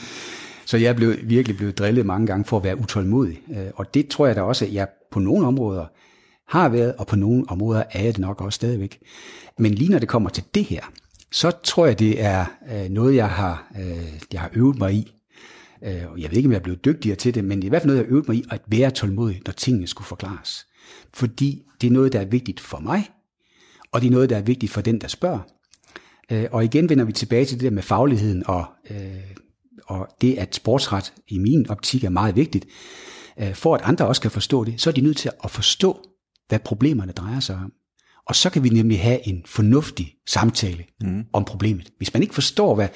Så 0.72 0.78
jeg 0.78 0.96
blev 0.96 1.16
virkelig 1.24 1.58
blevet 1.58 1.78
drillet 1.78 2.06
mange 2.06 2.28
gange 2.28 2.46
for 2.46 2.58
at 2.58 2.64
være 2.64 2.78
utålmodig. 2.78 3.42
Øh, 3.52 3.68
og 3.76 3.94
det 3.94 4.08
tror 4.08 4.28
jeg 4.28 4.36
da 4.36 4.42
også, 4.42 4.66
at 4.66 4.74
jeg 4.74 4.88
på 5.12 5.20
nogle 5.20 5.48
områder 5.48 5.86
har 6.48 6.70
været, 6.70 6.96
og 6.96 7.08
på 7.08 7.16
nogle 7.16 7.46
områder 7.48 7.84
er 7.92 8.04
jeg 8.04 8.14
det 8.14 8.22
nok 8.22 8.42
også 8.42 8.56
stadigvæk. 8.56 9.00
Men 9.58 9.74
lige 9.74 9.92
når 9.92 10.00
det 10.00 10.10
kommer 10.10 10.30
til 10.30 10.44
det 10.56 10.64
her, 10.64 10.82
så 11.32 11.52
tror 11.64 11.86
jeg, 11.86 12.00
det 12.00 12.24
er 12.24 12.46
øh, 12.74 12.90
noget, 12.90 13.16
jeg 13.16 13.30
har, 13.30 13.72
øh, 13.80 14.14
jeg 14.34 14.42
har 14.42 14.50
øvet 14.54 14.78
mig 14.78 14.94
i 14.94 15.14
og 15.82 16.22
jeg 16.22 16.30
ved 16.30 16.38
ikke, 16.38 16.48
om 16.48 16.52
jeg 16.52 16.60
er 16.60 16.64
blevet 16.64 16.86
dygtigere 16.86 17.16
til 17.16 17.36
det, 17.36 17.44
men 17.46 17.58
det 17.58 17.64
er 17.64 17.68
i 17.68 17.70
hvert 17.70 17.82
fald 17.82 17.88
noget, 17.88 18.00
jeg 18.00 18.08
har 18.08 18.12
øvet 18.12 18.28
mig 18.28 18.38
i, 18.38 18.46
at 18.52 18.62
være 18.68 18.92
tålmodig, 18.92 19.42
når 19.46 19.54
tingene 19.54 19.88
skulle 19.88 20.08
forklares. 20.08 20.68
Fordi 21.14 21.64
det 21.82 21.88
er 21.88 21.92
noget, 21.92 22.14
der 22.14 22.20
er 22.20 22.26
vigtigt 22.26 22.60
for 22.60 22.80
mig, 22.80 23.10
og 23.92 24.02
det 24.02 24.08
er 24.08 24.12
noget, 24.12 24.30
der 24.30 24.38
er 24.38 24.42
vigtigt 24.42 24.72
for 24.72 24.82
den, 24.82 25.02
der 25.02 25.08
spørger. 25.08 25.40
Og 26.52 26.64
igen 26.64 26.90
vender 26.90 27.06
vi 27.06 27.12
tilbage 27.12 27.46
til 27.46 27.60
det 27.60 27.64
der 27.64 27.72
med 27.72 27.84
fagligheden, 27.84 28.44
og, 28.48 28.66
øh, 28.90 28.98
og 29.86 30.08
det, 30.22 30.38
at 30.38 30.56
sportsret 30.56 31.14
i 31.28 31.38
min 31.38 31.70
optik 31.70 32.04
er 32.04 32.10
meget 32.10 32.36
vigtigt. 32.36 32.66
For 33.54 33.76
at 33.76 33.82
andre 33.84 34.08
også 34.08 34.22
kan 34.22 34.32
forstå 34.32 34.64
det, 34.64 34.82
så 34.82 34.90
er 34.90 34.94
de 34.94 35.02
nødt 35.02 35.18
til 35.18 35.32
at 35.44 35.52
forstå, 35.52 36.04
hvad 36.48 36.60
problemerne 36.60 37.12
drejer 37.12 37.40
sig 37.40 37.56
om. 37.56 37.74
Og 38.26 38.36
så 38.36 38.50
kan 38.50 38.64
vi 38.64 38.70
nemlig 38.70 39.02
have 39.02 39.28
en 39.28 39.44
fornuftig 39.46 40.14
samtale 40.28 40.84
mm. 41.02 41.24
om 41.34 41.46
problemet. 41.46 41.90
Hvis 41.98 42.14
man 42.14 42.22
ikke 42.24 42.34
forstår, 42.34 42.76
hvad 42.76 42.88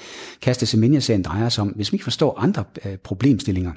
Kasta 0.41 0.65
Semenya-sagen 0.65 1.23
drejer 1.23 1.49
sig 1.49 1.61
om, 1.61 1.67
hvis 1.67 1.91
man 1.91 1.95
ikke 1.95 2.03
forstår 2.03 2.39
andre 2.39 2.63
øh, 2.85 2.97
problemstillinger, 2.97 3.73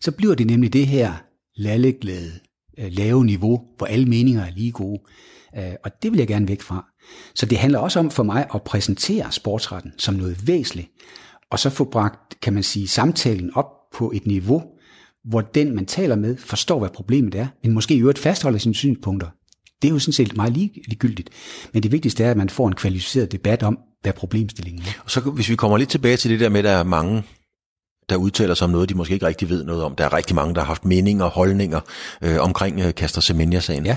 så 0.00 0.12
bliver 0.12 0.34
det 0.34 0.46
nemlig 0.46 0.72
det 0.72 0.86
her 0.86 1.12
lalleglade, 1.56 2.32
øh, 2.78 2.92
lave 2.92 3.24
niveau, 3.24 3.62
hvor 3.76 3.86
alle 3.86 4.06
meninger 4.06 4.44
er 4.44 4.50
lige 4.50 4.72
gode. 4.72 5.02
Øh, 5.58 5.74
og 5.84 6.02
det 6.02 6.12
vil 6.12 6.18
jeg 6.18 6.28
gerne 6.28 6.48
væk 6.48 6.60
fra. 6.60 6.86
Så 7.34 7.46
det 7.46 7.58
handler 7.58 7.78
også 7.78 7.98
om 7.98 8.10
for 8.10 8.22
mig 8.22 8.46
at 8.54 8.62
præsentere 8.62 9.32
sportsretten 9.32 9.92
som 9.98 10.14
noget 10.14 10.46
væsentligt, 10.46 10.88
og 11.50 11.58
så 11.58 11.70
få 11.70 11.84
bragt, 11.84 12.40
kan 12.42 12.52
man 12.52 12.62
sige, 12.62 12.88
samtalen 12.88 13.50
op 13.54 13.66
på 13.94 14.12
et 14.14 14.26
niveau, 14.26 14.62
hvor 15.24 15.40
den, 15.40 15.74
man 15.74 15.86
taler 15.86 16.16
med, 16.16 16.36
forstår, 16.36 16.78
hvad 16.78 16.88
problemet 16.88 17.34
er, 17.34 17.46
men 17.62 17.72
måske 17.72 17.94
i 17.94 18.00
øvrigt 18.00 18.18
fastholder 18.18 18.58
sine 18.58 18.74
synspunkter, 18.74 19.28
det 19.82 19.88
er 19.88 19.92
jo 19.92 19.98
sådan 19.98 20.12
set 20.12 20.36
meget 20.36 20.52
ligegyldigt. 20.52 21.30
Men 21.72 21.82
det 21.82 21.92
vigtigste 21.92 22.24
er, 22.24 22.30
at 22.30 22.36
man 22.36 22.48
får 22.48 22.68
en 22.68 22.74
kvalificeret 22.74 23.32
debat 23.32 23.62
om, 23.62 23.78
hvad 24.02 24.12
problemstillingen 24.12 24.82
er. 24.82 25.02
Og 25.04 25.10
så 25.10 25.20
hvis 25.20 25.48
vi 25.48 25.56
kommer 25.56 25.78
lidt 25.78 25.90
tilbage 25.90 26.16
til 26.16 26.30
det 26.30 26.40
der 26.40 26.48
med, 26.48 26.58
at 26.58 26.64
der 26.64 26.70
er 26.70 26.82
mange, 26.82 27.22
der 28.08 28.16
udtaler 28.16 28.54
sig 28.54 28.64
om 28.64 28.70
noget, 28.70 28.88
de 28.88 28.94
måske 28.94 29.14
ikke 29.14 29.26
rigtig 29.26 29.48
ved 29.48 29.64
noget 29.64 29.82
om. 29.82 29.96
Der 29.96 30.04
er 30.04 30.12
rigtig 30.12 30.36
mange, 30.36 30.54
der 30.54 30.60
har 30.60 30.66
haft 30.66 30.84
meninger 30.84 31.24
og 31.24 31.30
holdninger 31.30 31.80
øh, 32.22 32.40
omkring 32.40 32.80
øh, 32.80 32.94
Kaster 32.94 33.20
Semenya-sagen. 33.20 33.86
Ja. 33.86 33.96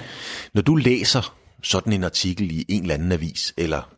Når 0.54 0.62
du 0.62 0.76
læser 0.76 1.36
sådan 1.64 1.93
en 1.93 2.04
artikel 2.04 2.51
i 2.51 2.66
en 2.70 2.82
eller 2.82 2.93
anden 2.93 3.12
avis, 3.12 3.54
eller 3.58 3.89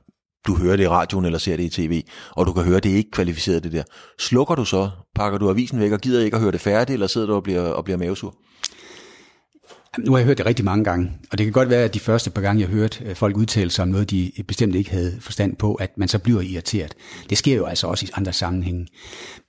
du 0.47 0.55
hører 0.55 0.75
det 0.75 0.83
i 0.83 0.87
radioen 0.87 1.25
eller 1.25 1.39
ser 1.39 1.57
det 1.57 1.63
i 1.63 1.69
tv, 1.69 2.03
og 2.31 2.47
du 2.47 2.53
kan 2.53 2.63
høre, 2.63 2.79
det 2.79 2.91
er 2.91 2.95
ikke 2.95 3.11
kvalificeret 3.11 3.63
det 3.63 3.71
der. 3.71 3.83
Slukker 4.19 4.55
du 4.55 4.65
så, 4.65 4.89
pakker 5.15 5.39
du 5.39 5.49
avisen 5.49 5.79
væk 5.79 5.91
og 5.91 5.99
gider 6.01 6.23
ikke 6.23 6.35
at 6.35 6.41
høre 6.41 6.51
det 6.51 6.61
færdigt, 6.61 6.93
eller 6.93 7.07
sidder 7.07 7.27
du 7.27 7.33
og 7.33 7.43
bliver, 7.43 7.61
og 7.61 7.83
bliver 7.83 7.97
mavesur? 7.97 8.35
Nu 9.99 10.11
har 10.11 10.17
jeg 10.17 10.25
hørt 10.25 10.37
det 10.37 10.45
rigtig 10.45 10.65
mange 10.65 10.83
gange, 10.83 11.11
og 11.31 11.37
det 11.37 11.45
kan 11.45 11.53
godt 11.53 11.69
være, 11.69 11.83
at 11.83 11.93
de 11.93 11.99
første 11.99 12.29
par 12.29 12.41
gange, 12.41 12.61
jeg 12.61 12.69
hørte 12.69 13.05
øh, 13.05 13.15
folk 13.15 13.37
udtale 13.37 13.69
sig 13.69 13.83
om 13.83 13.89
noget, 13.89 14.09
de 14.09 14.31
øh, 14.39 14.45
bestemt 14.45 14.75
ikke 14.75 14.91
havde 14.91 15.17
forstand 15.21 15.55
på, 15.55 15.75
at 15.75 15.97
man 15.97 16.07
så 16.07 16.19
bliver 16.19 16.41
irriteret. 16.41 16.95
Det 17.29 17.37
sker 17.37 17.55
jo 17.55 17.65
altså 17.65 17.87
også 17.87 18.05
i 18.05 18.09
andre 18.13 18.33
sammenhænge. 18.33 18.87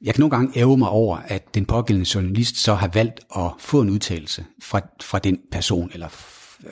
Jeg 0.05 0.15
kan 0.15 0.23
nogle 0.23 0.37
gange 0.37 0.59
æve 0.59 0.77
mig 0.77 0.89
over, 0.89 1.19
at 1.27 1.55
den 1.55 1.65
pågældende 1.65 2.11
journalist 2.15 2.57
så 2.57 2.75
har 2.75 2.89
valgt 2.95 3.21
at 3.37 3.51
få 3.59 3.81
en 3.81 3.91
udtalelse 3.91 4.45
fra, 4.63 4.81
fra 5.03 5.19
den 5.19 5.39
person, 5.53 5.91
eller 5.95 6.09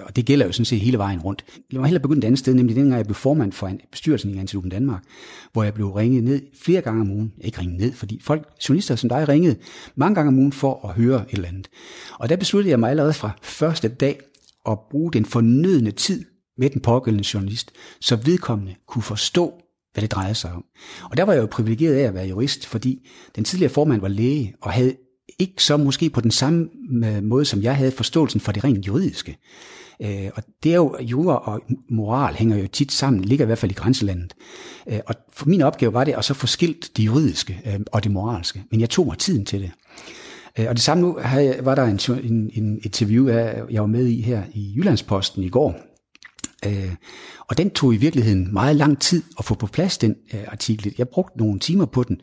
og 0.00 0.16
det 0.16 0.26
gælder 0.26 0.46
jo 0.46 0.52
sådan 0.52 0.64
set 0.64 0.80
hele 0.80 0.98
vejen 0.98 1.20
rundt. 1.20 1.44
Jeg 1.72 1.80
var 1.80 1.86
heller 1.86 2.00
begyndt 2.00 2.24
et 2.24 2.26
andet 2.26 2.38
sted, 2.38 2.54
nemlig 2.54 2.76
dengang 2.76 2.96
jeg 2.96 3.06
blev 3.06 3.14
formand 3.14 3.52
for 3.52 3.66
en 3.66 3.80
bestyrelsen 3.90 4.34
i 4.34 4.38
Antilopen 4.38 4.70
Danmark, 4.70 5.02
hvor 5.52 5.62
jeg 5.62 5.74
blev 5.74 5.92
ringet 5.92 6.24
ned 6.24 6.42
flere 6.62 6.80
gange 6.80 7.00
om 7.00 7.10
ugen. 7.10 7.32
Ikke 7.40 7.60
ringet 7.60 7.80
ned, 7.80 7.92
fordi 7.92 8.20
folk, 8.22 8.48
journalister 8.68 8.96
som 8.96 9.08
dig 9.08 9.28
ringede 9.28 9.56
mange 9.94 10.14
gange 10.14 10.28
om 10.28 10.38
ugen 10.38 10.52
for 10.52 10.88
at 10.88 10.94
høre 10.94 11.24
et 11.28 11.34
eller 11.34 11.48
andet. 11.48 11.68
Og 12.18 12.28
der 12.28 12.36
besluttede 12.36 12.70
jeg 12.70 12.80
mig 12.80 12.90
allerede 12.90 13.12
fra 13.12 13.30
første 13.42 13.88
dag 13.88 14.20
at 14.68 14.78
bruge 14.90 15.12
den 15.12 15.24
fornødne 15.24 15.90
tid 15.90 16.24
med 16.58 16.70
den 16.70 16.80
pågældende 16.80 17.28
journalist, 17.34 17.72
så 18.00 18.16
vedkommende 18.16 18.74
kunne 18.86 19.02
forstå, 19.02 19.54
hvad 19.92 20.02
det 20.02 20.12
drejede 20.12 20.34
sig 20.34 20.52
om. 20.52 20.64
Og 21.10 21.16
der 21.16 21.22
var 21.22 21.32
jeg 21.32 21.40
jo 21.40 21.46
privilegeret 21.46 21.94
af 21.94 22.02
at 22.02 22.14
være 22.14 22.26
jurist, 22.26 22.66
fordi 22.66 23.08
den 23.36 23.44
tidligere 23.44 23.72
formand 23.72 24.00
var 24.00 24.08
læge, 24.08 24.54
og 24.60 24.72
havde 24.72 24.94
ikke 25.38 25.62
så 25.62 25.76
måske 25.76 26.10
på 26.10 26.20
den 26.20 26.30
samme 26.30 26.68
øh, 27.04 27.22
måde, 27.22 27.44
som 27.44 27.62
jeg 27.62 27.76
havde 27.76 27.92
forståelsen 27.92 28.40
for 28.40 28.52
det 28.52 28.64
rent 28.64 28.86
juridiske. 28.86 29.38
Øh, 30.02 30.30
og 30.34 30.42
det 30.62 30.72
er 30.72 30.76
jo, 30.76 30.96
jura 31.00 31.36
og 31.52 31.60
moral 31.90 32.34
hænger 32.34 32.56
jo 32.56 32.66
tit 32.66 32.92
sammen, 32.92 33.24
ligger 33.24 33.44
i 33.44 33.46
hvert 33.46 33.58
fald 33.58 33.72
i 33.72 33.74
grænselandet. 33.74 34.34
Øh, 34.88 35.00
og 35.06 35.14
for 35.32 35.46
min 35.46 35.62
opgave 35.62 35.92
var 35.92 36.04
det 36.04 36.12
at 36.12 36.24
så 36.24 36.34
få 36.34 36.46
skilt 36.46 36.96
det 36.96 37.02
juridiske 37.06 37.60
øh, 37.66 37.80
og 37.92 38.04
det 38.04 38.12
moralske. 38.12 38.62
Men 38.70 38.80
jeg 38.80 38.90
tog 38.90 39.06
mig 39.06 39.18
tiden 39.18 39.44
til 39.44 39.60
det. 39.60 39.70
Øh, 40.58 40.66
og 40.68 40.74
det 40.74 40.82
samme 40.82 41.02
nu 41.02 41.18
var 41.60 41.74
der 41.74 41.84
en, 41.84 42.00
en, 42.24 42.50
en 42.54 42.80
interview, 42.82 43.28
jeg 43.70 43.80
var 43.80 43.86
med 43.86 44.06
i 44.06 44.20
her 44.20 44.42
i 44.54 44.74
Jyllandsposten 44.76 45.42
i 45.42 45.48
går, 45.48 45.76
øh, 46.66 46.94
og 47.48 47.58
den 47.58 47.70
tog 47.70 47.94
i 47.94 47.96
virkeligheden 47.96 48.52
meget 48.52 48.76
lang 48.76 49.00
tid 49.00 49.22
at 49.38 49.44
få 49.44 49.54
på 49.54 49.66
plads, 49.66 49.98
den 49.98 50.16
artikel. 50.46 50.94
Jeg 50.98 51.08
brugte 51.08 51.38
nogle 51.38 51.60
timer 51.60 51.84
på 51.84 52.02
den, 52.02 52.20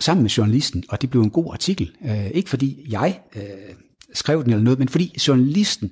sammen 0.00 0.22
med 0.22 0.30
journalisten, 0.30 0.84
og 0.88 1.02
det 1.02 1.10
blev 1.10 1.22
en 1.22 1.30
god 1.30 1.52
artikel. 1.52 1.90
Øh, 2.04 2.26
ikke 2.26 2.50
fordi 2.50 2.86
jeg 2.88 3.20
øh, 3.36 3.42
skrev 4.14 4.44
den 4.44 4.50
eller 4.50 4.64
noget, 4.64 4.78
men 4.78 4.88
fordi 4.88 5.18
journalisten 5.28 5.90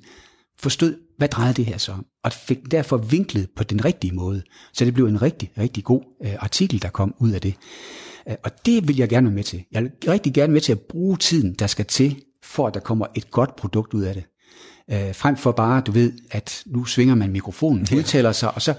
forstod, 0.63 0.95
hvad 1.17 1.27
drejede 1.27 1.53
det 1.53 1.65
her 1.65 1.77
så 1.77 1.91
om, 1.91 2.05
og 2.23 2.33
fik 2.33 2.71
derfor 2.71 2.97
vinklet 2.97 3.49
på 3.55 3.63
den 3.63 3.85
rigtige 3.85 4.13
måde. 4.13 4.43
Så 4.73 4.85
det 4.85 4.93
blev 4.93 5.05
en 5.05 5.21
rigtig, 5.21 5.51
rigtig 5.57 5.83
god 5.83 6.01
øh, 6.25 6.33
artikel, 6.39 6.81
der 6.81 6.89
kom 6.89 7.15
ud 7.19 7.31
af 7.31 7.41
det. 7.41 7.55
Øh, 8.29 8.35
og 8.43 8.51
det 8.65 8.87
vil 8.87 8.97
jeg 8.97 9.09
gerne 9.09 9.27
være 9.27 9.35
med 9.35 9.43
til. 9.43 9.63
Jeg 9.71 9.83
vil 9.83 9.91
rigtig 10.07 10.33
gerne 10.33 10.53
med 10.53 10.61
til 10.61 10.71
at 10.71 10.79
bruge 10.79 11.17
tiden, 11.17 11.53
der 11.53 11.67
skal 11.67 11.85
til, 11.85 12.21
for 12.43 12.67
at 12.67 12.73
der 12.73 12.79
kommer 12.79 13.05
et 13.15 13.31
godt 13.31 13.55
produkt 13.55 13.93
ud 13.93 14.03
af 14.03 14.13
det. 14.13 14.23
Øh, 14.91 15.15
frem 15.15 15.37
for 15.37 15.51
bare, 15.51 15.81
du 15.81 15.91
ved, 15.91 16.13
at 16.31 16.63
nu 16.65 16.85
svinger 16.85 17.15
man 17.15 17.31
mikrofonen, 17.31 17.87
udtaler 17.95 18.31
sig, 18.31 18.55
og 18.55 18.61
så 18.61 18.73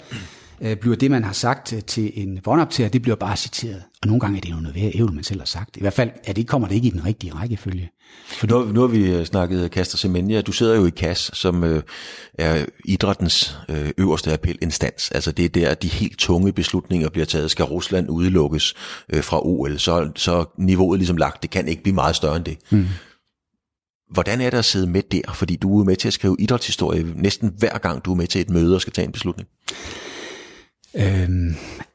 øh, 0.60 0.76
bliver 0.76 0.96
det, 0.96 1.10
man 1.10 1.24
har 1.24 1.32
sagt 1.32 1.72
øh, 1.72 1.82
til 1.82 2.12
en 2.14 2.40
båndoptager, 2.44 2.88
det 2.88 3.02
bliver 3.02 3.16
bare 3.16 3.36
citeret. 3.36 3.82
Og 4.02 4.08
nogle 4.08 4.20
gange 4.20 4.36
er 4.36 4.40
det 4.40 4.50
jo 4.50 4.56
noget 4.56 4.74
værd, 4.74 5.12
man 5.12 5.24
selv 5.24 5.40
har 5.40 5.46
sagt. 5.46 5.76
I 5.76 5.80
hvert 5.80 5.92
fald 5.92 6.10
er 6.24 6.32
det, 6.32 6.46
kommer 6.46 6.68
det 6.68 6.74
ikke 6.74 6.88
i 6.88 6.90
den 6.90 7.04
rigtige 7.04 7.34
rækkefølge. 7.34 7.90
For 8.26 8.46
nu, 8.46 8.72
nu 8.72 8.80
har 8.80 8.86
vi 8.86 9.10
øh, 9.10 9.26
snakket 9.26 9.70
Kaster 9.70 9.98
Semenya. 9.98 10.40
Du 10.40 10.52
sidder 10.52 10.74
jo 10.74 10.86
i 10.86 10.90
KAS, 10.90 11.30
som 11.34 11.64
øh, 11.64 11.82
er 12.34 12.64
idrættens 12.84 13.58
øh, 13.68 13.90
øverste 13.98 14.32
appelinstans. 14.32 15.10
Altså 15.10 15.32
det 15.32 15.44
er 15.44 15.48
der, 15.48 15.74
de 15.74 15.88
helt 15.88 16.18
tunge 16.18 16.52
beslutninger 16.52 17.08
bliver 17.08 17.26
taget. 17.26 17.50
Skal 17.50 17.64
Rusland 17.64 18.10
udelukkes 18.10 18.74
øh, 19.08 19.24
fra 19.24 19.46
OL, 19.46 19.78
så, 19.78 20.10
så 20.16 20.44
niveauet 20.58 20.98
ligesom 20.98 21.16
lagt. 21.16 21.42
Det 21.42 21.50
kan 21.50 21.68
ikke 21.68 21.82
blive 21.82 21.94
meget 21.94 22.16
større 22.16 22.36
end 22.36 22.44
det. 22.44 22.58
Mm. 22.70 22.86
Hvordan 24.10 24.40
er 24.40 24.50
det 24.50 24.58
at 24.58 24.64
sidde 24.64 24.86
med 24.86 25.02
der? 25.02 25.32
Fordi 25.34 25.56
du 25.56 25.80
er 25.80 25.84
med 25.84 25.96
til 25.96 26.08
at 26.08 26.14
skrive 26.14 26.36
idrætshistorie 26.38 27.06
næsten 27.16 27.54
hver 27.58 27.78
gang, 27.78 28.04
du 28.04 28.12
er 28.12 28.16
med 28.16 28.26
til 28.26 28.40
et 28.40 28.50
møde 28.50 28.74
og 28.74 28.80
skal 28.80 28.92
tage 28.92 29.06
en 29.06 29.12
beslutning. 29.12 29.48
Øhm, 30.96 31.54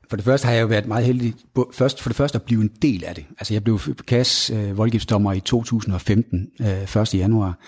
for 0.10 0.16
det 0.16 0.26
første 0.26 0.45
har 0.45 0.54
jeg 0.54 0.62
jo 0.62 0.68
været 0.68 0.88
meget 0.88 1.06
heldig, 1.06 1.34
først, 1.74 2.02
for 2.02 2.10
det 2.10 2.18
første 2.18 2.36
at 2.36 2.41
blive 2.41 2.62
en 2.62 2.72
del 2.82 3.04
af 3.04 3.16
det. 3.16 3.26
Altså 3.39 3.54
jeg 3.54 3.64
blev 3.64 3.80
KAS 4.08 4.50
øh, 4.50 4.78
voldgiftsdommer 4.78 5.34
i 5.34 5.39
2015, 5.39 6.47
øh, 6.62 7.02
1. 7.02 7.14
januar. 7.14 7.60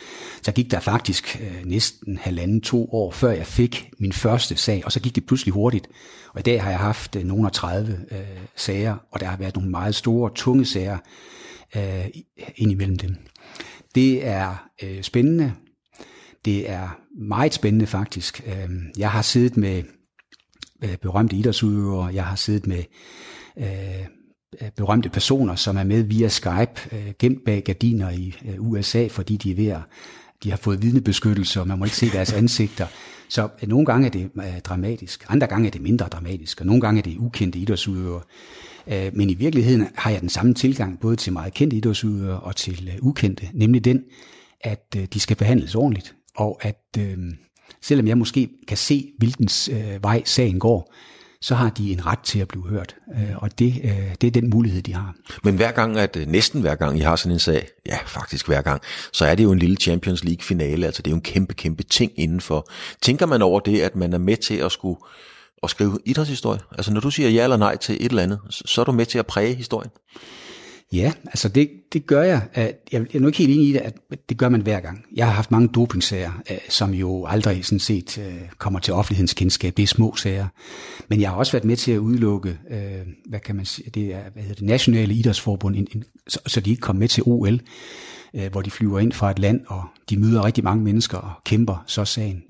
Så 0.41 0.51
gik 0.51 0.71
der 0.71 0.79
faktisk 0.79 1.41
øh, 1.41 1.65
næsten 1.65 2.17
halvanden, 2.17 2.61
to 2.61 2.89
år, 2.91 3.11
før 3.11 3.31
jeg 3.31 3.45
fik 3.45 3.89
min 3.99 4.13
første 4.13 4.55
sag, 4.55 4.81
og 4.85 4.91
så 4.91 4.99
gik 4.99 5.15
det 5.15 5.25
pludselig 5.25 5.53
hurtigt. 5.53 5.87
Og 6.33 6.39
i 6.39 6.43
dag 6.43 6.63
har 6.63 6.69
jeg 6.69 6.79
haft 6.79 7.15
øh, 7.15 7.23
nogle 7.23 7.45
af 7.45 7.51
30 7.51 7.99
øh, 8.11 8.17
sager, 8.55 8.95
og 9.11 9.19
der 9.19 9.25
har 9.25 9.37
været 9.37 9.55
nogle 9.55 9.69
meget 9.69 9.95
store, 9.95 10.31
tunge 10.35 10.65
sager 10.65 10.97
øh, 11.75 12.05
ind 12.55 12.71
imellem 12.71 12.97
dem. 12.97 13.15
Det 13.95 14.27
er 14.27 14.69
øh, 14.83 15.01
spændende. 15.01 15.53
Det 16.45 16.69
er 16.69 16.99
meget 17.17 17.53
spændende 17.53 17.87
faktisk. 17.87 18.41
Øh, 18.47 18.69
jeg 18.97 19.11
har 19.11 19.21
siddet 19.21 19.57
med 19.57 19.83
Øh, 20.83 20.97
berømte 21.01 21.35
idrætsudøvere, 21.35 22.05
jeg 22.13 22.25
har 22.25 22.35
siddet 22.35 22.67
med 22.67 22.83
øh, 23.57 24.05
øh, 24.61 24.69
berømte 24.77 25.09
personer, 25.09 25.55
som 25.55 25.77
er 25.77 25.83
med 25.83 26.03
via 26.03 26.27
Skype, 26.27 26.81
øh, 26.91 27.13
gemt 27.19 27.45
bag 27.45 27.63
gardiner 27.63 28.09
i 28.09 28.35
øh, 28.45 28.55
USA, 28.59 29.07
fordi 29.07 29.37
de 29.37 29.51
er 29.51 29.55
ved 29.55 29.67
at, 29.67 29.81
de 30.43 30.49
har 30.49 30.57
fået 30.57 30.81
vidnebeskyttelse, 30.81 31.61
og 31.61 31.67
man 31.67 31.79
må 31.79 31.85
ikke 31.85 31.97
se 31.97 32.09
deres 32.09 32.33
ansigter. 32.33 32.87
Så 33.29 33.49
øh, 33.63 33.69
nogle 33.69 33.85
gange 33.85 34.07
er 34.07 34.11
det 34.11 34.29
øh, 34.35 34.59
dramatisk, 34.59 35.25
andre 35.29 35.47
gange 35.47 35.67
er 35.67 35.71
det 35.71 35.81
mindre 35.81 36.07
dramatisk, 36.07 36.61
og 36.61 36.67
nogle 36.67 36.81
gange 36.81 36.99
er 36.99 37.03
det 37.03 37.17
ukendte 37.17 37.59
idrætsudøvere. 37.59 38.21
Øh, 38.87 39.11
men 39.13 39.29
i 39.29 39.33
virkeligheden 39.33 39.87
har 39.95 40.11
jeg 40.11 40.21
den 40.21 40.29
samme 40.29 40.53
tilgang 40.53 40.99
både 40.99 41.15
til 41.15 41.33
meget 41.33 41.53
kendte 41.53 41.77
idrætsudøvere 41.77 42.39
og 42.39 42.55
til 42.55 42.89
øh, 42.93 43.07
ukendte, 43.07 43.49
nemlig 43.53 43.85
den, 43.85 44.03
at 44.61 44.95
øh, 44.97 45.07
de 45.13 45.19
skal 45.19 45.37
behandles 45.37 45.75
ordentligt, 45.75 46.15
og 46.35 46.59
at 46.61 46.83
øh, 46.99 47.17
selvom 47.81 48.07
jeg 48.07 48.17
måske 48.17 48.49
kan 48.67 48.77
se, 48.77 49.11
hvilken 49.17 49.49
øh, 49.71 50.03
vej 50.03 50.21
sagen 50.25 50.59
går, 50.59 50.93
så 51.41 51.55
har 51.55 51.69
de 51.69 51.91
en 51.91 52.05
ret 52.05 52.19
til 52.19 52.39
at 52.39 52.47
blive 52.47 52.67
hørt. 52.67 52.95
Øh, 53.15 53.35
og 53.35 53.59
det, 53.59 53.81
øh, 53.83 54.15
det 54.21 54.27
er 54.27 54.31
den 54.31 54.49
mulighed, 54.49 54.81
de 54.81 54.93
har. 54.93 55.15
Men 55.43 55.55
hver 55.55 55.71
gang, 55.71 55.97
at 55.97 56.15
øh, 56.15 56.27
næsten 56.27 56.61
hver 56.61 56.75
gang 56.75 56.97
I 56.97 57.01
har 57.01 57.15
sådan 57.15 57.31
en 57.31 57.39
sag, 57.39 57.67
ja 57.85 57.97
faktisk 58.05 58.47
hver 58.47 58.61
gang, 58.61 58.81
så 59.13 59.25
er 59.25 59.35
det 59.35 59.43
jo 59.43 59.51
en 59.51 59.59
lille 59.59 59.75
Champions 59.75 60.23
League 60.23 60.43
finale, 60.43 60.85
altså 60.85 61.01
det 61.01 61.07
er 61.07 61.11
jo 61.11 61.15
en 61.15 61.21
kæmpe, 61.21 61.53
kæmpe 61.53 61.83
ting 61.83 62.11
indenfor. 62.15 62.69
Tænker 63.01 63.25
man 63.25 63.41
over 63.41 63.59
det, 63.59 63.81
at 63.81 63.95
man 63.95 64.13
er 64.13 64.17
med 64.17 64.37
til 64.37 64.55
at 64.55 64.71
skulle 64.71 64.99
at 65.63 65.69
skrive 65.69 65.97
idrætshistorie? 66.05 66.59
Altså 66.71 66.93
når 66.93 67.01
du 67.01 67.11
siger 67.11 67.29
ja 67.29 67.43
eller 67.43 67.57
nej 67.57 67.77
til 67.77 67.95
et 68.05 68.09
eller 68.09 68.23
andet, 68.23 68.39
så 68.49 68.81
er 68.81 68.85
du 68.85 68.91
med 68.91 69.05
til 69.05 69.19
at 69.19 69.25
præge 69.25 69.55
historien? 69.55 69.91
Ja, 70.93 71.13
altså 71.25 71.49
det, 71.49 71.69
det 71.93 72.05
gør 72.05 72.21
jeg. 72.21 72.47
Jeg 72.91 73.05
er 73.13 73.19
nu 73.19 73.27
ikke 73.27 73.37
helt 73.37 73.51
enig 73.51 73.67
i 73.69 73.73
det, 73.73 73.79
at 73.79 73.97
det 74.29 74.37
gør 74.37 74.49
man 74.49 74.61
hver 74.61 74.79
gang. 74.79 75.05
Jeg 75.15 75.25
har 75.25 75.33
haft 75.33 75.51
mange 75.51 75.67
dopingsager, 75.67 76.31
øh, 76.51 76.57
som 76.69 76.93
jo 76.93 77.25
aldrig 77.25 77.65
sådan 77.65 77.79
set 77.79 78.17
øh, 78.17 78.41
kommer 78.57 78.79
til 78.79 78.93
offentlighedens 78.93 79.33
kendskab. 79.33 79.77
Det 79.77 79.83
er 79.83 79.87
små 79.87 80.15
sager. 80.15 80.47
Men 81.07 81.21
jeg 81.21 81.29
har 81.29 81.37
også 81.37 81.51
været 81.51 81.65
med 81.65 81.75
til 81.77 81.91
at 81.91 81.97
udelukke, 81.97 82.57
øh, 82.69 83.07
hvad 83.25 83.39
kan 83.39 83.55
man 83.55 83.65
sige, 83.65 83.89
det 83.89 84.15
er 84.15 84.21
hvad 84.33 84.43
hedder 84.43 84.55
det, 84.55 84.65
nationale 84.65 85.13
idrætsforbund, 85.13 85.87
så 86.27 86.61
de 86.61 86.69
ikke 86.69 86.81
kommer 86.81 86.99
med 86.99 87.07
til 87.07 87.23
OL, 87.25 87.59
øh, 88.33 88.51
hvor 88.51 88.61
de 88.61 88.71
flyver 88.71 88.99
ind 88.99 89.11
fra 89.11 89.31
et 89.31 89.39
land, 89.39 89.61
og 89.67 89.83
de 90.09 90.17
møder 90.17 90.45
rigtig 90.45 90.63
mange 90.63 90.83
mennesker 90.83 91.17
og 91.17 91.31
kæmper 91.45 91.83
så 91.87 92.05
sagen. 92.05 92.43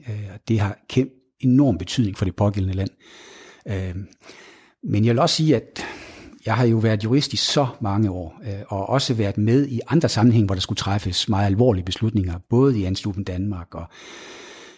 Det 0.47 0.59
har 0.59 0.77
kæmpe 0.89 1.13
enorm 1.39 1.77
betydning 1.77 2.17
for 2.17 2.25
det 2.25 2.35
pågældende 2.35 2.75
land. 2.75 2.89
Men 4.83 5.05
jeg 5.05 5.13
vil 5.13 5.19
også 5.19 5.35
sige, 5.35 5.55
at 5.55 5.85
jeg 6.45 6.55
har 6.55 6.65
jo 6.65 6.77
været 6.77 7.03
jurist 7.03 7.33
i 7.33 7.37
så 7.37 7.67
mange 7.81 8.11
år, 8.11 8.41
øh, 8.45 8.53
og 8.67 8.89
også 8.89 9.13
været 9.13 9.37
med 9.37 9.67
i 9.67 9.79
andre 9.87 10.09
sammenhænge, 10.09 10.45
hvor 10.45 10.55
der 10.55 10.61
skulle 10.61 10.77
træffes 10.77 11.29
meget 11.29 11.45
alvorlige 11.45 11.85
beslutninger, 11.85 12.39
både 12.49 12.79
i 12.79 12.83
Ansluben 12.83 13.23
Danmark 13.23 13.75
og 13.75 13.85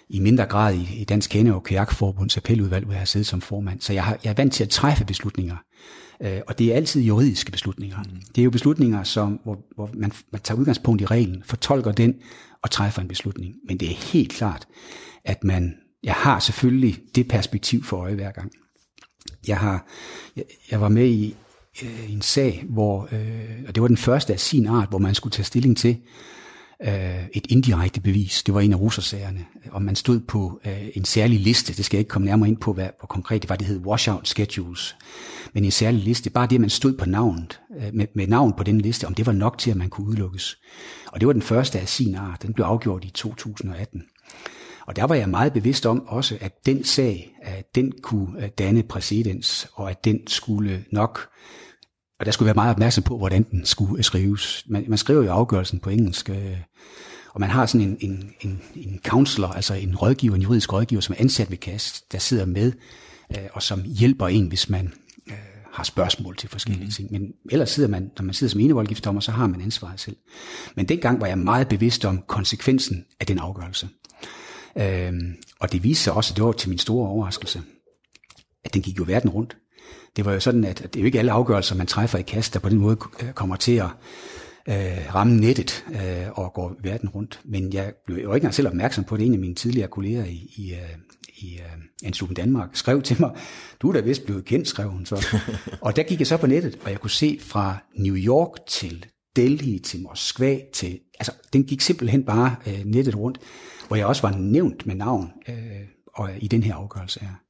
i 0.09 0.19
mindre 0.19 0.45
grad 0.45 0.75
i, 0.75 1.01
i 1.01 1.03
Dansk 1.03 1.29
Kende- 1.29 1.53
og 1.53 1.63
Kajakforbunds 1.63 2.37
appeludvalg, 2.37 2.85
hvor 2.85 2.93
jeg 2.93 2.99
har 2.99 3.05
siddet 3.05 3.27
som 3.27 3.41
formand. 3.41 3.81
Så 3.81 3.93
jeg, 3.93 4.03
har, 4.03 4.17
jeg 4.23 4.29
er 4.29 4.33
vant 4.33 4.53
til 4.53 4.63
at 4.63 4.69
træffe 4.69 5.05
beslutninger, 5.05 5.55
øh, 6.21 6.41
og 6.47 6.59
det 6.59 6.71
er 6.71 6.75
altid 6.75 7.01
juridiske 7.01 7.51
beslutninger. 7.51 7.97
Mm. 7.97 8.21
Det 8.35 8.41
er 8.41 8.43
jo 8.45 8.51
beslutninger, 8.51 9.03
som, 9.03 9.39
hvor, 9.43 9.59
hvor 9.75 9.89
man, 9.93 10.11
man 10.31 10.41
tager 10.41 10.59
udgangspunkt 10.59 11.01
i 11.01 11.05
reglen, 11.05 11.43
fortolker 11.45 11.91
den 11.91 12.15
og 12.61 12.71
træffer 12.71 13.01
en 13.01 13.07
beslutning. 13.07 13.55
Men 13.67 13.79
det 13.79 13.91
er 13.91 13.95
helt 13.95 14.31
klart, 14.31 14.67
at 15.25 15.43
man, 15.43 15.75
jeg 16.03 16.13
har 16.13 16.39
selvfølgelig 16.39 16.97
det 17.15 17.27
perspektiv 17.27 17.83
for 17.83 17.97
øje 17.97 18.15
hver 18.15 18.31
gang. 18.31 18.51
Jeg, 19.47 19.57
har, 19.57 19.87
jeg, 20.35 20.43
jeg 20.71 20.81
var 20.81 20.89
med 20.89 21.07
i 21.07 21.35
øh, 21.83 22.13
en 22.13 22.21
sag, 22.21 22.65
hvor, 22.69 23.07
øh, 23.11 23.63
og 23.67 23.75
det 23.75 23.81
var 23.81 23.87
den 23.87 23.97
første 23.97 24.33
af 24.33 24.39
sin 24.39 24.67
art, 24.67 24.89
hvor 24.89 24.99
man 24.99 25.15
skulle 25.15 25.31
tage 25.31 25.45
stilling 25.45 25.77
til 25.77 25.97
øh, 26.83 27.25
et 27.33 27.45
indirekte 27.49 28.01
bevis. 28.01 28.43
Det 28.43 28.53
var 28.53 28.61
en 28.61 28.73
af 28.73 28.79
russersagerne, 28.79 29.45
og 29.71 29.81
man 29.81 29.95
stod 29.95 30.19
på 30.19 30.59
øh, 30.65 30.89
en 30.93 31.05
særlig 31.05 31.39
liste. 31.39 31.73
Det 31.73 31.85
skal 31.85 31.97
jeg 31.97 31.99
ikke 31.99 32.09
komme 32.09 32.25
nærmere 32.25 32.49
ind 32.49 32.57
på, 32.57 32.73
hvad, 32.73 32.87
hvor 32.99 33.07
konkret 33.07 33.41
det 33.41 33.49
var. 33.49 33.55
Det 33.55 33.67
hed 33.67 33.79
washout 33.79 34.27
schedules. 34.27 34.95
Men 35.53 35.65
en 35.65 35.71
særlig 35.71 36.03
liste, 36.03 36.29
bare 36.29 36.47
det, 36.47 36.55
at 36.55 36.61
man 36.61 36.69
stod 36.69 36.97
på 36.97 37.05
navnet, 37.05 37.59
øh, 37.77 37.93
med, 37.93 38.07
med 38.15 38.27
navn 38.27 38.53
på 38.57 38.63
den 38.63 38.81
liste, 38.81 39.07
om 39.07 39.13
det 39.13 39.25
var 39.25 39.31
nok 39.31 39.57
til, 39.57 39.71
at 39.71 39.77
man 39.77 39.89
kunne 39.89 40.07
udelukkes. 40.07 40.57
Og 41.11 41.19
det 41.19 41.27
var 41.27 41.33
den 41.33 41.41
første 41.41 41.79
af 41.79 41.89
sin 41.89 42.15
art. 42.15 42.41
Den 42.41 42.53
blev 42.53 42.65
afgjort 42.65 43.05
i 43.05 43.09
2018. 43.09 44.03
Og 44.85 44.95
der 44.95 45.03
var 45.03 45.15
jeg 45.15 45.29
meget 45.29 45.53
bevidst 45.53 45.85
om 45.85 46.07
også, 46.07 46.37
at 46.41 46.65
den 46.65 46.83
sag, 46.83 47.35
at 47.41 47.75
den 47.75 47.93
kunne 48.01 48.43
øh, 48.43 48.49
danne 48.57 48.83
præcedens, 48.83 49.67
og 49.73 49.89
at 49.89 50.05
den 50.05 50.27
skulle 50.27 50.85
nok 50.91 51.29
og 52.23 52.25
der 52.25 52.31
skulle 52.31 52.47
være 52.47 52.55
meget 52.55 52.71
opmærksom 52.71 53.03
på, 53.03 53.17
hvordan 53.17 53.43
den 53.51 53.65
skulle 53.65 54.03
skrives. 54.03 54.63
Man, 54.67 54.85
man 54.87 54.97
skriver 54.97 55.23
jo 55.23 55.31
afgørelsen 55.31 55.79
på 55.79 55.89
engelsk, 55.89 56.29
øh, 56.29 56.57
og 57.29 57.39
man 57.39 57.49
har 57.49 57.65
sådan 57.65 57.87
en, 57.87 57.97
en, 57.99 58.31
en, 58.41 58.61
en 58.75 58.99
counselor, 59.05 59.47
altså 59.47 59.73
en 59.73 59.95
rådgiver, 59.95 60.35
en 60.35 60.41
juridisk 60.41 60.73
rådgiver, 60.73 61.01
som 61.01 61.15
er 61.17 61.21
ansat 61.21 61.49
ved 61.51 61.57
KAS, 61.57 62.03
der 62.11 62.17
sidder 62.17 62.45
med, 62.45 62.71
øh, 63.31 63.43
og 63.53 63.63
som 63.63 63.83
hjælper 63.85 64.27
en, 64.27 64.47
hvis 64.47 64.69
man 64.69 64.93
øh, 65.27 65.33
har 65.73 65.83
spørgsmål 65.83 66.37
til 66.37 66.49
forskellige 66.49 66.85
mm. 66.85 66.91
ting. 66.91 67.11
Men 67.11 67.33
ellers 67.51 67.69
sidder 67.69 67.89
man, 67.89 68.11
når 68.17 68.25
man 68.25 68.33
sidder 68.33 68.51
som 68.51 68.61
enevoldgiftsdommer, 68.61 69.21
så 69.21 69.31
har 69.31 69.47
man 69.47 69.61
ansvaret 69.61 69.99
selv. 69.99 70.15
Men 70.75 70.89
dengang 70.89 71.21
var 71.21 71.27
jeg 71.27 71.37
meget 71.37 71.67
bevidst 71.67 72.05
om 72.05 72.23
konsekvensen 72.27 73.05
af 73.19 73.25
den 73.25 73.39
afgørelse. 73.39 73.89
Øh, 74.77 75.13
og 75.59 75.71
det 75.71 75.83
viste 75.83 76.03
sig 76.03 76.13
også, 76.13 76.33
det 76.33 76.43
var 76.43 76.51
til 76.51 76.69
min 76.69 76.79
store 76.79 77.07
overraskelse, 77.07 77.61
at 78.65 78.73
den 78.73 78.81
gik 78.81 78.97
jo 78.99 79.03
verden 79.07 79.29
rundt 79.29 79.57
det 80.15 80.25
var 80.25 80.33
jo 80.33 80.39
sådan, 80.39 80.63
at 80.63 80.77
det 80.77 80.95
er 80.95 80.99
jo 80.99 81.05
ikke 81.05 81.19
alle 81.19 81.31
afgørelser, 81.31 81.75
man 81.75 81.87
træffer 81.87 82.17
i 82.17 82.21
kast, 82.21 82.53
der 82.53 82.59
på 82.59 82.69
den 82.69 82.77
måde 82.77 82.97
øh, 83.23 83.33
kommer 83.33 83.55
til 83.55 83.71
at 83.71 83.89
øh, 84.69 85.15
ramme 85.15 85.39
nettet 85.39 85.85
øh, 85.91 86.27
og 86.31 86.53
går 86.53 86.75
verden 86.83 87.09
rundt. 87.09 87.39
Men 87.45 87.73
jeg 87.73 87.93
blev 88.05 88.17
jo 88.17 88.21
ikke 88.23 88.35
engang 88.35 88.53
selv 88.53 88.67
opmærksom 88.67 89.03
på 89.03 89.17
det. 89.17 89.25
En 89.25 89.33
af 89.33 89.39
mine 89.39 89.55
tidligere 89.55 89.87
kolleger 89.87 90.25
i, 90.25 90.53
i, 90.55 90.73
øh, 90.73 90.97
i 91.37 91.59
uh, 91.59 91.83
Antilopen 92.03 92.35
Danmark, 92.35 92.69
skrev 92.73 93.01
til 93.01 93.17
mig, 93.19 93.31
du 93.81 93.89
er 93.89 93.93
da 93.93 93.99
vist 93.99 94.25
blevet 94.25 94.45
kendt, 94.45 94.67
skrev 94.67 94.89
hun 94.89 95.05
så. 95.05 95.27
og 95.81 95.95
der 95.95 96.03
gik 96.03 96.19
jeg 96.19 96.27
så 96.27 96.37
på 96.37 96.47
nettet, 96.47 96.79
og 96.83 96.91
jeg 96.91 96.99
kunne 96.99 97.09
se 97.09 97.37
fra 97.41 97.77
New 97.95 98.15
York 98.15 98.65
til 98.67 99.05
Delhi 99.35 99.79
til 99.79 100.01
Moskva 100.01 100.59
til, 100.73 100.99
altså 101.19 101.31
den 101.53 101.63
gik 101.63 101.81
simpelthen 101.81 102.23
bare 102.23 102.55
uh, 102.67 102.85
nettet 102.85 103.15
rundt, 103.15 103.39
hvor 103.87 103.95
jeg 103.95 104.05
også 104.05 104.21
var 104.21 104.37
nævnt 104.37 104.85
med 104.85 104.95
navn 104.95 105.31
uh, 105.49 105.55
og 106.13 106.29
i 106.39 106.47
den 106.47 106.63
her 106.63 106.75
afgørelse 106.75 107.19
her. 107.19 107.42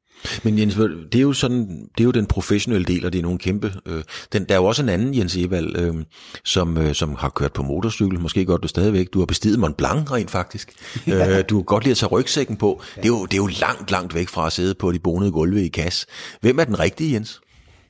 Men 0.43 0.59
Jens, 0.59 0.75
det 1.11 1.15
er 1.15 1.21
jo 1.21 1.33
sådan, 1.33 1.89
det 1.97 1.99
er 1.99 2.03
jo 2.03 2.11
den 2.11 2.25
professionelle 2.25 2.85
del, 2.85 3.05
og 3.05 3.13
det 3.13 3.19
er 3.19 3.23
nogle 3.23 3.39
kæmpe. 3.39 3.73
Øh, 3.85 4.03
den, 4.33 4.43
der 4.43 4.55
er 4.55 4.59
jo 4.59 4.65
også 4.65 4.81
en 4.83 4.89
anden 4.89 5.17
Jens 5.17 5.35
Evald, 5.35 5.77
øh, 5.77 5.95
som, 6.43 6.77
øh, 6.77 6.95
som 6.95 7.15
har 7.15 7.29
kørt 7.29 7.53
på 7.53 7.63
motorcykel. 7.63 8.19
Måske 8.19 8.45
godt 8.45 8.63
du 8.63 8.67
stadigvæk. 8.67 9.13
Du 9.13 9.19
har 9.19 9.25
bestiget 9.25 9.59
Mont 9.59 9.77
Blanc 9.77 10.11
rent 10.11 10.31
faktisk. 10.31 10.73
Ja. 11.07 11.39
Øh, 11.39 11.43
du 11.49 11.57
kan 11.57 11.65
godt 11.65 11.83
lide 11.83 11.91
at 11.91 11.97
tage 11.97 12.09
rygsækken 12.09 12.57
på. 12.57 12.81
Ja. 12.97 13.01
Det, 13.01 13.07
er 13.07 13.13
jo, 13.13 13.25
det 13.25 13.33
er 13.33 13.37
jo 13.37 13.47
langt, 13.47 13.91
langt 13.91 14.15
væk 14.15 14.29
fra 14.29 14.47
at 14.47 14.53
sidde 14.53 14.75
på 14.75 14.91
de 14.91 14.99
bonede 14.99 15.31
gulve 15.31 15.65
i 15.65 15.67
kasse. 15.67 16.07
Hvem 16.41 16.59
er 16.59 16.63
den 16.63 16.79
rigtige, 16.79 17.13
Jens? 17.13 17.41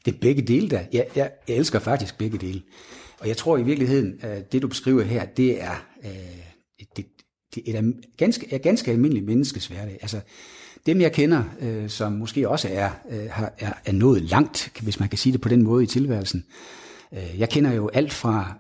Det 0.06 0.14
er 0.14 0.18
begge 0.22 0.42
dele 0.42 0.70
der. 0.70 0.80
Jeg, 0.94 1.06
jeg, 1.16 1.32
jeg 1.48 1.56
elsker 1.56 1.80
faktisk 1.80 2.18
begge 2.18 2.38
dele. 2.38 2.62
Og 3.20 3.28
jeg 3.28 3.38
tror 3.38 3.58
i 3.58 3.64
virkeligheden, 3.64 4.14
at 4.22 4.52
det 4.52 4.62
du 4.62 4.68
beskriver 4.68 5.04
her, 5.04 5.26
det 5.26 5.62
er, 5.62 5.86
øh, 6.06 6.10
det, 6.98 7.06
det 7.56 7.76
er 7.76 7.92
ganske, 8.18 8.54
er 8.54 8.58
ganske 8.58 8.92
almindelig 8.92 9.24
menneskes 9.24 9.68
hverdag. 9.68 9.98
Altså, 10.02 10.20
dem 10.86 11.02
jeg 11.02 11.14
kender, 11.14 11.44
øh, 11.62 11.90
som 11.90 12.12
måske 12.12 12.50
også 12.50 12.68
er, 12.72 12.90
øh, 13.10 13.26
er, 13.60 13.74
er 13.86 13.92
nået 13.92 14.22
langt, 14.22 14.72
hvis 14.82 15.00
man 15.00 15.10
kan 15.10 15.18
sige 15.18 15.34
det 15.34 15.42
på 15.42 15.50
den 15.50 15.64
måde 15.64 15.84
i 15.84 15.88
tilværelsen. 15.88 16.46
Øh, 17.14 17.40
jeg 17.40 17.50
kender 17.50 17.72
jo 17.72 17.88
alt 17.88 18.14
fra, 18.14 18.54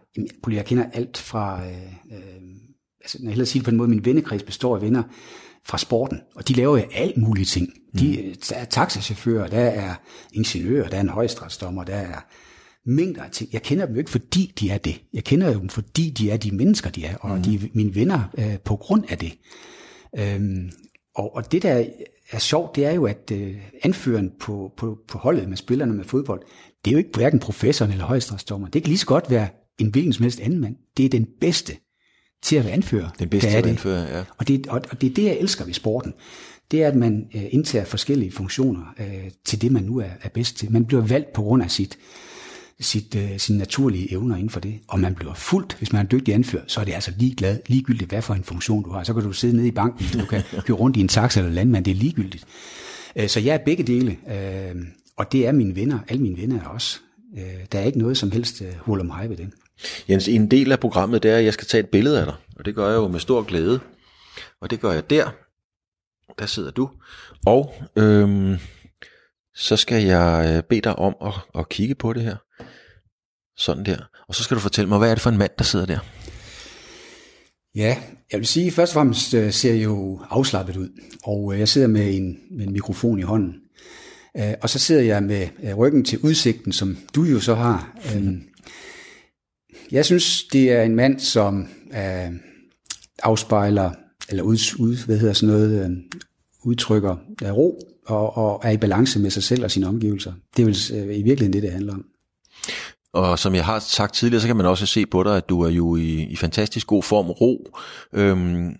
jeg 0.51 0.65
kender 0.65 0.85
alt 0.93 1.17
fra, 1.17 1.65
øh, 1.65 1.71
øh, 2.11 2.41
altså 3.01 3.17
når 3.19 3.25
jeg 3.25 3.31
hellere 3.31 3.45
sige 3.45 3.59
det 3.59 3.65
på 3.65 3.71
den 3.71 3.77
måde, 3.77 3.89
min 3.89 4.05
vennekreds 4.05 4.43
består 4.43 4.75
af 4.75 4.81
venner 4.81 5.03
fra 5.65 5.77
sporten, 5.77 6.21
og 6.35 6.47
de 6.47 6.53
laver 6.53 6.77
jo 6.77 6.83
alt 6.93 7.17
mulige 7.17 7.45
ting. 7.45 7.69
De, 7.99 8.23
mm. 8.25 8.35
Der 8.49 8.55
er 8.55 8.65
taxachauffører, 8.65 9.47
der 9.47 9.59
er 9.59 9.95
ingeniører, 10.33 10.89
der 10.89 10.97
er 10.97 11.01
en 11.01 11.09
højstrætsdommer, 11.09 11.83
der 11.83 11.95
er 11.95 12.25
mængder 12.85 13.23
af 13.23 13.31
ting. 13.31 13.49
Jeg 13.53 13.61
kender 13.61 13.85
dem 13.85 13.95
jo 13.95 13.99
ikke, 13.99 14.11
fordi 14.11 14.53
de 14.59 14.69
er 14.69 14.77
det. 14.77 15.01
Jeg 15.13 15.23
kender 15.23 15.59
dem, 15.59 15.69
fordi 15.69 16.09
de 16.09 16.31
er 16.31 16.37
de 16.37 16.51
mennesker, 16.51 16.89
de 16.89 17.05
er, 17.05 17.17
og 17.17 17.37
mm. 17.37 17.43
de 17.43 17.55
er 17.55 17.59
mine 17.73 17.95
venner 17.95 18.33
øh, 18.37 18.59
på 18.59 18.75
grund 18.75 19.03
af 19.09 19.17
det. 19.17 19.33
Øhm, 20.19 20.71
og, 21.15 21.35
og 21.35 21.51
det, 21.51 21.63
der 21.63 21.85
er 22.33 22.39
sjovt, 22.39 22.75
det 22.75 22.85
er 22.85 22.91
jo, 22.91 23.05
at 23.05 23.31
øh, 23.33 23.55
anføreren 23.83 24.31
på, 24.39 24.71
på, 24.77 24.97
på 25.07 25.17
holdet 25.17 25.49
med 25.49 25.57
spillerne 25.57 25.93
med 25.93 26.03
fodbold, 26.03 26.41
det 26.85 26.91
er 26.91 26.93
jo 26.93 26.97
ikke 26.97 27.09
hverken 27.13 27.39
professoren 27.39 27.91
eller 27.91 28.05
højstrætsdommer. 28.05 28.67
Det 28.67 28.83
kan 28.83 28.89
lige 28.89 28.97
så 28.97 29.05
godt 29.05 29.29
være 29.29 29.47
en 29.77 29.87
hvilken 29.87 30.13
som 30.13 30.23
helst 30.23 30.39
anden 30.39 30.59
mand. 30.59 30.75
Det 30.97 31.05
er 31.05 31.09
den 31.09 31.27
bedste 31.41 31.77
til 32.43 32.55
at 32.55 32.63
være 32.63 32.73
anfører. 32.73 33.09
Den 33.19 33.29
bedste 33.29 33.49
til 33.49 33.57
at 33.57 33.63
være 33.63 33.71
anfører, 33.71 34.17
ja. 34.17 34.23
Og 34.37 34.47
det, 34.47 34.67
og, 34.67 34.81
og 34.91 35.01
det 35.01 35.09
er 35.09 35.13
det, 35.13 35.23
jeg 35.23 35.37
elsker 35.37 35.65
ved 35.65 35.73
sporten. 35.73 36.13
Det 36.71 36.83
er, 36.83 36.87
at 36.87 36.95
man 36.95 37.27
øh, 37.35 37.43
indtager 37.49 37.85
forskellige 37.85 38.31
funktioner 38.31 38.93
øh, 38.99 39.31
til 39.45 39.61
det, 39.61 39.71
man 39.71 39.83
nu 39.83 39.99
er, 39.99 40.09
er 40.21 40.29
bedst 40.29 40.57
til. 40.57 40.71
Man 40.71 40.85
bliver 40.85 41.07
valgt 41.07 41.33
på 41.33 41.41
grund 41.41 41.63
af 41.63 41.71
sit, 41.71 41.97
sit, 42.79 43.15
øh, 43.15 43.39
sine 43.39 43.57
naturlige 43.57 44.11
evner 44.11 44.35
inden 44.35 44.49
for 44.49 44.59
det. 44.59 44.79
Og 44.87 44.99
man 44.99 45.15
bliver 45.15 45.33
fuldt, 45.33 45.75
hvis 45.77 45.91
man 45.91 45.99
er 45.99 46.03
en 46.03 46.11
dygtig 46.11 46.33
anfører, 46.33 46.63
så 46.67 46.79
er 46.79 46.83
det 46.85 46.93
altså 46.93 47.11
ligeglad, 47.17 47.59
ligegyldigt, 47.67 48.09
hvad 48.09 48.21
for 48.21 48.33
en 48.33 48.43
funktion 48.43 48.83
du 48.83 48.91
har. 48.91 49.03
Så 49.03 49.13
kan 49.13 49.23
du 49.23 49.31
sidde 49.31 49.55
nede 49.55 49.67
i 49.67 49.71
banken, 49.71 50.19
du 50.19 50.25
kan 50.25 50.41
køre 50.65 50.77
rundt 50.77 50.97
i 50.97 50.99
en 50.99 51.07
taxa 51.07 51.39
eller 51.39 51.51
landmand, 51.51 51.85
det 51.85 51.91
er 51.91 51.95
ligegyldigt. 51.95 52.45
Øh, 53.15 53.27
så 53.27 53.39
jeg 53.39 53.53
er 53.53 53.57
begge 53.65 53.83
dele, 53.83 54.17
øh, 54.31 54.75
og 55.17 55.31
det 55.31 55.47
er 55.47 55.51
mine 55.51 55.75
venner, 55.75 55.99
alle 56.07 56.21
mine 56.21 56.37
venner 56.37 56.61
er 56.61 56.67
også. 56.67 56.99
Øh, 57.37 57.65
der 57.71 57.79
er 57.79 57.83
ikke 57.83 57.99
noget 57.99 58.17
som 58.17 58.31
helst 58.31 58.61
øh, 58.61 58.73
hul 58.79 58.99
om 58.99 59.09
hej 59.09 59.27
ved 59.27 59.37
det. 59.37 59.49
Jens, 60.09 60.27
en 60.27 60.51
del 60.51 60.71
af 60.71 60.79
programmet, 60.79 61.23
det 61.23 61.31
er, 61.31 61.37
at 61.37 61.45
jeg 61.45 61.53
skal 61.53 61.67
tage 61.67 61.83
et 61.83 61.89
billede 61.89 62.19
af 62.19 62.25
dig, 62.25 62.35
og 62.55 62.65
det 62.65 62.75
gør 62.75 62.87
jeg 62.87 62.95
jo 62.95 63.07
med 63.07 63.19
stor 63.19 63.43
glæde. 63.43 63.79
Og 64.61 64.69
det 64.71 64.79
gør 64.79 64.91
jeg 64.91 65.09
der. 65.09 65.29
Der 66.39 66.45
sidder 66.45 66.71
du. 66.71 66.89
Og 67.45 67.73
øhm, 67.95 68.57
så 69.55 69.77
skal 69.77 70.03
jeg 70.03 70.55
øh, 70.55 70.63
bede 70.63 70.81
dig 70.81 70.99
om 70.99 71.15
at, 71.25 71.33
at 71.59 71.69
kigge 71.69 71.95
på 71.95 72.13
det 72.13 72.23
her. 72.23 72.35
Sådan 73.57 73.85
der. 73.85 73.97
Og 74.27 74.35
så 74.35 74.43
skal 74.43 74.55
du 74.55 74.61
fortælle 74.61 74.89
mig, 74.89 74.97
hvad 74.97 75.09
er 75.09 75.15
det 75.15 75.21
for 75.21 75.29
en 75.29 75.37
mand, 75.37 75.51
der 75.57 75.63
sidder 75.63 75.85
der? 75.85 75.99
Ja, 77.75 77.97
jeg 78.31 78.39
vil 78.39 78.47
sige, 78.47 78.71
først 78.71 78.91
og 78.91 78.93
fremmest 78.93 79.33
øh, 79.33 79.53
ser 79.53 79.73
jeg 79.73 79.83
jo 79.83 80.21
afslappet 80.29 80.77
ud, 80.77 80.89
og 81.23 81.53
øh, 81.53 81.59
jeg 81.59 81.67
sidder 81.67 81.87
med 81.87 82.15
en, 82.17 82.37
med 82.51 82.67
en 82.67 82.73
mikrofon 82.73 83.19
i 83.19 83.21
hånden. 83.21 83.53
Og 84.61 84.69
så 84.69 84.79
sidder 84.79 85.01
jeg 85.01 85.23
med 85.23 85.47
ryggen 85.77 86.05
til 86.05 86.19
udsigten, 86.19 86.71
som 86.71 86.97
du 87.15 87.23
jo 87.23 87.39
så 87.39 87.55
har. 87.55 87.97
Jeg 89.91 90.05
synes, 90.05 90.43
det 90.43 90.71
er 90.71 90.83
en 90.83 90.95
mand, 90.95 91.19
som 91.19 91.67
afspejler, 93.23 93.91
eller 94.29 94.43
ud, 94.43 94.57
ud, 94.79 95.05
hvad 95.05 95.17
hedder 95.17 95.33
sådan 95.33 95.55
noget, 95.55 96.03
udtrykker 96.63 97.15
ro 97.41 97.92
og, 98.05 98.37
og 98.37 98.61
er 98.63 98.71
i 98.71 98.77
balance 98.77 99.19
med 99.19 99.29
sig 99.29 99.43
selv 99.43 99.63
og 99.63 99.71
sine 99.71 99.87
omgivelser. 99.87 100.33
Det 100.57 100.61
er 100.61 100.65
vel 100.65 101.09
i 101.19 101.23
virkeligheden 101.23 101.53
det, 101.53 101.63
det 101.63 101.71
handler 101.71 101.93
om. 101.93 102.05
Og 103.13 103.39
som 103.39 103.55
jeg 103.55 103.65
har 103.65 103.79
sagt 103.79 104.13
tidligere, 104.13 104.41
så 104.41 104.47
kan 104.47 104.55
man 104.55 104.65
også 104.65 104.85
se 104.85 105.05
på 105.05 105.23
dig, 105.23 105.37
at 105.37 105.49
du 105.49 105.61
er 105.61 105.69
jo 105.69 105.95
i, 105.95 106.23
i 106.23 106.35
fantastisk 106.35 106.87
god 106.87 107.03
form. 107.03 107.29
Ro. 107.29 107.77
Øhm, 108.13 108.75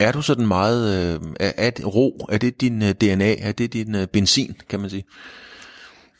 er 0.00 0.12
du 0.12 0.22
sådan 0.22 0.46
meget... 0.46 1.14
Øh, 1.14 1.20
er, 1.40 1.52
er 1.56 1.70
det, 1.70 1.94
ro, 1.94 2.26
er 2.28 2.38
det 2.38 2.60
din 2.60 2.82
øh, 2.82 2.90
DNA? 2.90 3.36
Er 3.36 3.52
det 3.52 3.72
din 3.72 3.94
uh, 3.94 4.04
benzin, 4.12 4.54
kan 4.68 4.80
man 4.80 4.90
sige? 4.90 5.04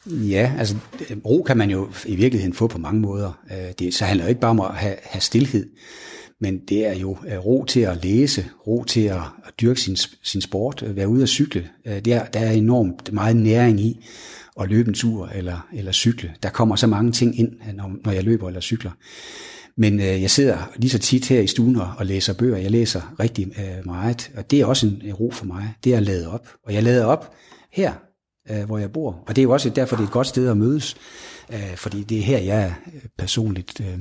Ja, 0.07 0.53
altså 0.59 0.77
ro 1.25 1.43
kan 1.43 1.57
man 1.57 1.71
jo 1.71 1.89
i 2.07 2.17
virkeligheden 2.17 2.55
få 2.55 2.67
på 2.67 2.79
mange 2.79 3.01
måder. 3.01 3.33
Det, 3.79 3.95
så 3.95 4.05
handler 4.05 4.25
det 4.25 4.31
ikke 4.31 4.41
bare 4.41 4.51
om 4.51 4.61
at 4.61 4.75
have, 4.75 4.97
have 5.03 5.21
stillhed, 5.21 5.67
men 6.41 6.59
det 6.69 6.87
er 6.87 6.95
jo 6.95 7.17
øh, 7.29 7.39
ro 7.39 7.65
til 7.65 7.81
at 7.81 8.05
læse, 8.05 8.45
ro 8.67 8.85
til 8.85 9.01
at, 9.01 9.21
at 9.47 9.53
dyrke 9.61 9.81
sin, 9.81 9.97
sin 10.23 10.41
sport, 10.41 10.83
øh, 10.83 10.97
være 10.97 11.09
ude 11.09 11.23
at 11.23 11.29
cykle. 11.29 11.69
Øh, 11.87 12.01
det 12.01 12.13
er, 12.13 12.25
der 12.25 12.41
er 12.41 12.51
enormt 12.51 13.13
meget 13.13 13.37
næring 13.37 13.81
i 13.81 14.05
at 14.61 14.69
løbe 14.69 14.89
en 14.89 14.95
tur 14.95 15.29
eller, 15.29 15.69
eller 15.73 15.93
cykle. 15.93 16.35
Der 16.43 16.49
kommer 16.49 16.77
så 16.77 16.87
mange 16.87 17.13
ting 17.13 17.39
ind, 17.39 17.53
når, 17.75 17.93
når 18.05 18.13
jeg 18.13 18.25
løber 18.25 18.49
eller 18.49 18.61
cykler. 18.61 18.91
Men 19.77 20.01
øh, 20.01 20.23
jeg 20.23 20.31
sidder 20.31 20.71
lige 20.77 20.91
så 20.91 20.99
tit 20.99 21.29
her 21.29 21.41
i 21.41 21.47
stuen 21.47 21.77
og, 21.77 21.93
og 21.99 22.07
læser 22.07 22.35
bøger. 22.35 22.57
Jeg 22.57 22.71
læser 22.71 23.15
rigtig 23.21 23.47
øh, 23.47 23.87
meget, 23.87 24.31
og 24.37 24.51
det 24.51 24.61
er 24.61 24.67
også 24.67 24.87
en, 24.87 25.13
ro 25.13 25.31
for 25.31 25.45
mig. 25.47 25.75
Det 25.85 25.93
er 25.93 25.97
at 25.97 26.03
lade 26.03 26.31
op. 26.33 26.49
Og 26.65 26.75
jeg 26.75 26.83
lader 26.83 27.05
op 27.05 27.35
her, 27.73 27.93
øh, 28.51 28.65
hvor 28.65 28.79
jeg 28.79 28.93
bor. 28.93 29.25
Og 29.27 29.37
det 29.37 29.43
er 29.43 29.45
jo 29.45 29.51
også 29.53 29.71
derfor, 29.71 29.97
det 29.97 30.03
er 30.03 30.07
et 30.07 30.13
godt 30.13 30.27
sted 30.27 30.49
at 30.49 30.57
mødes. 30.57 30.97
Øh, 31.53 31.77
fordi 31.77 32.03
det 32.03 32.19
er 32.19 32.23
her, 32.23 32.39
jeg 32.39 32.75
personligt 33.19 33.81
øh, 33.81 33.99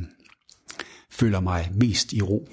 føler 1.16 1.40
mig 1.40 1.72
mest 1.74 2.14
i 2.14 2.22
ro. 2.22 2.48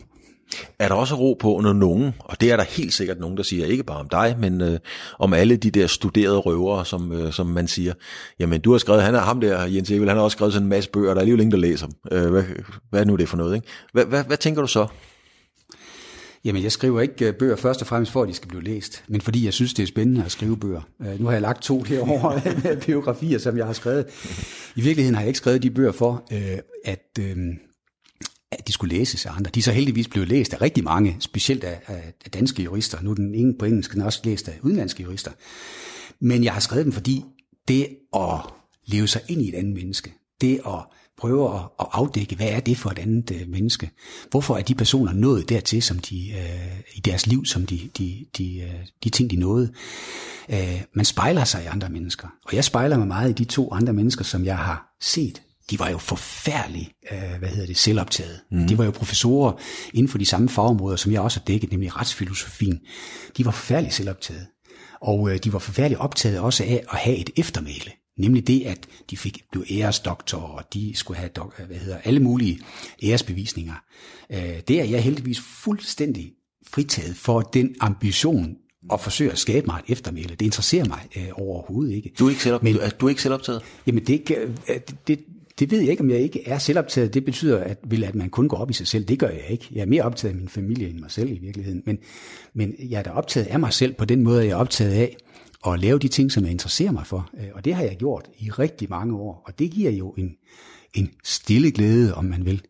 Er 0.79 0.89
der 0.89 0.95
også 0.95 1.15
ro 1.15 1.37
på, 1.41 1.61
når 1.63 1.73
nogen, 1.73 2.15
og 2.19 2.41
det 2.41 2.51
er 2.53 2.57
der 2.57 2.65
helt 2.65 2.93
sikkert 2.93 3.21
nogen, 3.21 3.37
der 3.37 3.43
siger, 3.43 3.67
ikke 3.67 3.85
bare 3.85 3.99
om 3.99 4.09
dig, 4.09 4.37
men 4.39 4.61
øh, 4.61 4.79
om 5.19 5.35
alle 5.35 5.57
de 5.57 5.71
der 5.71 5.87
studerede 5.87 6.39
røvere, 6.39 6.87
som, 6.87 7.13
øh, 7.13 7.33
som 7.33 7.47
man 7.47 7.69
siger, 7.69 7.95
jamen 8.39 8.61
du 8.61 8.71
har 8.71 8.79
skrevet, 8.79 9.03
han 9.03 9.15
er 9.15 9.21
ham 9.21 9.41
der, 9.41 9.65
Jens 9.65 9.91
Evel, 9.91 10.09
han 10.09 10.17
har 10.17 10.25
også 10.25 10.35
skrevet 10.35 10.53
sådan 10.53 10.67
en 10.67 10.71
masse 10.71 10.91
bøger, 10.91 11.09
der 11.09 11.15
er 11.15 11.21
alligevel 11.21 11.41
ingen, 11.41 11.53
der 11.53 11.59
læser 11.59 11.87
dem. 11.87 11.95
Øh, 12.13 12.31
hvad, 12.31 12.43
hvad 12.91 13.01
er 13.01 13.05
nu 13.05 13.17
det 13.17 13.29
for 13.29 13.37
noget? 13.37 13.55
Ikke? 13.55 13.67
Hvad, 13.93 14.05
hvad, 14.05 14.25
hvad 14.25 14.37
tænker 14.37 14.61
du 14.61 14.69
så? 14.69 14.87
Jamen, 16.45 16.63
jeg 16.63 16.73
skriver 16.73 17.01
ikke 17.01 17.29
øh, 17.29 17.35
bøger 17.35 17.57
først 17.57 17.81
og 17.81 17.87
fremmest 17.87 18.13
for, 18.13 18.23
at 18.23 18.29
de 18.29 18.35
skal 18.35 18.49
blive 18.49 18.63
læst, 18.63 19.05
men 19.09 19.21
fordi 19.21 19.45
jeg 19.45 19.53
synes, 19.53 19.75
det 19.75 19.83
er 19.83 19.87
spændende 19.87 20.25
at 20.25 20.31
skrive 20.31 20.57
bøger. 20.57 20.81
Øh, 21.03 21.21
nu 21.21 21.27
har 21.27 21.33
jeg 21.33 21.43
lagt 21.43 21.63
to 21.63 21.83
herovre 21.83 22.41
biografier, 22.87 23.39
som 23.39 23.59
jeg 23.59 23.67
har 23.67 23.73
skrevet. 23.73 24.07
I 24.77 24.81
virkeligheden 24.81 25.15
har 25.15 25.23
jeg 25.23 25.29
ikke 25.29 25.39
skrevet 25.39 25.63
de 25.63 25.71
bøger 25.71 25.93
for, 25.93 26.25
øh, 26.33 26.59
at 26.85 27.19
at 28.63 28.69
de 28.69 28.73
skulle 28.73 28.97
læses 28.97 29.27
af 29.27 29.37
andre. 29.37 29.51
De 29.55 29.61
er 29.61 29.63
så 29.63 29.73
heldigvis 29.73 30.09
blevet 30.09 30.29
læst 30.29 30.55
af 30.55 30.63
rigtig 30.63 30.85
mange, 30.85 31.17
specielt 31.21 31.65
af, 31.65 31.81
af 32.25 32.31
danske 32.31 32.63
jurister. 32.63 33.03
Nu 33.03 33.11
er 33.11 33.15
den 33.15 33.35
ene 33.35 33.55
på 33.59 33.65
engelsk, 33.65 33.93
den 33.93 34.01
er 34.01 34.05
også 34.05 34.21
læst 34.25 34.49
af 34.49 34.59
udenlandske 34.63 35.03
jurister. 35.03 35.31
Men 36.21 36.45
jeg 36.45 36.53
har 36.53 36.61
skrevet 36.61 36.85
dem, 36.85 36.93
fordi 36.93 37.25
det 37.69 37.89
at 38.17 38.41
leve 38.87 39.09
sig 39.09 39.21
ind 39.29 39.43
i 39.43 39.49
et 39.49 39.55
andet 39.55 39.75
menneske, 39.75 40.13
det 40.41 40.61
at 40.67 40.85
prøve 41.19 41.55
at, 41.55 41.61
at 41.81 41.87
afdække, 41.93 42.37
hvad 42.37 42.49
er 42.49 42.61
det 42.61 42.79
for 42.79 42.91
et 42.91 42.99
andet 42.99 43.31
øh, 43.31 43.49
menneske? 43.49 43.91
Hvorfor 44.31 44.57
er 44.57 44.63
de 44.63 44.75
personer 44.75 45.13
nået 45.13 45.49
dertil, 45.49 45.83
som 45.83 45.99
de 45.99 46.31
øh, 46.31 46.81
i 46.95 47.01
deres 47.01 47.27
liv, 47.27 47.45
som 47.45 47.67
de, 47.67 47.91
de, 47.99 48.27
de, 48.39 48.61
øh, 48.61 48.87
de 49.05 49.11
ting, 49.11 49.31
de 49.31 49.37
nåede? 49.37 49.73
Øh, 50.49 50.83
man 50.95 51.05
spejler 51.05 51.45
sig 51.45 51.65
i 51.65 51.67
andre 51.67 51.89
mennesker, 51.89 52.29
og 52.45 52.55
jeg 52.55 52.65
spejler 52.65 52.99
mig 52.99 53.07
meget 53.07 53.31
i 53.31 53.33
de 53.33 53.45
to 53.45 53.73
andre 53.73 53.93
mennesker, 53.93 54.25
som 54.25 54.45
jeg 54.45 54.59
har 54.59 54.97
set 55.01 55.43
de 55.73 55.79
var 55.79 55.91
jo 55.91 55.99
forfærdeligt, 55.99 56.91
øh, 57.13 57.39
hvad 57.39 57.49
hedder 57.49 57.67
det, 57.67 57.77
selvoptaget. 57.77 58.41
Mm. 58.51 58.67
De 58.67 58.79
var 58.79 58.85
jo 58.85 58.91
professorer 58.91 59.53
inden 59.95 60.09
for 60.09 60.19
de 60.19 60.27
samme 60.27 60.49
fagområder, 60.49 60.97
som 60.97 61.13
jeg 61.13 61.21
også 61.21 61.41
har 61.41 61.45
dækket, 61.45 61.71
nemlig 61.71 61.97
retsfilosofien. 61.97 62.81
De 63.37 63.45
var 63.45 63.51
forfærdeligt 63.51 63.95
selvoptaget. 63.95 64.47
Og 65.01 65.31
øh, 65.31 65.39
de 65.45 65.53
var 65.53 65.59
forfærdeligt 65.59 66.01
optaget 66.01 66.41
også 66.41 66.65
af 66.65 66.85
at 66.93 66.99
have 66.99 67.17
et 67.17 67.31
eftermæle. 67.37 67.91
Nemlig 68.19 68.47
det, 68.47 68.63
at 68.63 68.87
de 69.11 69.17
fik, 69.17 69.45
blev 69.53 69.65
æresdoktor, 69.71 70.39
og 70.39 70.75
de 70.75 70.93
skulle 70.97 71.19
have 71.19 71.31
dok, 71.37 71.67
hvad 71.67 71.77
hedder, 71.77 71.99
alle 72.05 72.21
mulige 72.21 72.59
æresbevisninger. 73.03 73.75
Øh, 74.33 74.61
det 74.69 74.81
er 74.81 74.85
jeg 74.85 75.03
heldigvis 75.03 75.41
fuldstændig 75.41 76.33
fritaget 76.67 77.17
for 77.17 77.41
den 77.41 77.75
ambition, 77.81 78.57
at 78.93 79.01
forsøge 79.01 79.33
at 79.33 79.39
skabe 79.39 79.67
mig 79.67 79.81
et 79.87 79.93
eftermæle. 79.93 80.29
Det 80.29 80.43
interesserer 80.43 80.85
mig 80.85 81.09
øh, 81.17 81.29
overhovedet 81.33 81.93
ikke. 81.93 82.13
Du 82.19 82.27
er 82.27 82.31
ikke, 82.31 82.43
selv, 82.43 82.59
Men, 82.63 82.75
du, 82.75 82.81
er, 82.81 82.89
du 82.89 83.07
er 83.07 83.11
ikke 83.11 83.23
selvoptaget? 83.23 83.63
Jamen, 83.87 84.07
det, 84.07 84.31
øh, 84.31 84.51
det, 84.69 84.95
det, 85.07 85.21
det 85.59 85.71
ved 85.71 85.81
jeg 85.81 85.91
ikke, 85.91 86.01
om 86.01 86.11
jeg 86.11 86.19
ikke 86.19 86.49
er 86.49 86.59
selvoptaget. 86.59 87.15
Det 87.15 87.25
betyder, 87.25 87.59
at, 87.59 87.79
vil, 87.85 88.05
at 88.05 88.15
man 88.15 88.31
kun 88.31 88.49
går 88.49 88.57
op 88.57 88.71
i 88.71 88.73
sig 88.73 88.87
selv. 88.87 89.05
Det 89.05 89.19
gør 89.19 89.29
jeg 89.29 89.45
ikke. 89.49 89.69
Jeg 89.73 89.81
er 89.81 89.87
mere 89.87 90.03
optaget 90.03 90.35
af 90.35 90.39
min 90.39 90.49
familie 90.49 90.89
end 90.89 90.99
mig 90.99 91.11
selv 91.11 91.31
i 91.31 91.39
virkeligheden. 91.39 91.83
Men, 91.87 91.99
men 92.55 92.75
jeg 92.79 92.99
er 92.99 93.03
da 93.03 93.11
optaget 93.11 93.47
af 93.47 93.61
mig 93.61 93.73
selv 93.73 93.95
på 93.95 94.05
den 94.05 94.23
måde, 94.23 94.45
jeg 94.45 94.51
er 94.51 94.57
optaget 94.57 94.93
af 94.93 95.17
at 95.67 95.81
lave 95.81 95.99
de 95.99 96.09
ting, 96.09 96.33
som 96.33 96.45
jeg 96.45 96.53
interesserer 96.53 96.93
mig 96.93 97.07
for. 97.07 97.31
Øh, 97.41 97.49
og 97.55 97.65
det 97.65 97.75
har 97.75 97.83
jeg 97.83 97.97
gjort 97.97 98.29
i 98.39 98.51
rigtig 98.51 98.91
mange 98.91 99.17
år. 99.17 99.43
Og 99.47 99.59
det 99.59 99.71
giver 99.71 99.91
jo 99.91 100.11
en, 100.11 100.31
en 100.95 101.11
stille 101.25 101.71
glæde, 101.71 102.15
om 102.15 102.25
man 102.25 102.45
vil. 102.45 102.63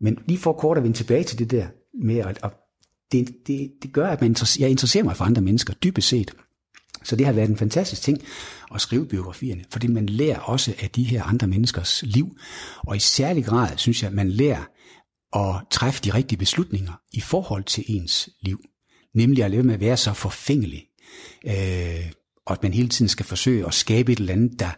Men 0.00 0.18
lige 0.26 0.38
for 0.38 0.52
kort 0.52 0.76
at 0.76 0.82
vende 0.82 0.96
tilbage 0.96 1.24
til 1.24 1.38
det 1.38 1.50
der 1.50 1.66
med, 2.04 2.16
at, 2.16 2.38
at 2.42 2.50
det, 3.12 3.34
det, 3.46 3.72
det 3.82 3.92
gør, 3.92 4.08
at 4.08 4.20
man 4.20 4.30
interesserer, 4.30 4.64
jeg 4.64 4.70
interesserer 4.70 5.04
mig 5.04 5.16
for 5.16 5.24
andre 5.24 5.42
mennesker, 5.42 5.74
dybest 5.74 6.08
set. 6.08 6.34
Så 7.04 7.16
det 7.16 7.26
har 7.26 7.32
været 7.32 7.50
en 7.50 7.56
fantastisk 7.56 8.02
ting 8.02 8.18
at 8.74 8.80
skrive 8.80 9.06
biografierne, 9.06 9.64
fordi 9.70 9.86
man 9.86 10.06
lærer 10.06 10.38
også 10.38 10.74
af 10.82 10.90
de 10.90 11.04
her 11.04 11.22
andre 11.22 11.46
menneskers 11.46 12.02
liv. 12.06 12.36
Og 12.76 12.96
i 12.96 12.98
særlig 12.98 13.44
grad, 13.44 13.76
synes 13.76 14.02
jeg, 14.02 14.08
at 14.08 14.14
man 14.14 14.30
lærer 14.30 14.64
at 15.36 15.66
træffe 15.70 16.02
de 16.04 16.14
rigtige 16.14 16.38
beslutninger 16.38 16.92
i 17.12 17.20
forhold 17.20 17.64
til 17.64 17.84
ens 17.86 18.28
liv. 18.40 18.60
Nemlig 19.14 19.44
at 19.44 19.50
leve 19.50 19.62
med 19.62 19.74
at 19.74 19.80
være 19.80 19.96
så 19.96 20.12
forfængelig. 20.12 20.84
Øh, 21.46 22.12
og 22.46 22.52
at 22.52 22.62
man 22.62 22.72
hele 22.72 22.88
tiden 22.88 23.08
skal 23.08 23.26
forsøge 23.26 23.66
at 23.66 23.74
skabe 23.74 24.12
et 24.12 24.18
eller 24.18 24.32
andet, 24.32 24.60
der, 24.60 24.70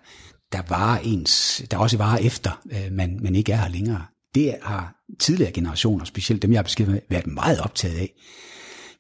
der, 0.52 0.62
varer 0.68 0.98
ens, 0.98 1.62
der 1.70 1.76
også 1.76 1.96
varer 1.96 2.18
efter, 2.18 2.62
øh, 2.72 2.92
man, 2.92 3.18
man 3.22 3.34
ikke 3.34 3.52
er 3.52 3.56
her 3.56 3.68
længere. 3.68 4.04
Det 4.34 4.56
har 4.62 5.04
tidligere 5.18 5.52
generationer, 5.52 6.04
specielt 6.04 6.42
dem 6.42 6.52
jeg 6.52 6.58
har 6.58 6.62
beskrevet 6.62 6.92
med, 6.92 7.00
været 7.10 7.26
meget 7.26 7.60
optaget 7.60 7.98
af. 7.98 8.12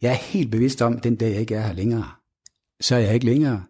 Jeg 0.02 0.10
er 0.10 0.16
helt 0.16 0.50
bevidst 0.50 0.82
om, 0.82 1.00
den 1.00 1.16
dag 1.16 1.30
jeg 1.30 1.40
ikke 1.40 1.54
er 1.54 1.66
her 1.66 1.72
længere, 1.72 2.08
så 2.80 2.94
er 2.94 2.98
jeg 2.98 3.14
ikke 3.14 3.26
længere. 3.26 3.62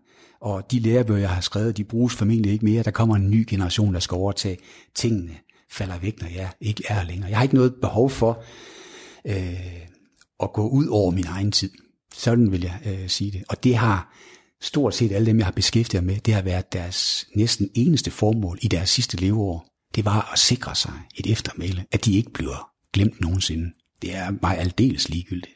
Og 0.44 0.70
de 0.70 0.78
lærebøger, 0.78 1.20
jeg 1.20 1.30
har 1.30 1.40
skrevet, 1.40 1.76
de 1.76 1.84
bruges 1.84 2.14
formentlig 2.14 2.52
ikke 2.52 2.64
mere. 2.64 2.82
Der 2.82 2.90
kommer 2.90 3.16
en 3.16 3.30
ny 3.30 3.46
generation, 3.48 3.94
der 3.94 4.00
skal 4.00 4.14
overtage. 4.14 4.58
Tingene 4.94 5.36
falder 5.70 5.98
væk, 5.98 6.20
når 6.22 6.28
jeg 6.28 6.50
ikke 6.60 6.84
er 6.88 7.04
længere. 7.04 7.28
Jeg 7.28 7.38
har 7.38 7.42
ikke 7.42 7.54
noget 7.54 7.74
behov 7.74 8.10
for 8.10 8.44
øh, 9.26 9.86
at 10.42 10.52
gå 10.52 10.68
ud 10.68 10.86
over 10.86 11.10
min 11.10 11.26
egen 11.26 11.52
tid. 11.52 11.70
Sådan 12.14 12.52
vil 12.52 12.62
jeg 12.62 12.78
øh, 12.86 13.08
sige 13.08 13.30
det. 13.30 13.44
Og 13.48 13.64
det 13.64 13.76
har 13.76 14.16
stort 14.60 14.94
set 14.94 15.12
alle 15.12 15.26
dem, 15.26 15.38
jeg 15.38 15.46
har 15.46 15.52
beskæftiget 15.52 16.04
mig 16.04 16.14
med, 16.14 16.20
det 16.20 16.34
har 16.34 16.42
været 16.42 16.72
deres 16.72 17.26
næsten 17.36 17.70
eneste 17.74 18.10
formål 18.10 18.58
i 18.62 18.68
deres 18.68 18.90
sidste 18.90 19.16
leveår. 19.16 19.66
Det 19.94 20.04
var 20.04 20.30
at 20.32 20.38
sikre 20.38 20.74
sig 20.74 20.92
et 21.14 21.32
eftermæle, 21.32 21.84
at 21.92 22.04
de 22.04 22.16
ikke 22.16 22.30
bliver 22.30 22.70
glemt 22.92 23.20
nogensinde. 23.20 23.72
Det 24.02 24.14
er 24.14 24.30
mig 24.42 24.58
aldeles 24.58 25.08
ligegyldigt. 25.08 25.53